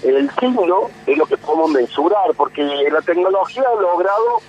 El 0.04 0.30
signo 0.32 0.90
es 1.08 1.18
lo 1.18 1.26
que 1.26 1.38
podemos 1.38 1.72
mensurar, 1.72 2.34
porque 2.36 2.64
la 2.92 3.02
tecnología 3.02 3.64
ha 3.72 3.82
logrado 3.82 4.42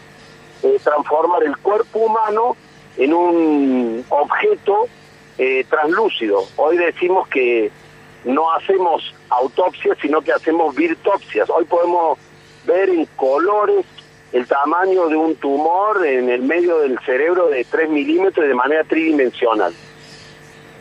eh, 0.64 0.78
transformar 0.82 1.44
el 1.44 1.56
cuerpo 1.58 2.00
humano 2.00 2.56
en 2.96 3.14
un 3.14 4.04
objeto 4.08 4.88
eh, 5.38 5.64
translúcido. 5.68 6.44
Hoy 6.56 6.76
decimos 6.76 7.28
que 7.28 7.70
no 8.24 8.52
hacemos 8.52 9.14
autopsias, 9.28 9.98
sino 10.00 10.22
que 10.22 10.32
hacemos 10.32 10.74
virtopsias. 10.74 11.48
Hoy 11.50 11.64
podemos 11.64 12.18
ver 12.66 12.88
en 12.88 13.06
colores 13.16 13.84
el 14.32 14.46
tamaño 14.46 15.08
de 15.08 15.16
un 15.16 15.36
tumor 15.36 16.04
en 16.04 16.28
el 16.28 16.42
medio 16.42 16.78
del 16.78 16.98
cerebro 17.00 17.48
de 17.48 17.64
3 17.64 17.88
milímetros 17.90 18.48
de 18.48 18.54
manera 18.54 18.84
tridimensional. 18.84 19.72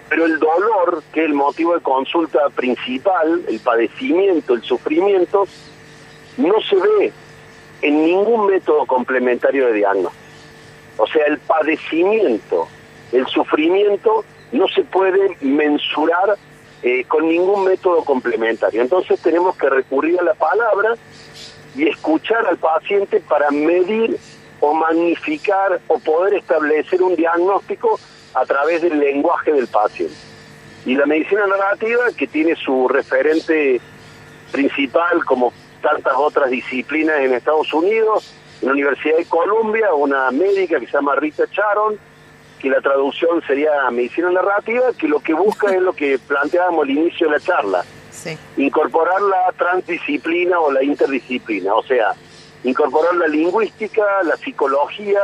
Pero 0.10 0.26
el 0.26 0.40
dolor, 0.40 1.04
que 1.12 1.22
es 1.22 1.26
el 1.28 1.34
motivo 1.34 1.74
de 1.76 1.82
consulta 1.82 2.50
principal, 2.50 3.44
el 3.48 3.60
padecimiento, 3.60 4.54
el 4.54 4.64
sufrimiento, 4.64 5.48
no 6.38 6.62
se 6.62 6.76
ve 6.76 7.14
en 7.82 8.06
ningún 8.06 8.48
método 8.48 8.86
complementario 8.86 9.68
de 9.68 9.74
diagnóstico. 9.74 10.24
O 10.98 11.08
sea, 11.08 11.26
el 11.26 11.38
padecimiento, 11.40 12.68
el 13.12 13.26
sufrimiento, 13.28 14.24
no 14.54 14.68
se 14.68 14.84
puede 14.84 15.36
mensurar 15.42 16.38
eh, 16.84 17.04
con 17.06 17.28
ningún 17.28 17.66
método 17.66 18.04
complementario. 18.04 18.82
Entonces 18.82 19.20
tenemos 19.20 19.58
que 19.58 19.70
recurrir 19.70 20.20
a 20.20 20.24
la 20.24 20.34
palabra 20.34 20.96
y 21.76 21.88
escuchar 21.88 22.46
al 22.46 22.58
paciente 22.58 23.20
para 23.20 23.50
medir 23.52 24.18
o 24.60 24.74
magnificar 24.74 25.82
o 25.88 26.00
poder 26.00 26.36
establecer 26.36 27.02
un 27.02 27.16
diagnóstico 27.16 28.00
a 28.34 28.46
través 28.46 28.82
del 28.82 29.00
lenguaje 29.00 29.52
del 29.52 29.68
paciente. 29.68 30.16
Y 30.86 30.96
la 30.96 31.06
medicina 31.06 31.48
narrativa, 31.48 32.06
que 32.18 32.28
tiene 32.28 32.56
su 32.56 32.88
referente 32.88 33.80
principal 34.52 35.24
como 35.26 35.54
tantas 35.82 36.14
otras 36.16 36.50
disciplinas 36.50 37.20
en 37.22 37.34
Estados 37.34 37.74
Unidos, 37.74 38.34
en 38.62 38.68
la 38.68 38.74
Universidad 38.74 39.18
de 39.18 39.26
Columbia, 39.26 39.94
una 39.94 40.32
médica 40.32 40.80
que 40.80 40.86
se 40.86 40.94
llama 40.94 41.16
Rita 41.16 41.46
Charon, 41.50 41.98
que 42.64 42.70
la 42.70 42.80
traducción 42.80 43.44
sería 43.46 43.92
medicina 43.92 44.32
narrativa, 44.32 44.84
que 44.98 45.10
lo 45.10 45.20
que 45.20 45.34
busca 45.34 45.76
es 45.76 45.82
lo 45.82 45.92
que 45.92 46.18
planteábamos 46.18 46.84
al 46.86 46.92
inicio 46.92 47.28
de 47.28 47.34
la 47.34 47.40
charla, 47.42 47.84
Sí. 48.10 48.38
incorporar 48.56 49.22
la 49.22 49.52
transdisciplina 49.58 50.58
o 50.62 50.72
la 50.72 50.82
interdisciplina, 50.82 51.74
o 51.76 51.84
sea, 51.84 52.14
incorporar 52.64 53.16
la 53.16 53.28
lingüística, 53.28 54.24
la 54.24 54.38
psicología, 54.38 55.20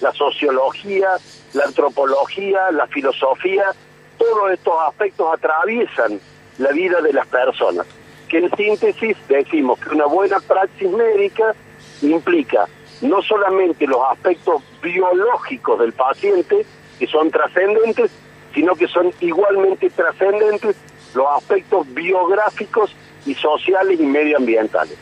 la 0.00 0.12
sociología, 0.12 1.08
la 1.54 1.64
antropología, 1.64 2.70
la 2.70 2.86
filosofía, 2.86 3.72
todos 4.16 4.52
estos 4.52 4.74
aspectos 4.88 5.34
atraviesan 5.34 6.20
la 6.58 6.70
vida 6.70 7.00
de 7.00 7.12
las 7.12 7.26
personas. 7.26 7.88
Que 8.28 8.38
en 8.38 8.56
síntesis 8.56 9.16
decimos 9.28 9.80
que 9.80 9.88
una 9.88 10.06
buena 10.06 10.38
praxis 10.38 10.88
médica 10.92 11.56
implica 12.02 12.68
no 13.00 13.20
solamente 13.20 13.84
los 13.88 14.00
aspectos 14.12 14.62
biológicos 14.80 15.80
del 15.80 15.92
paciente, 15.92 16.64
que 16.98 17.06
son 17.06 17.30
trascendentes, 17.30 18.10
sino 18.54 18.74
que 18.76 18.86
son 18.88 19.12
igualmente 19.20 19.90
trascendentes 19.90 20.76
los 21.14 21.26
aspectos 21.36 21.92
biográficos 21.94 22.94
y 23.26 23.34
sociales 23.34 23.98
y 24.00 24.04
medioambientales. 24.04 24.96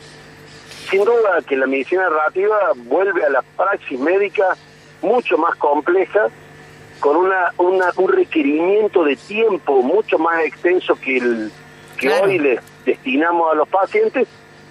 Sin 0.89 1.03
duda 1.03 1.39
que 1.47 1.55
la 1.55 1.65
medicina 1.67 2.03
narrativa 2.03 2.71
vuelve 2.75 3.25
a 3.25 3.29
la 3.29 3.41
praxis 3.41 3.99
médica 3.99 4.55
mucho 5.01 5.37
más 5.37 5.55
compleja, 5.55 6.27
con 6.99 7.17
una, 7.17 7.51
una- 7.57 7.91
un 7.97 8.11
requerimiento 8.11 9.03
de 9.03 9.15
tiempo 9.15 9.81
mucho 9.81 10.17
más 10.17 10.43
extenso 10.45 10.95
que 10.95 11.17
el 11.17 11.51
que 11.97 12.07
Claro. 12.07 12.25
hoy 12.25 12.39
le 12.39 12.59
destinamos 12.85 13.51
a 13.51 13.55
los 13.55 13.67
pacientes, 13.67 14.27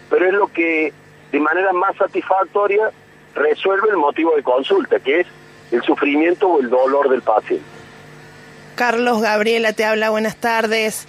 pero 0.08 0.26
es 0.26 0.32
lo 0.32 0.46
que 0.48 0.92
de 1.30 1.40
manera 1.40 1.72
más 1.72 1.94
satisfactoria 1.96 2.90
resuelve 3.34 3.88
el 3.90 3.96
motivo 3.96 4.34
de 4.36 4.42
consulta, 4.42 4.98
que 5.00 5.20
es 5.20 5.26
el 5.72 5.82
sufrimiento 5.82 6.48
o 6.48 6.60
el 6.60 6.70
dolor 6.70 7.08
del 7.10 7.22
paciente. 7.22 7.64
Carlos, 8.74 9.20
Gabriela 9.20 9.72
te 9.72 9.84
habla, 9.84 10.10
buenas 10.10 10.36
tardes. 10.36 11.06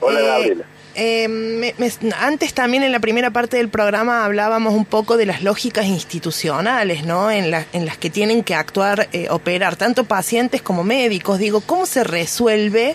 Hola, 0.00 0.20
Gabriela. 0.20 0.64
eh, 0.96 1.26
me- 1.28 1.74
me- 1.78 1.90
antes 2.20 2.54
también 2.54 2.82
en 2.84 2.92
la 2.92 3.00
primera 3.00 3.30
parte 3.30 3.56
del 3.56 3.68
programa 3.68 4.24
hablábamos 4.24 4.74
un 4.74 4.84
poco 4.84 5.16
de 5.16 5.26
las 5.26 5.42
lógicas 5.42 5.86
institucionales, 5.86 7.04
¿no? 7.04 7.30
En, 7.32 7.50
la- 7.50 7.64
en 7.72 7.84
las 7.86 7.98
que 7.98 8.10
tienen 8.10 8.44
que 8.44 8.54
actuar, 8.54 9.08
eh, 9.12 9.26
operar 9.30 9.74
tanto 9.76 10.04
pacientes 10.04 10.62
como 10.62 10.84
médicos. 10.84 11.38
Digo, 11.38 11.60
¿cómo 11.62 11.86
se 11.86 12.04
resuelve 12.04 12.94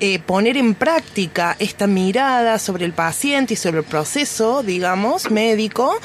eh, 0.00 0.18
poner 0.18 0.56
en 0.56 0.74
práctica 0.74 1.56
esta 1.58 1.86
mirada 1.86 2.58
sobre 2.58 2.84
el 2.84 2.92
paciente 2.92 3.54
y 3.54 3.56
sobre 3.56 3.78
el 3.78 3.84
proceso, 3.84 4.62
digamos, 4.62 5.30
médico, 5.30 5.98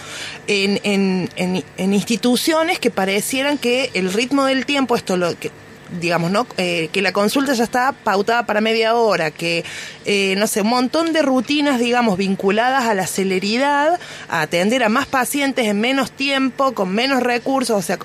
en, 0.48 0.80
en, 0.84 1.30
en- 1.78 1.94
instituciones 1.94 2.80
que 2.80 2.92
parecieran 2.92 3.58
que 3.58 3.90
el 3.94 4.14
ritmo 4.14 4.46
del 4.46 4.66
tiempo, 4.66 4.96
esto 4.96 5.18
lo 5.18 5.38
que 5.38 5.52
digamos, 6.00 6.32
¿no? 6.32 6.48
Eh, 6.56 6.88
que 6.94 7.02
la 7.02 7.12
consulta 7.12 7.52
ya 7.54 7.66
está 7.66 7.92
pautada 7.92 8.46
para 8.46 8.62
media 8.62 8.96
hora, 8.96 9.30
que, 9.30 9.66
eh, 10.06 10.36
no 10.38 10.48
sé, 10.48 10.62
un 10.62 10.70
montón 10.70 11.12
de 11.12 11.22
rutinas, 11.22 11.80
digamos, 11.82 12.18
vinculadas 12.18 12.86
a 12.86 12.94
la 12.94 13.06
celeridad, 13.08 14.00
a 14.30 14.42
atender 14.42 14.86
a 14.86 14.88
más 14.90 15.06
pacientes 15.06 15.68
en 15.68 15.82
menos 15.82 16.12
tiempo, 16.14 16.72
con 16.74 16.94
menos 16.94 17.22
recursos, 17.22 17.78
o 17.78 17.82
sea, 17.82 17.98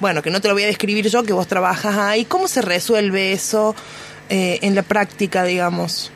bueno, 0.00 0.22
que 0.22 0.30
no 0.30 0.40
te 0.40 0.48
lo 0.48 0.54
voy 0.54 0.62
a 0.62 0.68
describir 0.68 1.06
yo, 1.10 1.22
que 1.22 1.34
vos 1.34 1.46
trabajas 1.46 1.98
ahí. 1.98 2.24
¿Cómo 2.24 2.48
se 2.48 2.62
resuelve 2.62 3.34
eso 3.34 3.74
eh, 4.28 4.58
en 4.62 4.74
la 4.74 4.82
práctica, 4.82 5.44
digamos? 5.44 6.10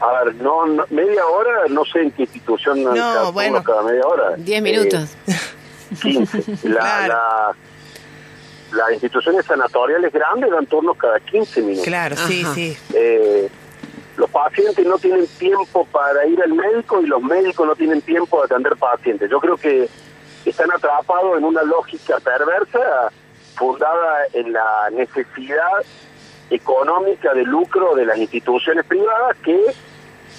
A 0.00 0.24
ver, 0.24 0.34
no, 0.36 0.66
no- 0.66 0.84
media 0.90 1.24
hora, 1.26 1.62
no 1.68 1.84
sé 1.84 2.00
en 2.00 2.10
qué 2.10 2.22
institución 2.22 2.82
No, 2.82 2.92
cada, 2.94 3.30
bueno. 3.30 3.62
cada 3.62 3.82
media 3.82 4.02
hora. 4.06 4.34
Diez 4.36 4.58
Eh, 4.58 4.62
minutos. 4.62 5.10
15. 6.02 6.68
La, 6.68 6.80
Claro. 6.80 7.08
la- 7.14 7.56
las 8.72 8.92
instituciones 8.92 9.44
sanatoriales 9.44 10.12
grandes 10.12 10.50
dan 10.50 10.66
turnos 10.66 10.96
cada 10.96 11.20
15 11.20 11.60
minutos. 11.60 11.84
Claro, 11.84 12.16
sí, 12.16 12.42
Ajá. 12.42 12.54
sí. 12.54 12.76
Eh, 12.94 13.48
los 14.16 14.30
pacientes 14.30 14.84
no 14.86 14.98
tienen 14.98 15.26
tiempo 15.38 15.84
para 15.86 16.26
ir 16.26 16.40
al 16.42 16.52
médico 16.54 17.00
y 17.02 17.06
los 17.06 17.22
médicos 17.22 17.66
no 17.66 17.76
tienen 17.76 18.00
tiempo 18.02 18.38
de 18.40 18.46
atender 18.46 18.76
pacientes. 18.76 19.30
Yo 19.30 19.38
creo 19.40 19.56
que 19.56 19.88
están 20.46 20.70
atrapados 20.72 21.36
en 21.38 21.44
una 21.44 21.62
lógica 21.62 22.18
perversa 22.20 23.10
fundada 23.54 24.18
en 24.32 24.52
la 24.52 24.88
necesidad 24.90 25.84
económica 26.54 27.32
de 27.34 27.44
lucro 27.44 27.94
de 27.94 28.06
las 28.06 28.18
instituciones 28.18 28.84
privadas 28.84 29.36
que 29.42 29.58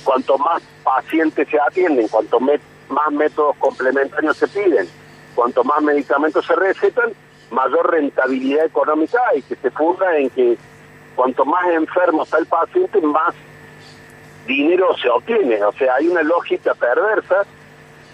cuanto 0.04 0.38
más 0.38 0.62
pacientes 0.84 1.48
se 1.50 1.60
atienden, 1.60 2.08
cuanto 2.08 2.40
más 2.40 3.12
métodos 3.12 3.56
complementarios 3.58 4.38
se 4.38 4.48
piden, 4.48 4.88
cuanto 5.36 5.64
más 5.64 5.82
medicamentos 5.82 6.46
se 6.46 6.56
recetan, 6.56 7.14
mayor 7.52 7.92
rentabilidad 7.92 8.66
económica 8.66 9.20
hay, 9.32 9.42
que 9.42 9.56
se 9.56 9.72
funda 9.72 10.18
en 10.18 10.30
que 10.30 10.58
cuanto 11.16 11.46
más 11.46 11.66
enfermo 11.70 12.24
está 12.24 12.38
el 12.38 12.46
paciente, 12.46 13.02
más 13.02 13.34
dinero 14.46 14.96
se 15.02 15.10
obtiene. 15.10 15.64
O 15.64 15.72
sea, 15.74 15.96
hay 15.96 16.08
una 16.08 16.24
lógica 16.24 16.74
perversa. 16.74 17.44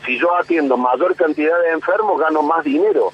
Si 0.05 0.17
yo 0.17 0.36
atiendo 0.36 0.78
mayor 0.78 1.15
cantidad 1.15 1.59
de 1.61 1.71
enfermos, 1.71 2.19
gano 2.19 2.41
más 2.41 2.63
dinero, 2.63 3.11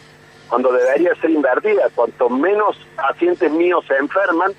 cuando 0.50 0.72
debería 0.72 1.16
ser 1.16 1.32
invertida. 1.32 1.90
Cuanto 1.94 2.30
menos 2.30 2.78
pacientes 2.96 3.52
míos 3.52 3.84
se 3.88 3.96
enferman, 3.98 4.54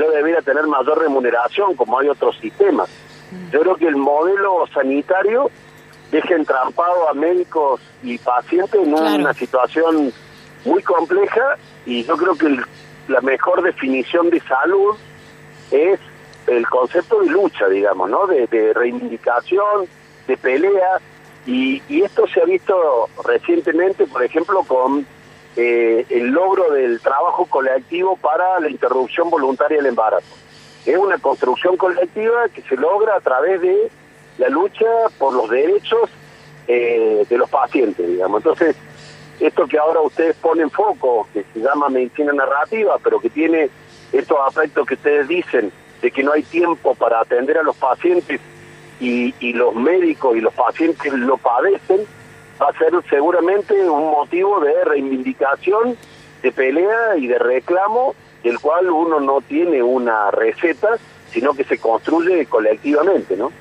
yo 0.00 0.10
debería 0.10 0.40
tener 0.40 0.66
mayor 0.66 0.98
remuneración, 0.98 1.74
como 1.76 1.98
hay 1.98 2.08
otros 2.08 2.36
sistemas. 2.38 2.88
Yo 3.52 3.60
creo 3.60 3.76
que 3.76 3.86
el 3.86 3.96
modelo 3.96 4.66
sanitario 4.72 5.50
deja 6.10 6.34
entrampado 6.34 7.08
a 7.08 7.14
médicos 7.14 7.80
y 8.02 8.16
pacientes 8.18 8.80
en 8.82 8.92
Claro. 8.92 9.14
una 9.16 9.34
situación 9.34 10.12
muy 10.64 10.82
compleja 10.82 11.56
y 11.86 12.02
yo 12.04 12.16
creo 12.16 12.34
que 12.34 12.46
el- 12.46 12.64
la 13.08 13.20
mejor 13.20 13.62
definición 13.62 14.30
de 14.30 14.40
salud 14.40 14.96
es 15.70 16.00
el 16.46 16.66
concepto 16.68 17.20
de 17.20 17.28
lucha, 17.28 17.68
digamos, 17.68 18.08
¿no? 18.10 18.26
De, 18.26 18.46
de 18.46 18.72
reivindicación, 18.72 19.86
de 20.26 20.36
pelea, 20.36 20.98
y, 21.46 21.82
y 21.88 22.02
esto 22.02 22.26
se 22.26 22.40
ha 22.40 22.44
visto 22.44 23.08
recientemente, 23.24 24.06
por 24.06 24.22
ejemplo, 24.24 24.62
con 24.66 25.06
eh, 25.56 26.06
el 26.10 26.28
logro 26.28 26.70
del 26.70 27.00
trabajo 27.00 27.46
colectivo 27.46 28.16
para 28.16 28.60
la 28.60 28.70
interrupción 28.70 29.30
voluntaria 29.30 29.78
del 29.78 29.86
embarazo. 29.86 30.34
Es 30.86 30.96
una 30.96 31.18
construcción 31.18 31.76
colectiva 31.76 32.48
que 32.54 32.62
se 32.62 32.76
logra 32.76 33.16
a 33.16 33.20
través 33.20 33.60
de 33.60 33.90
la 34.38 34.48
lucha 34.48 34.86
por 35.18 35.34
los 35.34 35.50
derechos 35.50 36.08
eh, 36.68 37.26
de 37.28 37.38
los 37.38 37.50
pacientes, 37.50 38.06
digamos. 38.06 38.40
Entonces, 38.40 38.76
esto 39.40 39.66
que 39.66 39.78
ahora 39.78 40.00
ustedes 40.00 40.36
ponen 40.36 40.70
foco, 40.70 41.26
que 41.32 41.44
se 41.52 41.60
llama 41.60 41.88
medicina 41.88 42.32
narrativa, 42.32 42.98
pero 43.02 43.20
que 43.20 43.30
tiene 43.30 43.70
estos 44.12 44.38
aspectos 44.46 44.86
que 44.86 44.94
ustedes 44.94 45.28
dicen, 45.28 45.72
de 46.00 46.10
que 46.10 46.22
no 46.22 46.32
hay 46.32 46.42
tiempo 46.42 46.94
para 46.94 47.20
atender 47.20 47.58
a 47.58 47.62
los 47.62 47.76
pacientes 47.76 48.40
y, 49.00 49.34
y 49.40 49.52
los 49.52 49.74
médicos 49.74 50.36
y 50.36 50.40
los 50.40 50.54
pacientes 50.54 51.12
lo 51.12 51.36
padecen, 51.36 52.06
va 52.60 52.68
a 52.68 52.78
ser 52.78 52.92
seguramente 53.08 53.74
un 53.88 54.10
motivo 54.10 54.60
de 54.60 54.84
reivindicación, 54.84 55.96
de 56.42 56.52
pelea 56.52 57.16
y 57.16 57.26
de 57.26 57.38
reclamo, 57.38 58.14
del 58.42 58.58
cual 58.58 58.90
uno 58.90 59.20
no 59.20 59.40
tiene 59.40 59.82
una 59.82 60.30
receta, 60.30 60.98
sino 61.30 61.54
que 61.54 61.64
se 61.64 61.78
construye 61.78 62.46
colectivamente, 62.46 63.36
¿no? 63.36 63.52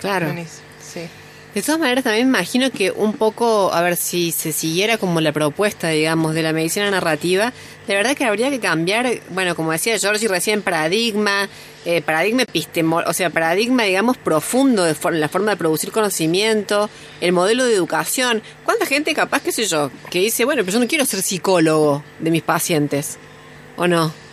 Claro. 0.00 0.26
Buenísimo, 0.26 0.66
sí. 0.80 1.08
De 1.54 1.62
todas 1.62 1.78
maneras, 1.78 2.02
también 2.02 2.26
imagino 2.26 2.72
que 2.72 2.90
un 2.90 3.12
poco, 3.12 3.72
a 3.72 3.80
ver, 3.80 3.96
si 3.96 4.32
se 4.32 4.52
siguiera 4.52 4.98
como 4.98 5.20
la 5.20 5.30
propuesta, 5.30 5.88
digamos, 5.88 6.34
de 6.34 6.42
la 6.42 6.52
medicina 6.52 6.90
narrativa, 6.90 7.52
de 7.86 7.94
verdad 7.94 8.16
que 8.16 8.24
habría 8.24 8.50
que 8.50 8.58
cambiar, 8.58 9.20
bueno, 9.30 9.54
como 9.54 9.70
decía 9.70 9.96
Georgie 9.96 10.26
recién, 10.26 10.62
paradigma, 10.62 11.48
eh, 11.84 12.02
paradigma 12.02 12.42
epistemol, 12.42 13.04
o 13.06 13.12
sea, 13.12 13.30
paradigma, 13.30 13.84
digamos, 13.84 14.16
profundo 14.16 14.82
de 14.82 14.96
la 15.12 15.28
forma 15.28 15.52
de 15.52 15.56
producir 15.56 15.92
conocimiento, 15.92 16.90
el 17.20 17.30
modelo 17.30 17.64
de 17.66 17.74
educación. 17.74 18.42
¿Cuánta 18.64 18.84
gente 18.84 19.14
capaz, 19.14 19.40
qué 19.42 19.52
sé 19.52 19.66
yo, 19.66 19.92
que 20.10 20.18
dice, 20.18 20.44
bueno, 20.44 20.62
pero 20.64 20.72
yo 20.72 20.80
no 20.80 20.88
quiero 20.88 21.04
ser 21.04 21.22
psicólogo 21.22 22.02
de 22.18 22.32
mis 22.32 22.42
pacientes? 22.42 23.16
¿O 23.76 23.86
no? 23.86 24.23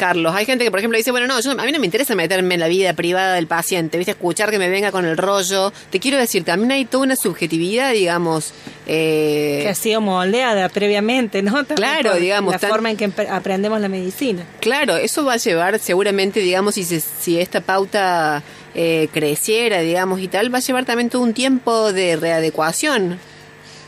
Carlos, 0.00 0.34
hay 0.34 0.46
gente 0.46 0.64
que, 0.64 0.70
por 0.70 0.80
ejemplo, 0.80 0.96
dice, 0.96 1.10
bueno, 1.10 1.26
no, 1.26 1.38
yo, 1.40 1.50
a 1.50 1.54
mí 1.64 1.72
no 1.72 1.78
me 1.78 1.84
interesa 1.84 2.14
meterme 2.14 2.54
en 2.54 2.60
la 2.60 2.68
vida 2.68 2.94
privada 2.94 3.34
del 3.34 3.46
paciente, 3.46 3.98
¿viste? 3.98 4.12
Escuchar 4.12 4.50
que 4.50 4.58
me 4.58 4.70
venga 4.70 4.90
con 4.90 5.04
el 5.04 5.16
rollo. 5.18 5.72
Te 5.90 6.00
quiero 6.00 6.16
decir, 6.16 6.42
también 6.42 6.72
hay 6.72 6.86
toda 6.86 7.04
una 7.04 7.16
subjetividad, 7.16 7.92
digamos. 7.92 8.54
eh, 8.86 9.60
que 9.62 9.68
ha 9.68 9.74
sido 9.74 10.00
moldeada 10.00 10.68
previamente, 10.70 11.42
¿no? 11.42 11.52
También 11.64 11.76
Claro, 11.76 12.14
digamos, 12.16 12.52
La 12.54 12.58
tan- 12.58 12.70
forma 12.70 12.90
en 12.90 12.96
que 12.96 13.08
empe- 13.08 13.28
aprendemos 13.30 13.78
la 13.80 13.88
medicina. 13.88 14.44
Claro, 14.60 14.96
eso 14.96 15.24
va 15.24 15.34
a 15.34 15.36
llevar 15.36 15.78
seguramente, 15.78 16.40
digamos, 16.40 16.74
si, 16.76 16.84
se- 16.84 17.00
si 17.00 17.38
esta 17.38 17.60
pauta 17.60 18.42
eh, 18.74 19.08
creciera, 19.12 19.80
digamos, 19.80 20.20
y 20.20 20.28
tal, 20.28 20.52
va 20.52 20.58
a 20.58 20.60
llevar 20.62 20.84
también 20.86 21.10
todo 21.10 21.22
un 21.22 21.34
tiempo 21.34 21.92
de 21.92 22.16
readecuación, 22.16 23.18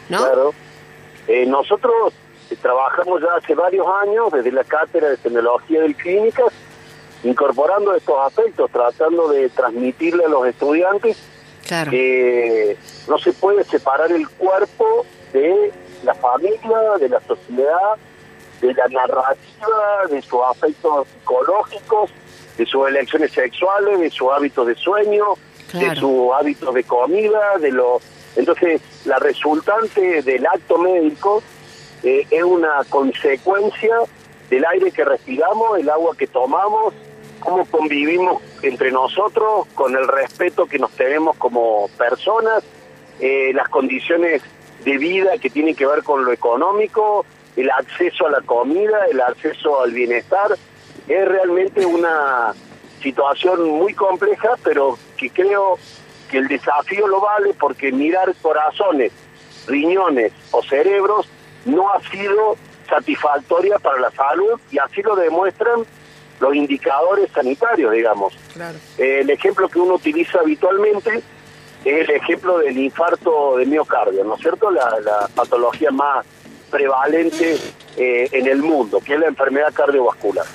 ¿no? 0.09 0.19
Claro. 0.19 0.55
Eh, 1.29 1.47
nosotros 1.47 2.13
trabajamos 2.57 3.21
ya 3.21 3.29
hace 3.37 3.55
varios 3.55 3.87
años 4.03 4.33
desde 4.33 4.53
la 4.53 4.65
cátedra 4.65 5.11
de 5.11 5.17
tecnología 5.17 5.83
del 5.83 5.95
clínicas, 5.95 6.53
incorporando 7.25 7.95
estos 7.95 8.17
aspectos, 8.27 8.71
tratando 8.71 9.29
de 9.29 9.49
transmitirle 9.51 10.25
a 10.25 10.29
los 10.29 10.47
estudiantes 10.47 11.17
Claro. 11.67 11.93
que 11.93 12.77
no 13.09 13.19
se 13.19 13.33
puede 13.33 13.63
separar 13.65 14.11
el 14.11 14.29
cuerpo 14.29 15.07
de 15.33 15.73
la 16.03 16.15
familia, 16.15 16.79
de 16.99 17.09
la 17.09 17.21
sociedad, 17.21 17.97
de 18.61 18.75
la 18.75 18.89
narrativa, 18.89 20.07
de 20.11 20.21
sus 20.23 20.41
aspectos 20.51 21.07
psicológicos, 21.09 22.11
de 22.59 22.67
sus 22.67 22.89
elecciones 22.89 23.33
sexuales, 23.33 24.01
de 24.01 24.11
sus 24.11 24.29
hábitos 24.31 24.67
de 24.67 24.75
sueño, 24.75 25.25
de 25.73 25.95
sus 25.97 26.33
hábitos 26.35 26.75
de 26.75 26.85
comida, 26.85 27.59
de 27.61 27.71
lo 27.71 28.01
entonces 28.35 28.81
la 29.05 29.19
resultante 29.19 30.23
del 30.23 30.47
acto 30.47 30.79
médico 30.79 31.43
eh, 32.03 32.27
es 32.31 32.43
una 32.43 32.83
consecuencia 32.89 33.97
del 34.51 34.65
aire 34.65 34.91
que 34.91 35.05
respiramos, 35.05 35.79
el 35.79 35.89
agua 35.89 36.17
que 36.17 36.27
tomamos, 36.27 36.95
cómo 37.41 37.65
convivimos 37.67 38.43
entre 38.63 38.91
nosotros, 38.91 39.67
con 39.75 39.97
el 39.97 40.07
respeto 40.07 40.67
que 40.67 40.79
nos 40.79 40.93
tenemos 40.93 41.37
como 41.37 41.89
personas, 41.97 42.63
eh, 43.21 43.53
las 43.55 43.69
condiciones 43.69 44.43
de 44.85 44.99
vida 44.99 45.39
que 45.39 45.51
tienen 45.51 45.75
que 45.75 45.87
ver 45.87 46.03
con 46.03 46.25
lo 46.25 46.33
económico, 46.33 47.25
el 47.57 47.71
acceso 47.71 48.27
a 48.27 48.31
la 48.31 48.41
comida, 48.41 49.07
el 49.11 49.21
acceso 49.21 49.81
al 49.81 49.93
bienestar. 49.93 50.57
Es 51.09 51.29
realmente 51.29 51.85
una 51.85 52.55
situación 53.01 53.69
muy 53.71 53.95
compleja, 53.95 54.57
pero 54.63 54.99
que 55.17 55.31
creo 55.31 55.79
que 56.31 56.39
el 56.39 56.49
desafío 56.49 57.07
lo 57.07 57.21
vale 57.21 57.55
porque 57.59 57.93
mirar 57.93 58.35
corazones, 58.41 59.13
riñones 59.67 60.33
o 60.51 60.63
cerebros 60.63 61.29
no 61.65 61.93
ha 61.93 62.01
sido 62.11 62.57
satisfactoria 62.89 63.79
para 63.79 64.01
la 64.01 64.11
salud 64.11 64.61
y 64.71 64.79
así 64.79 65.03
lo 65.03 65.17
demuestran 65.17 65.85
los 66.41 66.55
indicadores 66.55 67.31
sanitarios, 67.33 67.93
digamos. 67.93 68.35
Claro. 68.53 68.77
Eh, 68.99 69.21
el 69.21 69.31
ejemplo 69.31 69.69
que 69.69 69.79
uno 69.79 69.95
utiliza 69.95 70.41
habitualmente 70.41 71.23
es 71.85 72.09
el 72.09 72.11
ejemplo 72.17 72.59
del 72.59 72.77
infarto 72.79 73.57
de 73.57 73.67
miocardio, 73.67 74.25
¿no 74.25 74.35
es 74.35 74.41
cierto? 74.41 74.71
La, 74.71 74.99
la 75.01 75.29
patología 75.35 75.91
más 75.91 76.25
prevalente 76.71 77.57
eh, 77.97 78.29
en 78.33 78.47
el 78.47 78.63
mundo, 78.63 79.01
que 79.05 79.15
es 79.15 79.21
la 79.21 79.27
enfermedad 79.29 79.73
cardiovascular. 79.73 80.47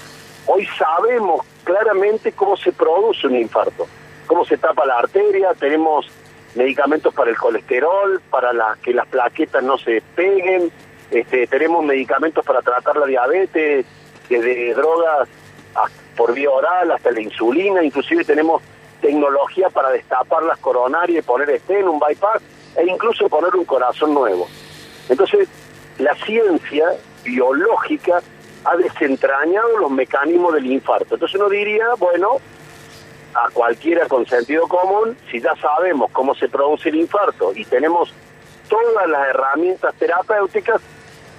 Hoy 0.47 0.67
sabemos 0.77 1.45
claramente 1.63 2.31
cómo 2.33 2.57
se 2.57 2.71
produce 2.71 3.27
un 3.27 3.35
infarto, 3.35 3.87
cómo 4.25 4.43
se 4.45 4.57
tapa 4.57 4.85
la 4.85 4.97
arteria, 4.99 5.53
tenemos 5.53 6.07
medicamentos 6.55 7.13
para 7.13 7.29
el 7.29 7.37
colesterol, 7.37 8.21
para 8.29 8.51
la- 8.53 8.77
que 8.81 8.93
las 8.93 9.07
plaquetas 9.07 9.63
no 9.63 9.77
se 9.77 10.01
peguen, 10.15 10.71
este, 11.11 11.47
tenemos 11.47 11.83
medicamentos 11.83 12.45
para 12.45 12.61
tratar 12.61 12.97
la 12.97 13.05
diabetes, 13.05 13.85
desde 14.29 14.73
drogas 14.73 15.29
por 16.15 16.33
vía 16.33 16.49
oral 16.49 16.91
hasta 16.91 17.11
la 17.11 17.21
insulina, 17.21 17.83
inclusive 17.83 18.25
tenemos 18.25 18.61
tecnología 18.99 19.69
para 19.69 19.89
destapar 19.89 20.43
las 20.43 20.57
coronarias 20.57 21.23
y 21.23 21.27
poner 21.27 21.49
estén, 21.51 21.87
un 21.87 21.99
bypass, 21.99 22.41
e 22.75 22.85
incluso 22.85 23.29
poner 23.29 23.55
un 23.55 23.65
corazón 23.65 24.13
nuevo. 24.13 24.47
Entonces, 25.07 25.47
la 25.99 26.15
ciencia 26.15 26.93
biológica 27.23 28.21
ha 28.65 28.75
desentrañado 28.75 29.77
los 29.77 29.91
mecanismos 29.91 30.53
del 30.53 30.65
infarto. 30.65 31.15
Entonces 31.15 31.39
uno 31.39 31.49
diría, 31.49 31.85
bueno, 31.97 32.39
a 33.33 33.49
cualquiera 33.51 34.07
con 34.07 34.25
sentido 34.25 34.67
común, 34.67 35.17
si 35.31 35.39
ya 35.39 35.55
sabemos 35.55 36.11
cómo 36.11 36.35
se 36.35 36.49
produce 36.49 36.89
el 36.89 36.95
infarto 36.95 37.53
y 37.55 37.63
tenemos 37.65 38.13
todas 38.67 39.07
las 39.07 39.27
herramientas 39.29 39.93
terapéuticas, 39.95 40.81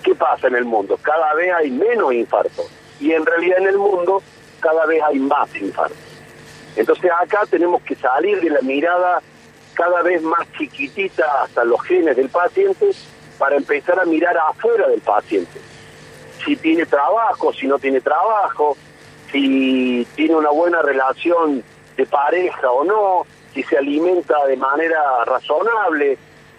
¿qué 0.02 0.14
pasa 0.14 0.48
en 0.48 0.56
el 0.56 0.64
mundo? 0.64 0.98
Cada 1.02 1.34
vez 1.34 1.52
hay 1.52 1.70
menos 1.70 2.12
infartos 2.12 2.70
y 3.00 3.12
en 3.12 3.24
realidad 3.24 3.58
en 3.58 3.68
el 3.68 3.78
mundo 3.78 4.22
cada 4.60 4.86
vez 4.86 5.02
hay 5.02 5.18
más 5.18 5.54
infartos. 5.56 5.98
Entonces 6.76 7.10
acá 7.10 7.40
tenemos 7.50 7.82
que 7.82 7.94
salir 7.94 8.40
de 8.40 8.50
la 8.50 8.60
mirada 8.60 9.20
cada 9.74 10.02
vez 10.02 10.22
más 10.22 10.50
chiquitita 10.56 11.42
hasta 11.42 11.64
los 11.64 11.80
genes 11.82 12.16
del 12.16 12.28
paciente 12.28 12.90
para 13.38 13.56
empezar 13.56 14.00
a 14.00 14.04
mirar 14.04 14.36
afuera 14.36 14.88
del 14.88 15.00
paciente. 15.00 15.60
Si 16.44 16.56
tiene 16.56 16.86
trabajo, 16.86 17.52
si 17.52 17.66
no 17.66 17.78
tiene 17.78 18.00
trabajo, 18.00 18.76
si 19.30 20.06
tiene 20.14 20.34
una 20.34 20.50
buena 20.50 20.82
relación 20.82 21.62
de 21.96 22.06
pareja 22.06 22.70
o 22.70 22.84
no, 22.84 23.26
si 23.54 23.62
se 23.62 23.78
alimenta 23.78 24.46
de 24.46 24.56
manera 24.56 25.24
razonable, 25.24 26.18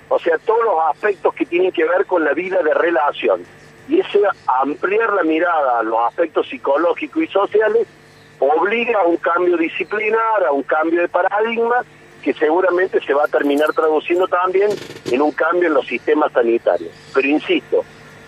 o 0.10 0.20
sea, 0.20 0.38
todos 0.40 0.64
los 0.66 0.76
aspectos 0.92 1.34
que 1.36 1.46
tienen 1.46 1.72
que 1.72 1.86
ver 1.86 2.06
con 2.06 2.24
la 2.24 2.34
vida 2.34 2.62
de 2.62 2.74
relación. 2.74 3.44
Y 3.88 4.00
ese 4.00 4.20
ampliar 4.62 5.14
la 5.14 5.24
mirada 5.24 5.80
a 5.80 5.84
los 5.84 6.00
aspectos 6.08 6.48
psicológicos 6.48 7.24
y 7.24 7.28
sociales 7.28 7.88
obliga 8.40 9.00
a 9.00 9.06
un 9.06 9.18
cambio 9.18 9.58
disciplinar, 9.58 10.46
a 10.48 10.52
un 10.52 10.64
cambio 10.64 11.02
de 11.02 11.10
paradigma, 11.10 11.84
que 12.24 12.34
seguramente 12.34 13.00
se 13.02 13.14
va 13.14 13.24
a 13.24 13.28
terminar 13.28 13.72
traduciendo 13.74 14.28
también 14.28 14.70
en 15.12 15.22
un 15.22 15.32
cambio 15.32 15.68
en 15.68 15.74
los 15.74 15.88
sistemas 15.88 16.32
sanitarios. 16.34 16.92
Pero 17.14 17.28
insisto, 17.28 17.84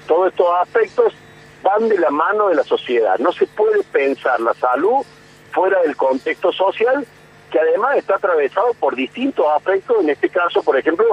todos 0.07 0.29
estos 0.29 0.47
aspectos 0.61 1.13
van 1.61 1.89
de 1.89 1.97
la 1.97 2.09
mano 2.09 2.49
de 2.49 2.55
la 2.55 2.63
sociedad. 2.63 3.17
No 3.19 3.31
se 3.31 3.47
puede 3.47 3.83
pensar 3.83 4.39
la 4.39 4.53
salud 4.53 5.05
fuera 5.51 5.81
del 5.81 5.95
contexto 5.95 6.51
social, 6.51 7.05
que 7.51 7.59
además 7.59 7.97
está 7.97 8.15
atravesado 8.15 8.73
por 8.79 8.95
distintos 8.95 9.45
aspectos, 9.55 9.97
en 10.01 10.09
este 10.09 10.29
caso, 10.29 10.63
por 10.63 10.77
ejemplo, 10.77 11.05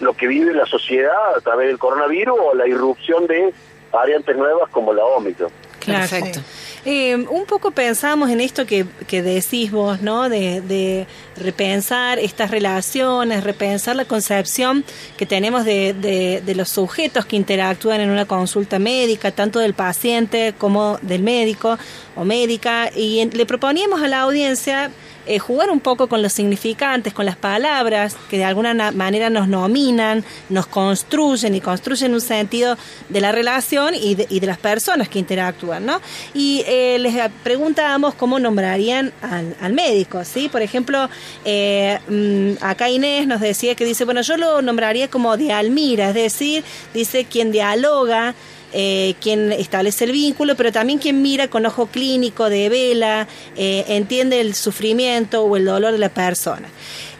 lo 0.00 0.14
que 0.14 0.26
vive 0.26 0.52
la 0.54 0.66
sociedad 0.66 1.36
a 1.36 1.40
través 1.40 1.68
del 1.68 1.78
coronavirus 1.78 2.36
o 2.40 2.54
la 2.54 2.66
irrupción 2.66 3.26
de 3.26 3.52
variantes 3.92 4.36
nuevas 4.36 4.68
como 4.70 4.92
la 4.92 5.04
Omicron. 5.04 5.50
Claro. 5.80 6.00
Perfecto. 6.08 6.40
Eh, 6.86 7.14
un 7.16 7.44
poco 7.46 7.70
pensamos 7.70 8.28
en 8.30 8.40
esto 8.40 8.66
que, 8.66 8.84
que 9.06 9.22
decís 9.22 9.70
vos, 9.70 10.00
¿no? 10.02 10.28
De, 10.28 10.60
de 10.62 11.06
repensar 11.36 12.18
estas 12.18 12.50
relaciones, 12.50 13.44
repensar 13.44 13.94
la 13.96 14.04
concepción 14.06 14.84
que 15.16 15.24
tenemos 15.26 15.64
de, 15.64 15.92
de, 15.94 16.42
de 16.44 16.54
los 16.54 16.68
sujetos 16.70 17.24
que 17.26 17.36
interactúan 17.36 18.00
en 18.00 18.10
una 18.10 18.24
consulta 18.26 18.78
médica, 18.78 19.30
tanto 19.30 19.60
del 19.60 19.74
paciente 19.74 20.54
como 20.58 20.98
del 21.02 21.22
médico 21.22 21.78
o 22.16 22.24
médica. 22.24 22.90
Y 22.94 23.20
en- 23.20 23.30
le 23.30 23.46
proponíamos 23.46 24.02
a 24.02 24.08
la 24.08 24.20
audiencia 24.22 24.90
eh, 25.26 25.38
jugar 25.38 25.70
un 25.70 25.80
poco 25.80 26.06
con 26.08 26.22
los 26.22 26.32
significantes, 26.32 27.12
con 27.14 27.24
las 27.26 27.36
palabras 27.36 28.16
que 28.28 28.38
de 28.38 28.44
alguna 28.44 28.74
na- 28.74 28.90
manera 28.90 29.30
nos 29.30 29.48
nominan, 29.48 30.24
nos 30.48 30.66
construyen 30.66 31.54
y 31.54 31.60
construyen 31.60 32.14
un 32.14 32.20
sentido 32.20 32.76
de 33.08 33.20
la 33.20 33.32
relación 33.32 33.94
y 33.94 34.14
de, 34.14 34.26
y 34.28 34.40
de 34.40 34.46
las 34.46 34.58
personas 34.58 35.08
que 35.08 35.18
interactúan, 35.18 35.86
¿no? 35.86 36.00
Y 36.34 36.62
eh, 36.66 36.98
les 37.00 37.14
preguntábamos 37.42 38.14
cómo 38.14 38.38
nombrarían 38.38 39.12
al, 39.22 39.56
al 39.60 39.72
médico, 39.72 40.24
¿sí? 40.24 40.48
Por 40.48 40.62
ejemplo, 40.62 41.08
eh, 41.44 41.98
mm, 42.08 42.62
acá 42.64 42.88
Inés 42.90 43.26
nos 43.26 43.40
decía 43.40 43.74
que 43.74 43.84
dice, 43.84 44.04
bueno, 44.04 44.22
yo 44.22 44.36
lo 44.36 44.62
nombraría 44.62 45.08
como 45.08 45.36
de 45.36 45.52
Almira, 45.52 46.08
es 46.08 46.14
decir, 46.14 46.64
dice 46.92 47.24
quien 47.24 47.50
dialoga, 47.52 48.34
eh, 48.76 49.14
quien 49.20 49.52
establece 49.52 50.04
el 50.04 50.12
vínculo, 50.12 50.56
pero 50.56 50.72
también 50.72 50.98
quien 50.98 51.22
mira 51.22 51.48
con 51.48 51.64
ojo 51.64 51.86
clínico 51.86 52.50
de 52.50 52.68
vela, 52.68 53.28
eh, 53.56 53.84
entiende 53.88 54.40
el 54.40 54.54
sufrimiento 54.54 55.44
o 55.44 55.56
el 55.56 55.64
dolor 55.64 55.92
de 55.92 55.98
la 55.98 56.08
persona. 56.08 56.68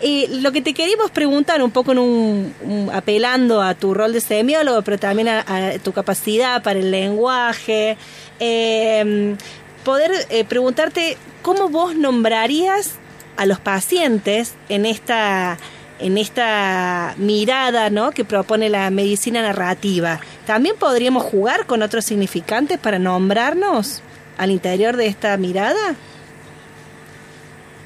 Y 0.02 0.26
lo 0.40 0.50
que 0.50 0.60
te 0.60 0.74
queríamos 0.74 1.12
preguntar, 1.12 1.62
un 1.62 1.70
poco 1.70 1.92
en 1.92 1.98
un, 1.98 2.90
apelando 2.92 3.62
a 3.62 3.74
tu 3.74 3.94
rol 3.94 4.12
de 4.12 4.20
semiólogo, 4.20 4.82
pero 4.82 4.98
también 4.98 5.28
a, 5.28 5.78
tu 5.82 5.92
capacidad 5.92 6.60
para 6.62 6.80
el 6.80 6.90
lenguaje, 6.90 7.96
eh, 8.40 9.36
poder 9.84 10.26
eh, 10.30 10.44
preguntarte 10.44 11.16
cómo 11.42 11.68
vos 11.68 11.94
nombrarías 11.94 12.96
a 13.36 13.46
los 13.46 13.60
pacientes 13.60 14.54
en 14.68 14.86
esta 14.86 15.58
en 16.04 16.18
esta 16.18 17.14
mirada 17.16 17.88
¿no? 17.88 18.10
que 18.10 18.26
propone 18.26 18.68
la 18.68 18.90
medicina 18.90 19.40
narrativa. 19.40 20.20
¿También 20.46 20.76
podríamos 20.76 21.22
jugar 21.22 21.64
con 21.64 21.80
otros 21.80 22.04
significantes 22.04 22.78
para 22.78 22.98
nombrarnos 22.98 24.02
al 24.36 24.50
interior 24.50 24.98
de 24.98 25.06
esta 25.06 25.34
mirada? 25.38 25.94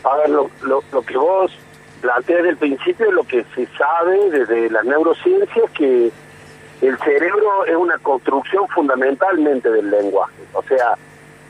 A 0.02 0.26
lo, 0.26 0.50
que 1.06 1.16
vos 1.16 1.52
planteas 2.00 2.38
desde 2.38 2.50
el 2.50 2.56
principio 2.56 3.12
lo 3.12 3.22
que 3.22 3.44
se 3.54 3.68
sabe 3.78 4.30
desde 4.32 4.68
las 4.68 4.84
neurociencias, 4.84 5.70
que 5.76 6.10
el 6.80 6.98
cerebro 6.98 7.66
es 7.66 7.76
una 7.76 7.98
construcción 7.98 8.66
fundamentalmente 8.66 9.70
del 9.70 9.92
lenguaje. 9.92 10.42
O 10.54 10.62
sea, 10.64 10.96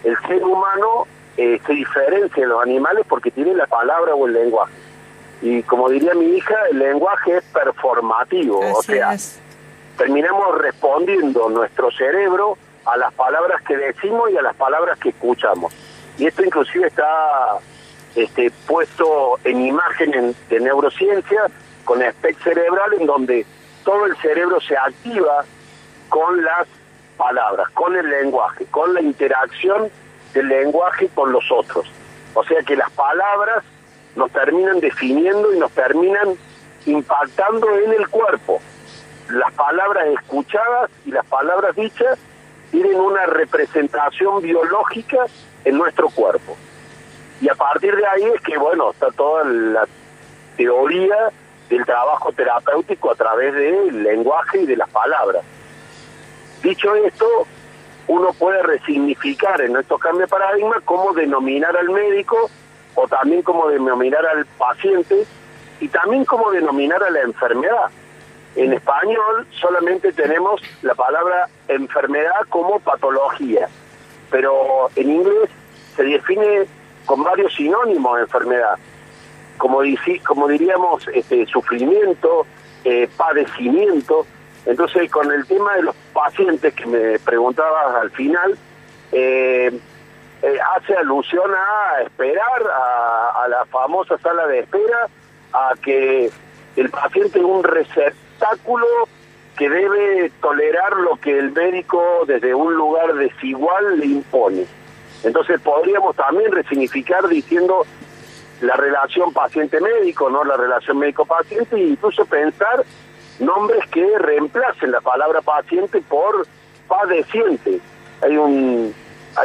el 0.04 0.14
ser 0.26 0.44
humano 0.44 1.06
eh, 1.38 1.58
se 1.66 1.72
diferencia 1.72 2.42
de 2.42 2.46
los 2.46 2.62
animales 2.62 3.06
porque 3.08 3.30
tiene 3.30 3.54
la 3.54 3.66
palabra 3.66 4.14
o 4.14 4.26
el 4.26 4.34
lenguaje. 4.34 4.74
Y 5.40 5.62
como 5.62 5.88
diría 5.88 6.14
mi 6.14 6.36
hija, 6.36 6.54
el 6.70 6.78
lenguaje 6.80 7.36
es 7.38 7.44
performativo, 7.44 8.58
o 8.58 8.82
sea, 8.82 9.14
es. 9.14 9.38
terminamos 9.96 10.58
respondiendo 10.58 11.48
nuestro 11.48 11.90
cerebro 11.92 12.58
a 12.84 12.96
las 12.96 13.12
palabras 13.14 13.62
que 13.62 13.76
decimos 13.76 14.30
y 14.30 14.36
a 14.36 14.42
las 14.42 14.56
palabras 14.56 14.98
que 14.98 15.10
escuchamos. 15.10 15.72
Y 16.18 16.26
esto 16.26 16.42
inclusive 16.44 16.88
está 16.88 17.58
este, 18.16 18.50
puesto 18.66 19.38
en 19.44 19.60
imagen 19.60 20.14
en- 20.14 20.36
de 20.48 20.60
neurociencia 20.60 21.46
con 21.84 22.00
SPEC 22.02 22.36
cerebral 22.42 22.94
en 22.98 23.06
donde 23.06 23.46
todo 23.84 24.06
el 24.06 24.16
cerebro 24.16 24.60
se 24.60 24.76
activa 24.76 25.44
con 26.08 26.42
las 26.42 26.66
palabras, 27.16 27.68
con 27.70 27.94
el 27.96 28.08
lenguaje, 28.10 28.64
con 28.70 28.92
la 28.94 29.00
interacción 29.02 29.88
del 30.34 30.48
lenguaje 30.48 31.08
con 31.14 31.30
los 31.32 31.44
otros. 31.52 31.86
O 32.34 32.42
sea 32.44 32.62
que 32.62 32.76
las 32.76 32.90
palabras 32.90 33.62
nos 34.18 34.32
terminan 34.32 34.80
definiendo 34.80 35.54
y 35.54 35.58
nos 35.58 35.70
terminan 35.70 36.36
impactando 36.86 37.78
en 37.78 37.92
el 37.92 38.08
cuerpo 38.08 38.60
las 39.30 39.52
palabras 39.54 40.06
escuchadas 40.08 40.90
y 41.06 41.12
las 41.12 41.24
palabras 41.26 41.76
dichas 41.76 42.18
tienen 42.72 42.98
una 42.98 43.26
representación 43.26 44.42
biológica 44.42 45.26
en 45.64 45.78
nuestro 45.78 46.08
cuerpo. 46.10 46.56
Y 47.40 47.48
a 47.48 47.54
partir 47.54 47.94
de 47.94 48.06
ahí 48.06 48.24
es 48.34 48.40
que, 48.40 48.58
bueno, 48.58 48.90
está 48.90 49.10
toda 49.12 49.44
la 49.44 49.86
teoría 50.56 51.30
del 51.70 51.84
trabajo 51.84 52.32
terapéutico 52.32 53.12
a 53.12 53.14
través 53.14 53.54
del 53.54 54.02
lenguaje 54.02 54.62
y 54.62 54.66
de 54.66 54.76
las 54.76 54.90
palabras. 54.90 55.44
Dicho 56.62 56.94
esto, 56.96 57.46
uno 58.08 58.32
puede 58.32 58.62
resignificar 58.62 59.60
en 59.60 59.76
estos 59.76 60.00
cambios 60.00 60.28
de 60.28 60.36
paradigma 60.36 60.80
cómo 60.84 61.12
denominar 61.12 61.76
al 61.76 61.90
médico 61.90 62.50
o 63.00 63.06
también 63.06 63.42
cómo 63.42 63.68
denominar 63.68 64.26
al 64.26 64.44
paciente 64.44 65.24
y 65.78 65.86
también 65.88 66.24
cómo 66.24 66.50
denominar 66.50 67.00
a 67.04 67.10
la 67.10 67.20
enfermedad. 67.20 67.90
En 68.56 68.72
español 68.72 69.46
solamente 69.60 70.12
tenemos 70.12 70.60
la 70.82 70.96
palabra 70.96 71.48
enfermedad 71.68 72.40
como 72.48 72.80
patología, 72.80 73.68
pero 74.32 74.90
en 74.96 75.10
inglés 75.10 75.48
se 75.94 76.02
define 76.02 76.66
con 77.06 77.22
varios 77.22 77.54
sinónimos 77.54 78.16
de 78.16 78.22
enfermedad, 78.22 78.74
como, 79.58 79.78
como 80.26 80.48
diríamos 80.48 81.06
este, 81.14 81.46
sufrimiento, 81.46 82.46
eh, 82.84 83.08
padecimiento. 83.16 84.26
Entonces, 84.66 85.08
con 85.08 85.30
el 85.30 85.46
tema 85.46 85.76
de 85.76 85.82
los 85.82 85.94
pacientes 86.12 86.74
que 86.74 86.86
me 86.86 87.18
preguntabas 87.20 87.94
al 87.94 88.10
final, 88.10 88.58
eh, 89.12 89.70
eh, 90.42 90.58
hace 90.76 90.94
alusión 90.94 91.50
a 91.52 92.02
esperar, 92.02 92.62
a, 92.62 93.48
la 93.48 93.64
famosa 93.66 94.18
sala 94.18 94.46
de 94.46 94.60
espera, 94.60 95.08
a 95.52 95.72
que 95.82 96.30
el 96.76 96.90
paciente 96.90 97.38
es 97.38 97.44
un 97.44 97.64
receptáculo 97.64 98.86
que 99.56 99.68
debe 99.68 100.30
tolerar 100.40 100.96
lo 100.98 101.16
que 101.16 101.36
el 101.36 101.50
médico 101.50 102.24
desde 102.26 102.54
un 102.54 102.74
lugar 102.74 103.14
desigual 103.14 103.98
le 103.98 104.06
impone. 104.06 104.66
Entonces 105.24 105.60
podríamos 105.60 106.14
también 106.14 106.52
resignificar 106.52 107.26
diciendo 107.26 107.84
la 108.60 108.76
relación 108.76 109.32
paciente-médico, 109.32 110.30
no 110.30 110.44
la 110.44 110.56
relación 110.56 110.98
médico-paciente, 110.98 111.74
e 111.76 111.88
incluso 111.88 112.24
pensar 112.26 112.84
nombres 113.40 113.84
que 113.90 114.06
reemplacen 114.18 114.92
la 114.92 115.00
palabra 115.00 115.42
paciente 115.42 116.00
por 116.02 116.46
padeciente. 116.86 117.80
Hay 118.22 118.36
un 118.36 118.94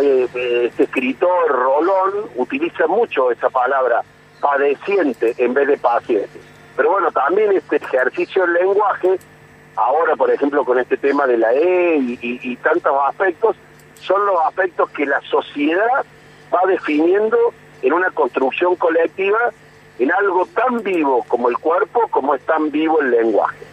eh, 0.02 0.28
este 0.68 0.84
escritor 0.84 1.50
Rolón 1.50 2.30
utiliza 2.36 2.88
mucho 2.88 3.32
esa 3.32 3.50
palabra 3.50 4.02
padeciente 4.40 5.34
en 5.38 5.54
vez 5.54 5.68
de 5.68 5.78
paciente. 5.78 6.40
Pero 6.76 6.92
bueno, 6.92 7.12
también 7.12 7.52
este 7.52 7.78
ejercicio 7.78 8.44
del 8.44 8.54
lenguaje, 8.54 9.20
ahora 9.76 10.16
por 10.16 10.32
ejemplo 10.32 10.66
con 10.66 10.80
este 10.80 10.98
tema 10.98 11.28
de 11.28 11.38
la 11.38 11.54
E 11.54 11.98
y 11.98 12.56
tantos 12.58 12.94
aspectos, 13.08 13.56
son 14.02 14.26
los 14.26 14.36
aspectos 14.46 14.90
que 14.90 15.06
la 15.06 15.22
sociedad 15.22 16.06
va 16.54 16.62
definiendo 16.68 17.38
en 17.82 17.94
una 17.94 18.10
construcción 18.12 18.76
colectiva 18.76 19.52
en 20.00 20.12
algo 20.12 20.46
tan 20.48 20.82
vivo 20.84 21.24
como 21.28 21.50
el 21.50 21.58
cuerpo, 21.58 22.08
como 22.10 22.36
es 22.36 22.42
tan 22.46 22.72
vivo 22.72 23.00
el 23.02 23.12
lenguaje. 23.12 23.66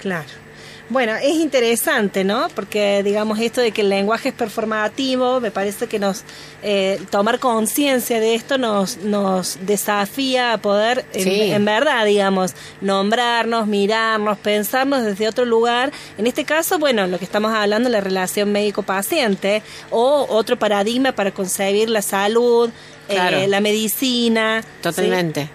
Claro. 0.00 0.43
Bueno, 0.90 1.14
es 1.16 1.34
interesante, 1.36 2.24
¿no? 2.24 2.48
Porque, 2.54 3.02
digamos, 3.02 3.38
esto 3.38 3.62
de 3.62 3.72
que 3.72 3.80
el 3.80 3.88
lenguaje 3.88 4.28
es 4.28 4.34
performativo, 4.34 5.40
me 5.40 5.50
parece 5.50 5.86
que 5.86 5.98
nos 5.98 6.24
eh, 6.62 7.00
tomar 7.10 7.38
conciencia 7.38 8.20
de 8.20 8.34
esto 8.34 8.58
nos, 8.58 8.98
nos 8.98 9.58
desafía 9.62 10.52
a 10.52 10.58
poder, 10.58 11.06
en, 11.14 11.22
Sí. 11.24 11.40
en 11.50 11.64
verdad, 11.64 12.04
digamos, 12.04 12.52
nombrarnos, 12.82 13.66
mirarnos, 13.66 14.36
pensarnos 14.38 15.04
desde 15.04 15.26
otro 15.26 15.46
lugar. 15.46 15.90
En 16.18 16.26
este 16.26 16.44
caso, 16.44 16.78
bueno, 16.78 17.06
lo 17.06 17.18
que 17.18 17.24
estamos 17.24 17.52
hablando, 17.54 17.88
la 17.88 18.00
relación 18.02 18.52
médico-paciente, 18.52 19.62
o 19.90 20.26
otro 20.28 20.58
paradigma 20.58 21.12
para 21.12 21.30
concebir 21.32 21.88
la 21.88 22.02
salud, 22.02 22.70
eh, 23.08 23.46
la 23.48 23.60
medicina. 23.60 24.60
¿sí? 24.62 24.68
Totalmente. 24.82 25.48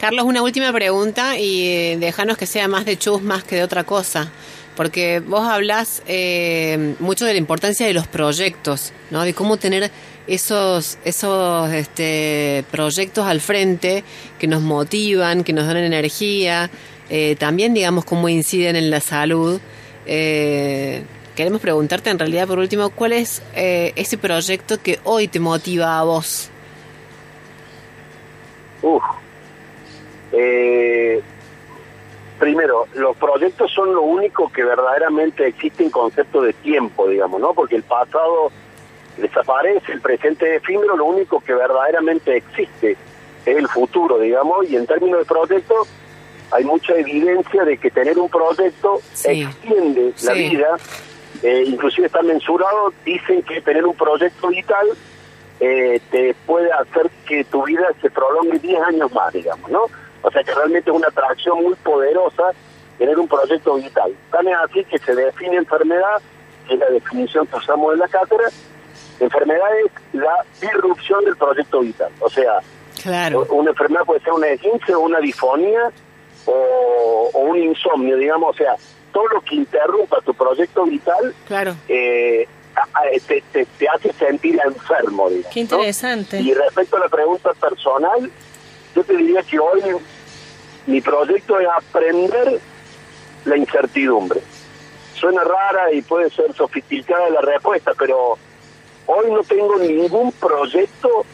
Carlos, 0.00 0.24
una 0.24 0.42
última 0.42 0.72
pregunta 0.72 1.38
y 1.38 1.66
eh, 1.68 1.96
déjanos 2.00 2.36
que 2.36 2.46
sea 2.46 2.66
más 2.66 2.84
de 2.84 2.98
chus 2.98 3.22
más 3.22 3.44
que 3.44 3.56
de 3.56 3.62
otra 3.62 3.84
cosa. 3.84 4.32
Porque 4.76 5.20
vos 5.20 5.46
hablas 5.46 6.02
eh, 6.06 6.94
mucho 6.98 7.24
de 7.26 7.32
la 7.32 7.38
importancia 7.38 7.86
de 7.86 7.92
los 7.92 8.06
proyectos, 8.06 8.92
¿no? 9.10 9.22
De 9.22 9.34
cómo 9.34 9.58
tener 9.58 9.90
esos, 10.26 10.98
esos 11.04 11.70
este, 11.72 12.64
proyectos 12.70 13.26
al 13.26 13.40
frente 13.40 14.04
que 14.38 14.46
nos 14.46 14.62
motivan, 14.62 15.44
que 15.44 15.52
nos 15.52 15.66
dan 15.66 15.76
energía, 15.76 16.70
eh, 17.10 17.36
también, 17.36 17.74
digamos, 17.74 18.04
cómo 18.04 18.28
inciden 18.28 18.76
en 18.76 18.90
la 18.90 19.00
salud. 19.00 19.60
Eh, 20.06 21.02
queremos 21.36 21.60
preguntarte, 21.60 22.10
en 22.10 22.18
realidad, 22.18 22.46
por 22.46 22.58
último, 22.58 22.90
¿cuál 22.90 23.12
es 23.12 23.42
eh, 23.54 23.92
ese 23.96 24.16
proyecto 24.18 24.80
que 24.80 24.98
hoy 25.04 25.28
te 25.28 25.40
motiva 25.40 25.98
a 25.98 26.04
vos? 26.04 26.48
Uf. 28.82 29.02
Eh, 30.32 31.20
primero, 32.42 32.88
los 32.94 33.16
proyectos 33.18 33.70
son 33.70 33.94
lo 33.94 34.02
único 34.02 34.50
que 34.50 34.64
verdaderamente 34.64 35.46
existe 35.46 35.84
en 35.84 35.90
concepto 35.90 36.42
de 36.42 36.52
tiempo, 36.52 37.06
digamos, 37.06 37.40
¿no? 37.40 37.54
Porque 37.54 37.76
el 37.76 37.84
pasado 37.84 38.50
desaparece, 39.16 39.92
el 39.92 40.00
presente 40.00 40.56
es 40.56 40.60
efímero, 40.60 40.96
lo 40.96 41.04
único 41.04 41.38
que 41.38 41.54
verdaderamente 41.54 42.36
existe 42.36 42.96
es 43.46 43.56
el 43.56 43.68
futuro, 43.68 44.18
digamos, 44.18 44.68
y 44.68 44.74
en 44.74 44.88
términos 44.88 45.20
de 45.20 45.24
proyecto 45.24 45.86
hay 46.50 46.64
mucha 46.64 46.96
evidencia 46.96 47.64
de 47.64 47.78
que 47.78 47.92
tener 47.92 48.18
un 48.18 48.28
proyecto 48.28 48.98
Sí. 49.12 49.42
extiende 49.42 50.12
la 50.24 50.32
vida, 50.32 50.76
eh, 51.44 51.62
inclusive 51.64 52.08
está 52.08 52.22
mensurado, 52.22 52.92
dicen 53.04 53.44
que 53.44 53.60
tener 53.60 53.86
un 53.86 53.94
proyecto 53.94 54.48
vital 54.48 54.88
eh, 55.60 56.00
te 56.10 56.34
puede 56.44 56.72
hacer 56.72 57.08
que 57.24 57.44
tu 57.44 57.62
vida 57.62 57.86
se 58.00 58.10
prolongue 58.10 58.58
10 58.58 58.82
años 58.82 59.12
más, 59.12 59.32
digamos, 59.32 59.70
¿no? 59.70 59.82
O 60.22 60.30
sea 60.30 60.42
que 60.44 60.54
realmente 60.54 60.90
es 60.90 60.96
una 60.96 61.08
atracción 61.08 61.62
muy 61.62 61.74
poderosa 61.76 62.50
tener 62.98 63.18
un 63.18 63.26
proyecto 63.28 63.74
vital. 63.74 64.14
Tan 64.30 64.46
es 64.48 64.56
así 64.64 64.84
que 64.84 64.98
se 64.98 65.14
define 65.14 65.56
enfermedad, 65.56 66.20
que 66.68 66.74
es 66.74 66.80
la 66.80 66.86
definición 66.90 67.46
que 67.46 67.56
usamos 67.56 67.92
en 67.94 67.98
la 67.98 68.08
cátedra, 68.08 68.48
enfermedad 69.20 69.68
es 69.84 69.92
la 70.14 70.44
disrupción 70.60 71.24
del 71.24 71.36
proyecto 71.36 71.80
vital. 71.80 72.10
O 72.20 72.28
sea, 72.30 72.58
Claro. 73.02 73.46
una 73.50 73.70
enfermedad 73.70 74.04
puede 74.04 74.20
ser 74.20 74.32
una 74.32 74.46
esguince 74.48 74.94
o 74.94 75.00
una 75.00 75.18
disfonía 75.18 75.90
o, 76.46 77.30
o 77.32 77.38
un 77.40 77.56
insomnio, 77.56 78.16
digamos, 78.16 78.54
o 78.54 78.56
sea, 78.56 78.76
todo 79.12 79.26
lo 79.28 79.40
que 79.40 79.56
interrumpa 79.56 80.20
tu 80.20 80.32
proyecto 80.34 80.84
vital 80.84 81.34
Claro. 81.46 81.74
eh, 81.88 82.46
te, 83.26 83.42
te- 83.52 83.66
te 83.66 83.88
hace 83.88 84.12
sentir 84.12 84.58
enfermo, 84.64 85.28
digamos. 85.28 85.52
Qué 85.52 85.60
¿no? 85.60 85.64
interesante. 85.64 86.40
Y 86.40 86.54
respecto 86.54 86.96
a 86.96 87.00
la 87.00 87.08
pregunta 87.08 87.52
personal, 87.54 88.30
yo 88.94 89.04
te 89.04 89.16
diría 89.16 89.42
que 89.42 89.58
hoy 89.58 89.80
mi 90.86 91.00
proyecto 91.00 91.58
es 91.58 91.68
aprender 91.68 92.60
la 93.44 93.56
incertidumbre. 93.56 94.40
Suena 95.14 95.42
rara 95.44 95.92
y 95.92 96.02
puede 96.02 96.30
ser 96.30 96.52
sofisticada 96.54 97.30
la 97.30 97.40
respuesta, 97.40 97.92
pero 97.98 98.36
hoy 99.06 99.30
no 99.30 99.42
tengo 99.42 99.76
ningún 99.76 100.32
proyecto, 100.32 101.24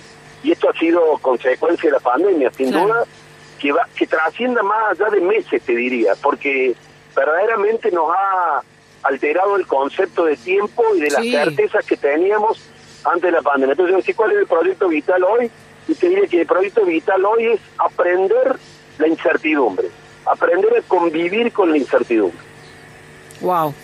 y 0.42 0.52
esto 0.52 0.68
ha 0.70 0.78
sido 0.78 1.18
consecuencia 1.18 1.88
de 1.88 1.92
la 1.96 2.00
pandemia, 2.00 2.50
sin 2.52 2.70
Claro. 2.70 2.86
duda, 2.88 3.04
que, 3.58 3.72
va, 3.72 3.88
que 3.96 4.06
trascienda 4.06 4.62
más 4.62 4.90
allá 4.92 5.10
de 5.10 5.20
meses, 5.20 5.62
te 5.62 5.74
diría, 5.74 6.14
porque 6.22 6.74
verdaderamente 7.16 7.90
nos 7.90 8.10
ha 8.14 8.62
alterado 9.02 9.56
el 9.56 9.66
concepto 9.66 10.24
de 10.24 10.36
tiempo 10.36 10.84
y 10.94 11.00
de 11.00 11.10
las 11.10 11.22
Sí. 11.22 11.32
certezas 11.32 11.84
que 11.84 11.96
teníamos 11.96 12.60
antes 13.04 13.22
de 13.22 13.32
la 13.32 13.42
pandemia. 13.42 13.72
Entonces, 13.78 14.14
¿cuál 14.14 14.32
es 14.32 14.38
el 14.38 14.46
proyecto 14.46 14.88
vital 14.88 15.24
hoy? 15.24 15.50
Y 15.88 15.94
te 15.94 16.08
diría 16.08 16.26
que 16.26 16.42
el 16.42 16.46
proyecto 16.46 16.84
vital 16.84 17.24
hoy 17.24 17.46
es 17.46 17.60
aprender 17.78 18.58
la 18.98 19.08
incertidumbre, 19.08 19.88
aprender 20.26 20.76
a 20.78 20.82
convivir 20.82 21.50
con 21.52 21.70
la 21.70 21.78
incertidumbre. 21.78 22.38
Wow. 23.40 23.74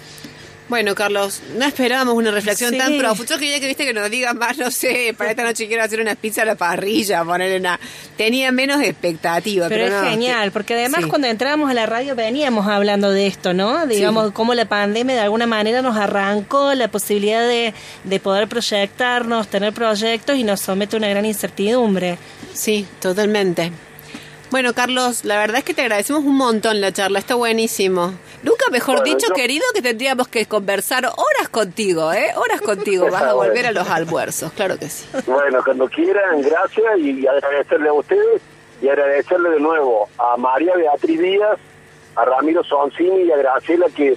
Bueno, 0.67 0.95
Carlos, 0.95 1.43
no 1.59 1.65
esperábamos 1.67 2.15
una 2.15 2.31
reflexión 2.31 2.71
Sí. 2.71 2.79
tan 2.79 2.97
profunda. 2.99 3.35
Yo 3.35 3.39
quería 3.39 3.61
que 3.61 3.67
viste 3.67 3.85
que 3.85 3.93
nos 3.93 4.11
digas 4.11 4.35
más, 4.35 4.57
no 4.57 4.71
sé, 4.71 5.15
para 5.17 5.31
esta 5.31 5.45
noche 5.45 5.69
quiero 5.69 5.83
hacer 5.85 6.01
unas 6.01 6.17
pizzas 6.17 6.39
a 6.43 6.45
la 6.47 6.55
parrilla, 6.55 7.23
ponerle 7.23 7.59
una. 7.59 7.79
Tenía 8.17 8.51
menos 8.51 8.81
expectativa, 8.83 9.69
pero, 9.69 9.85
Pero 9.85 9.97
es 9.99 10.03
no, 10.03 10.09
genial, 10.11 10.45
que- 10.45 10.51
porque 10.53 10.73
además 10.75 11.03
sí. 11.03 11.09
cuando 11.11 11.27
entrábamos 11.29 11.71
a 11.71 11.75
la 11.75 11.85
radio 11.85 12.15
veníamos 12.17 12.67
hablando 12.67 13.11
de 13.11 13.27
esto, 13.27 13.53
¿no? 13.53 13.87
Digamos, 13.87 14.29
Sí. 14.29 14.33
cómo 14.33 14.55
la 14.55 14.65
pandemia 14.65 15.15
de 15.15 15.21
alguna 15.21 15.47
manera 15.47 15.83
nos 15.83 15.99
arrancó 15.99 16.73
la 16.73 16.89
posibilidad 16.89 17.47
de, 17.47 17.75
de 18.05 18.21
poder 18.21 18.49
proyectarnos, 18.49 19.49
tener 19.49 19.75
proyectos 19.75 20.39
y 20.39 20.45
nos 20.45 20.61
somete 20.61 20.97
a 20.97 20.99
una 20.99 21.09
gran 21.09 21.27
incertidumbre. 21.27 22.17
Sí, 22.55 22.87
totalmente. 23.01 23.71
Bueno, 24.55 24.73
Carlos, 24.73 25.25
la 25.25 25.37
verdad 25.37 25.57
es 25.59 25.65
que 25.65 25.75
te 25.75 25.83
agradecemos 25.83 26.23
un 26.23 26.37
montón 26.37 26.81
la 26.81 26.93
charla, 26.93 27.19
está 27.19 27.35
buenísimo. 27.35 28.15
Nunca 28.45 28.67
mejor 28.71 28.99
Bueno, 29.01 29.17
dicho, 29.17 29.27
yo- 29.31 29.35
querido, 29.35 29.65
que 29.75 29.83
tendríamos 29.83 30.29
que 30.29 30.47
conversar 30.47 31.07
horas 31.07 31.49
contigo, 31.51 32.13
¿eh? 32.13 32.31
Horas 32.37 32.61
contigo. 32.65 33.11
Vas 33.11 33.25
a 33.25 33.33
volver 33.33 33.67
a 33.67 33.73
los 33.73 33.89
almuerzos, 33.89 34.53
claro 34.53 34.79
que 34.79 34.89
sí. 34.89 35.07
Bueno, 35.27 35.59
cuando 35.65 35.89
quieran, 35.89 36.41
gracias 36.41 36.99
y 37.01 37.27
agradecerle 37.27 37.89
a 37.89 37.93
ustedes 37.95 38.43
y 38.81 38.89
agradecerle 38.89 39.51
de 39.51 39.59
nuevo 39.59 40.09
a 40.19 40.37
María 40.37 40.77
Beatriz 40.77 41.19
Díaz, 41.19 41.59
a 42.15 42.25
Ramiro 42.25 42.63
Soncini 42.63 43.23
y 43.25 43.33
a 43.33 43.37
Graciela 43.37 43.87
que 43.89 44.17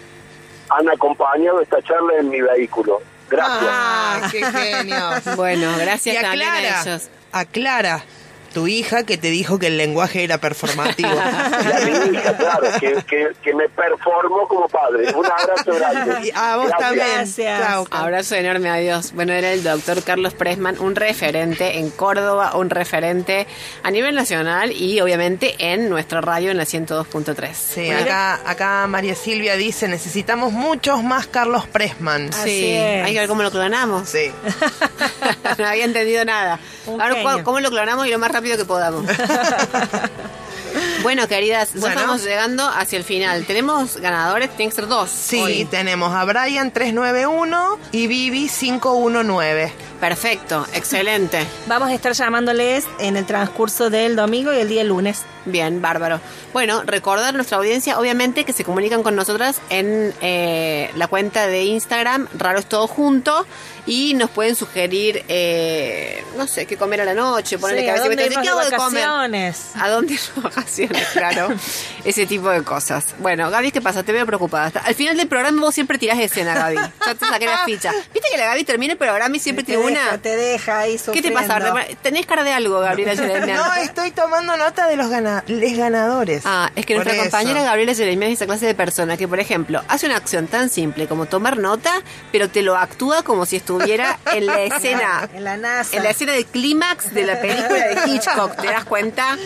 han 0.69 0.87
acompañado 0.87 1.61
esta 1.61 1.81
charla 1.81 2.13
en 2.19 2.29
mi 2.29 2.41
vehículo. 2.41 3.01
Gracias. 3.27 3.59
Ah, 3.71 4.29
qué 4.31 4.45
genios. 4.45 5.23
Bueno, 5.35 5.75
gracias 5.79 6.15
y 6.15 6.21
también 6.21 6.47
a 6.47 6.57
aclara, 6.57 6.81
ellos. 6.83 7.09
aclara, 7.31 8.03
tu 8.53 8.67
hija 8.67 9.03
que 9.03 9.17
te 9.17 9.29
dijo 9.29 9.59
que 9.59 9.67
el 9.67 9.77
lenguaje 9.77 10.23
era 10.23 10.37
performativo. 10.39 11.09
Y 11.17 11.71
a 11.71 11.85
mi 12.07 12.17
hija, 12.17 12.37
claro, 12.37 12.67
que, 12.79 12.95
que, 13.07 13.27
que 13.41 13.53
me 13.53 13.67
performó 13.69 14.47
como 14.47 14.67
padre. 14.67 15.13
Un 15.13 15.25
abrazo 15.25 15.73
grande. 15.75 16.31
A 16.35 16.55
vos 16.57 16.67
Gracias. 16.67 16.79
también. 16.89 17.07
Gracias. 17.15 17.59
Chao. 17.61 17.87
Abrazo 17.91 18.35
enorme, 18.35 18.69
adiós. 18.69 19.11
Bueno, 19.13 19.33
era 19.33 19.51
el 19.51 19.63
doctor 19.63 20.03
Carlos 20.03 20.33
Pressman, 20.33 20.79
un 20.79 20.95
referente 20.95 21.77
en 21.79 21.89
Córdoba, 21.89 22.55
un 22.55 22.69
referente 22.69 23.47
a 23.83 23.91
nivel 23.91 24.15
nacional 24.15 24.71
y 24.71 24.99
obviamente 25.01 25.55
en 25.59 25.89
nuestra 25.89 26.21
radio 26.21 26.51
en 26.51 26.57
la 26.57 26.63
102.3. 26.63 27.53
Sí, 27.53 27.85
Bueno, 27.85 28.01
acá, 28.01 28.39
acá 28.45 28.87
María 28.87 29.15
Silvia 29.15 29.55
dice, 29.55 29.87
necesitamos 29.87 30.51
muchos 30.53 31.03
más 31.03 31.27
Carlos 31.27 31.65
Pressman. 31.67 32.29
Así 32.29 32.49
Sí, 32.49 32.73
es. 32.73 33.05
hay 33.05 33.13
que 33.13 33.19
ver 33.19 33.27
cómo 33.29 33.43
lo 33.43 33.51
clonamos. 33.51 34.07
Sí. 34.09 34.31
no 35.57 35.65
había 35.67 35.85
entendido 35.85 36.23
nada. 36.25 36.59
Un 36.85 37.01
Ahora, 37.01 37.15
genio. 37.15 37.31
¿cómo- 37.31 37.43
¿cómo 37.43 37.59
lo 37.59 37.69
clonamos 37.69 38.07
y 38.07 38.11
lo 38.11 38.19
más 38.19 38.31
rápido 38.37 38.55
que 38.55 38.65
podamos? 38.65 39.03
bueno, 41.01 41.27
queridas, 41.27 41.73
ya 41.73 41.79
Bueno. 41.79 41.95
estamos 41.99 42.23
llegando 42.23 42.67
hacia 42.67 42.97
el 42.97 43.03
final. 43.03 43.45
Tenemos 43.45 43.97
ganadores, 43.97 44.49
tienen 44.51 44.69
que 44.69 44.75
ser 44.75 44.87
dos. 44.87 45.09
Sí, 45.09 45.41
hoy. 45.41 45.65
tenemos 45.65 46.13
a 46.13 46.23
Brian 46.23 46.71
391 46.71 47.79
y 47.91 48.05
Vivi 48.05 48.47
519. 48.47 49.73
Perfecto, 49.99 50.67
excelente. 50.73 51.47
Vamos 51.65 51.89
a 51.89 51.93
estar 51.95 52.13
llamándoles 52.13 52.85
en 52.99 53.17
el 53.17 53.25
transcurso 53.25 53.89
del 53.89 54.15
domingo 54.15 54.53
y 54.53 54.57
el 54.57 54.69
día 54.69 54.83
lunes. 54.83 55.23
Bien, 55.45 55.81
bárbaro. 55.81 56.19
Bueno, 56.53 56.83
recordar 56.85 57.29
a 57.29 57.31
nuestra 57.31 57.57
audiencia, 57.57 57.97
obviamente, 57.97 58.43
que 58.43 58.53
se 58.53 58.63
comunican 58.63 59.01
con 59.01 59.15
nosotras 59.15 59.59
en 59.69 60.13
eh, 60.21 60.91
la 60.95 61.07
cuenta 61.07 61.47
de 61.47 61.63
Instagram, 61.63 62.27
Raro 62.37 62.59
es 62.59 62.67
Todo 62.67 62.85
Junto, 62.85 63.47
y 63.87 64.13
nos 64.13 64.29
pueden 64.29 64.55
sugerir, 64.55 65.23
eh, 65.29 66.23
no 66.35 66.45
sé, 66.45 66.65
qué 66.65 66.75
comer 66.75 67.01
a 67.01 67.05
la 67.05 67.13
noche, 67.13 67.57
ponerle 67.57 67.83
Sí, 67.83 67.87
¿a 67.87 67.95
cabeza 67.95 68.05
y 68.05 68.09
dónde 68.09 68.41
¿qué 68.41 68.49
hago 68.49 68.59
de 68.59 68.75
comer? 68.75 69.03
¿A 69.75 69.89
dónde 69.89 70.13
ir 70.13 70.19
vacaciones? 70.35 71.07
Claro. 71.13 71.49
Ese 72.03 72.25
tipo 72.25 72.49
de 72.49 72.63
cosas. 72.63 73.15
Bueno, 73.19 73.49
Gaby, 73.49 73.71
¿qué 73.71 73.81
pasa? 73.81 74.03
Te 74.03 74.11
veo 74.11 74.25
preocupada. 74.25 74.71
Al 74.83 74.93
final 74.93 75.15
del 75.15 75.27
programa 75.27 75.61
vos 75.61 75.73
siempre 75.73 75.97
tirás 75.97 76.19
escena, 76.19 76.53
Gaby. 76.53 76.75
Ya 76.75 77.15
te 77.15 77.25
saqué 77.25 77.45
la 77.45 77.59
ficha. 77.65 77.91
¿Viste 78.13 78.27
que 78.29 78.37
la 78.37 78.45
Gaby 78.47 78.65
termina 78.65 78.93
el 78.93 78.99
programa 78.99 79.35
y 79.35 79.39
siempre 79.39 79.63
te 79.63 79.71
tiene 79.71 79.87
deja, 79.89 80.09
una? 80.09 80.17
te 80.21 80.35
deja 80.35 80.79
ahí 80.79 80.99
¿Qué 81.13 81.21
te 81.21 81.31
pasa? 81.31 81.59
Tenés 82.01 82.25
cara 82.25 82.43
de 82.43 82.51
algo, 82.51 82.79
Gabriela 82.81 83.13
Yeremian. 83.13 83.57
No, 83.57 83.73
estoy 83.75 84.11
tomando 84.11 84.57
nota 84.57 84.87
de 84.87 84.97
los 84.97 85.09
gana 85.09 85.43
les 85.47 85.77
ganadores. 85.77 86.43
Ah, 86.45 86.71
es 86.75 86.85
que 86.85 86.95
nuestra 86.95 87.13
eso. 87.13 87.23
compañera 87.23 87.63
Gabriela 87.63 87.93
Jeremias 87.95 88.31
es 88.31 88.37
esa 88.39 88.45
clase 88.47 88.65
de 88.65 88.75
persona 88.75 89.15
que, 89.15 89.29
por 89.29 89.39
ejemplo, 89.39 89.81
hace 89.87 90.07
una 90.07 90.17
acción 90.17 90.47
tan 90.47 90.69
simple 90.69 91.07
como 91.07 91.25
tomar 91.25 91.57
nota, 91.57 92.01
pero 92.33 92.49
te 92.49 92.61
lo 92.63 92.75
actúa 92.75 93.23
como 93.23 93.45
si 93.45 93.55
estuviera 93.55 93.76
en 93.81 94.45
la 94.45 94.61
escena, 94.63 95.29
En 95.33 95.43
la 95.43 95.57
NASA. 95.57 95.95
en 95.97 96.03
la 96.03 96.09
escena 96.11 96.33
de 96.33 96.45
clímax 96.45 97.13
de 97.13 97.25
la 97.25 97.39
película 97.41 97.87
de 97.87 97.97
Hitchcock. 98.11 98.55
¿Te 98.61 98.67
das 98.67 98.85
cuenta? 98.85 99.37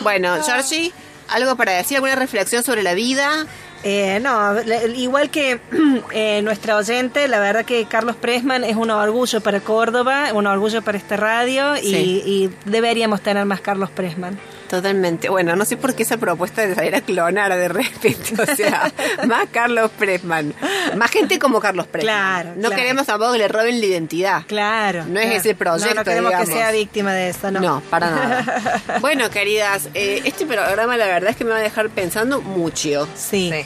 Bueno, 0.00 0.36
Georgie, 0.44 0.92
¿algo 1.28 1.56
para 1.56 1.72
decir? 1.72 1.96
¿Alguna 1.96 2.14
reflexión 2.14 2.62
sobre 2.62 2.82
la 2.82 2.94
vida? 2.94 3.46
Eh, 3.84 4.18
no, 4.20 4.54
igual 4.96 5.30
que 5.30 5.60
eh, 6.12 6.40
nuestra 6.42 6.76
oyente, 6.76 7.28
la 7.28 7.38
verdad 7.38 7.64
que 7.64 7.84
Carlos 7.86 8.16
Pressman 8.16 8.64
es 8.64 8.74
un 8.76 8.90
orgullo 8.90 9.40
para 9.40 9.60
Córdoba, 9.60 10.30
un 10.34 10.46
orgullo 10.48 10.82
para 10.82 10.98
esta 10.98 11.16
radio 11.16 11.76
y, 11.76 11.80
Sí. 11.80 12.22
y 12.26 12.50
deberíamos 12.64 13.20
tener 13.22 13.44
más 13.44 13.60
Carlos 13.60 13.90
Pressman. 13.90 14.38
Totalmente. 14.68 15.28
Bueno, 15.30 15.56
no 15.56 15.64
sé 15.64 15.76
por 15.76 15.94
qué 15.94 16.02
esa 16.02 16.18
propuesta 16.18 16.66
de 16.66 16.74
salir 16.74 16.94
a 16.94 17.00
clonar 17.00 17.54
de 17.56 17.68
repente. 17.68 18.34
O 18.40 18.54
sea, 18.56 18.92
más 19.26 19.46
Carlos 19.50 19.90
Pressman. 19.98 20.54
Más 20.96 21.10
gente 21.10 21.38
como 21.38 21.58
Carlos 21.60 21.86
Pressman. 21.86 22.14
Claro, 22.14 22.50
No 22.56 22.68
claro. 22.68 22.76
queremos 22.76 23.06
tampoco 23.06 23.32
que 23.32 23.38
le 23.38 23.48
roben 23.48 23.80
la 23.80 23.86
identidad. 23.86 24.42
Claro. 24.46 25.04
No 25.06 25.18
es 25.20 25.26
claro. 25.26 25.40
ese 25.40 25.54
proyecto, 25.54 25.88
No, 25.94 26.00
no 26.00 26.04
queremos 26.04 26.30
digamos. 26.30 26.48
que 26.48 26.54
sea 26.54 26.70
víctima 26.70 27.12
de 27.14 27.28
eso, 27.30 27.50
¿no? 27.50 27.60
No, 27.60 27.80
para 27.88 28.10
nada. 28.10 28.82
bueno, 29.00 29.30
queridas, 29.30 29.88
eh, 29.94 30.20
este 30.24 30.44
programa 30.46 30.96
la 30.96 31.06
verdad 31.06 31.30
es 31.30 31.36
que 31.36 31.44
me 31.44 31.50
va 31.50 31.56
a 31.56 31.60
dejar 31.60 31.88
pensando 31.90 32.40
mucho. 32.42 33.08
Sí. 33.16 33.50
Sí. 33.52 33.64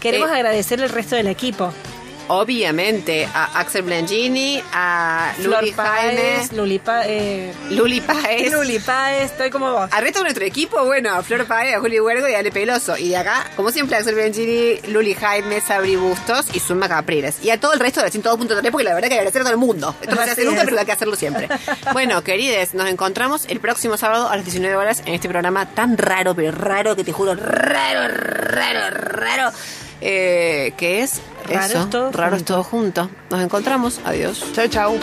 Queremos 0.00 0.30
Eh, 0.30 0.34
agradecer 0.34 0.82
al 0.82 0.88
resto 0.90 1.16
del 1.16 1.26
equipo. 1.28 1.72
Obviamente, 2.28 3.28
a 3.32 3.58
Axel 3.60 3.82
Blangini, 3.82 4.62
a 4.72 5.32
Luli 5.42 5.72
Páez, 5.72 6.16
Jaimes, 6.16 6.52
Luli, 6.52 6.78
Pa- 6.78 7.02
eh, 7.06 7.52
Luli 7.70 8.00
Páez. 8.00 8.52
Luli 8.52 8.78
Páez, 8.78 9.30
estoy 9.32 9.50
como 9.50 9.70
vos. 9.72 9.90
Al 9.92 10.02
resto 10.02 10.18
de 10.20 10.24
nuestro 10.24 10.44
equipo, 10.44 10.84
bueno, 10.84 11.12
a 11.14 11.22
Flor 11.22 11.46
Páez, 11.46 11.74
a 11.76 11.80
Juli 11.80 12.00
Huergo 12.00 12.28
y 12.28 12.34
a 12.34 12.38
Ale 12.38 12.50
Peloso. 12.50 12.96
Y 12.96 13.10
de 13.10 13.16
acá, 13.18 13.44
como 13.56 13.70
siempre, 13.70 13.96
Axel 13.96 14.14
Blangini, 14.14 14.80
Luli 14.88 15.14
Jaime, 15.14 15.60
Sabri 15.60 15.96
Bustos 15.96 16.46
y 16.54 16.60
Zulma 16.60 16.88
Capriles. 16.88 17.36
Y 17.42 17.50
a 17.50 17.60
todo 17.60 17.72
el 17.74 17.80
resto 17.80 18.00
de 18.00 18.06
la 18.06 18.12
102.3, 18.12 18.70
porque 18.70 18.84
la 18.84 18.94
verdad 18.94 19.08
que 19.08 19.14
agradecer 19.14 19.42
a 19.42 19.44
todo 19.44 19.52
el 19.52 19.58
mundo. 19.58 19.94
Esto 20.00 20.14
no 20.14 20.24
se 20.24 20.30
hace 20.30 20.44
nunca, 20.44 20.62
pero 20.64 20.78
hay 20.78 20.86
que 20.86 20.92
hacerlo 20.92 21.16
siempre. 21.16 21.48
Bueno, 21.92 22.22
querides, 22.24 22.74
nos 22.74 22.88
encontramos 22.88 23.44
el 23.48 23.60
próximo 23.60 23.96
sábado 23.96 24.28
a 24.28 24.36
las 24.36 24.44
19 24.44 24.74
horas 24.76 25.02
en 25.06 25.14
este 25.14 25.28
programa 25.28 25.66
tan 25.66 25.96
raro, 25.96 26.34
pero 26.34 26.50
raro, 26.52 26.96
que 26.96 27.04
te 27.04 27.12
juro, 27.12 27.34
raro, 27.34 28.08
raro, 28.08 28.90
raro, 28.90 29.52
eh, 30.06 30.74
que 30.76 31.02
es 31.02 31.22
raros, 31.46 31.70
eso, 31.70 31.86
todos, 31.88 32.14
juntos. 32.14 32.44
todos 32.44 32.66
juntos. 32.66 33.08
Nos 33.30 33.40
encontramos. 33.42 34.00
Adiós. 34.04 34.44
Chau, 34.52 34.68
chau. 34.68 34.98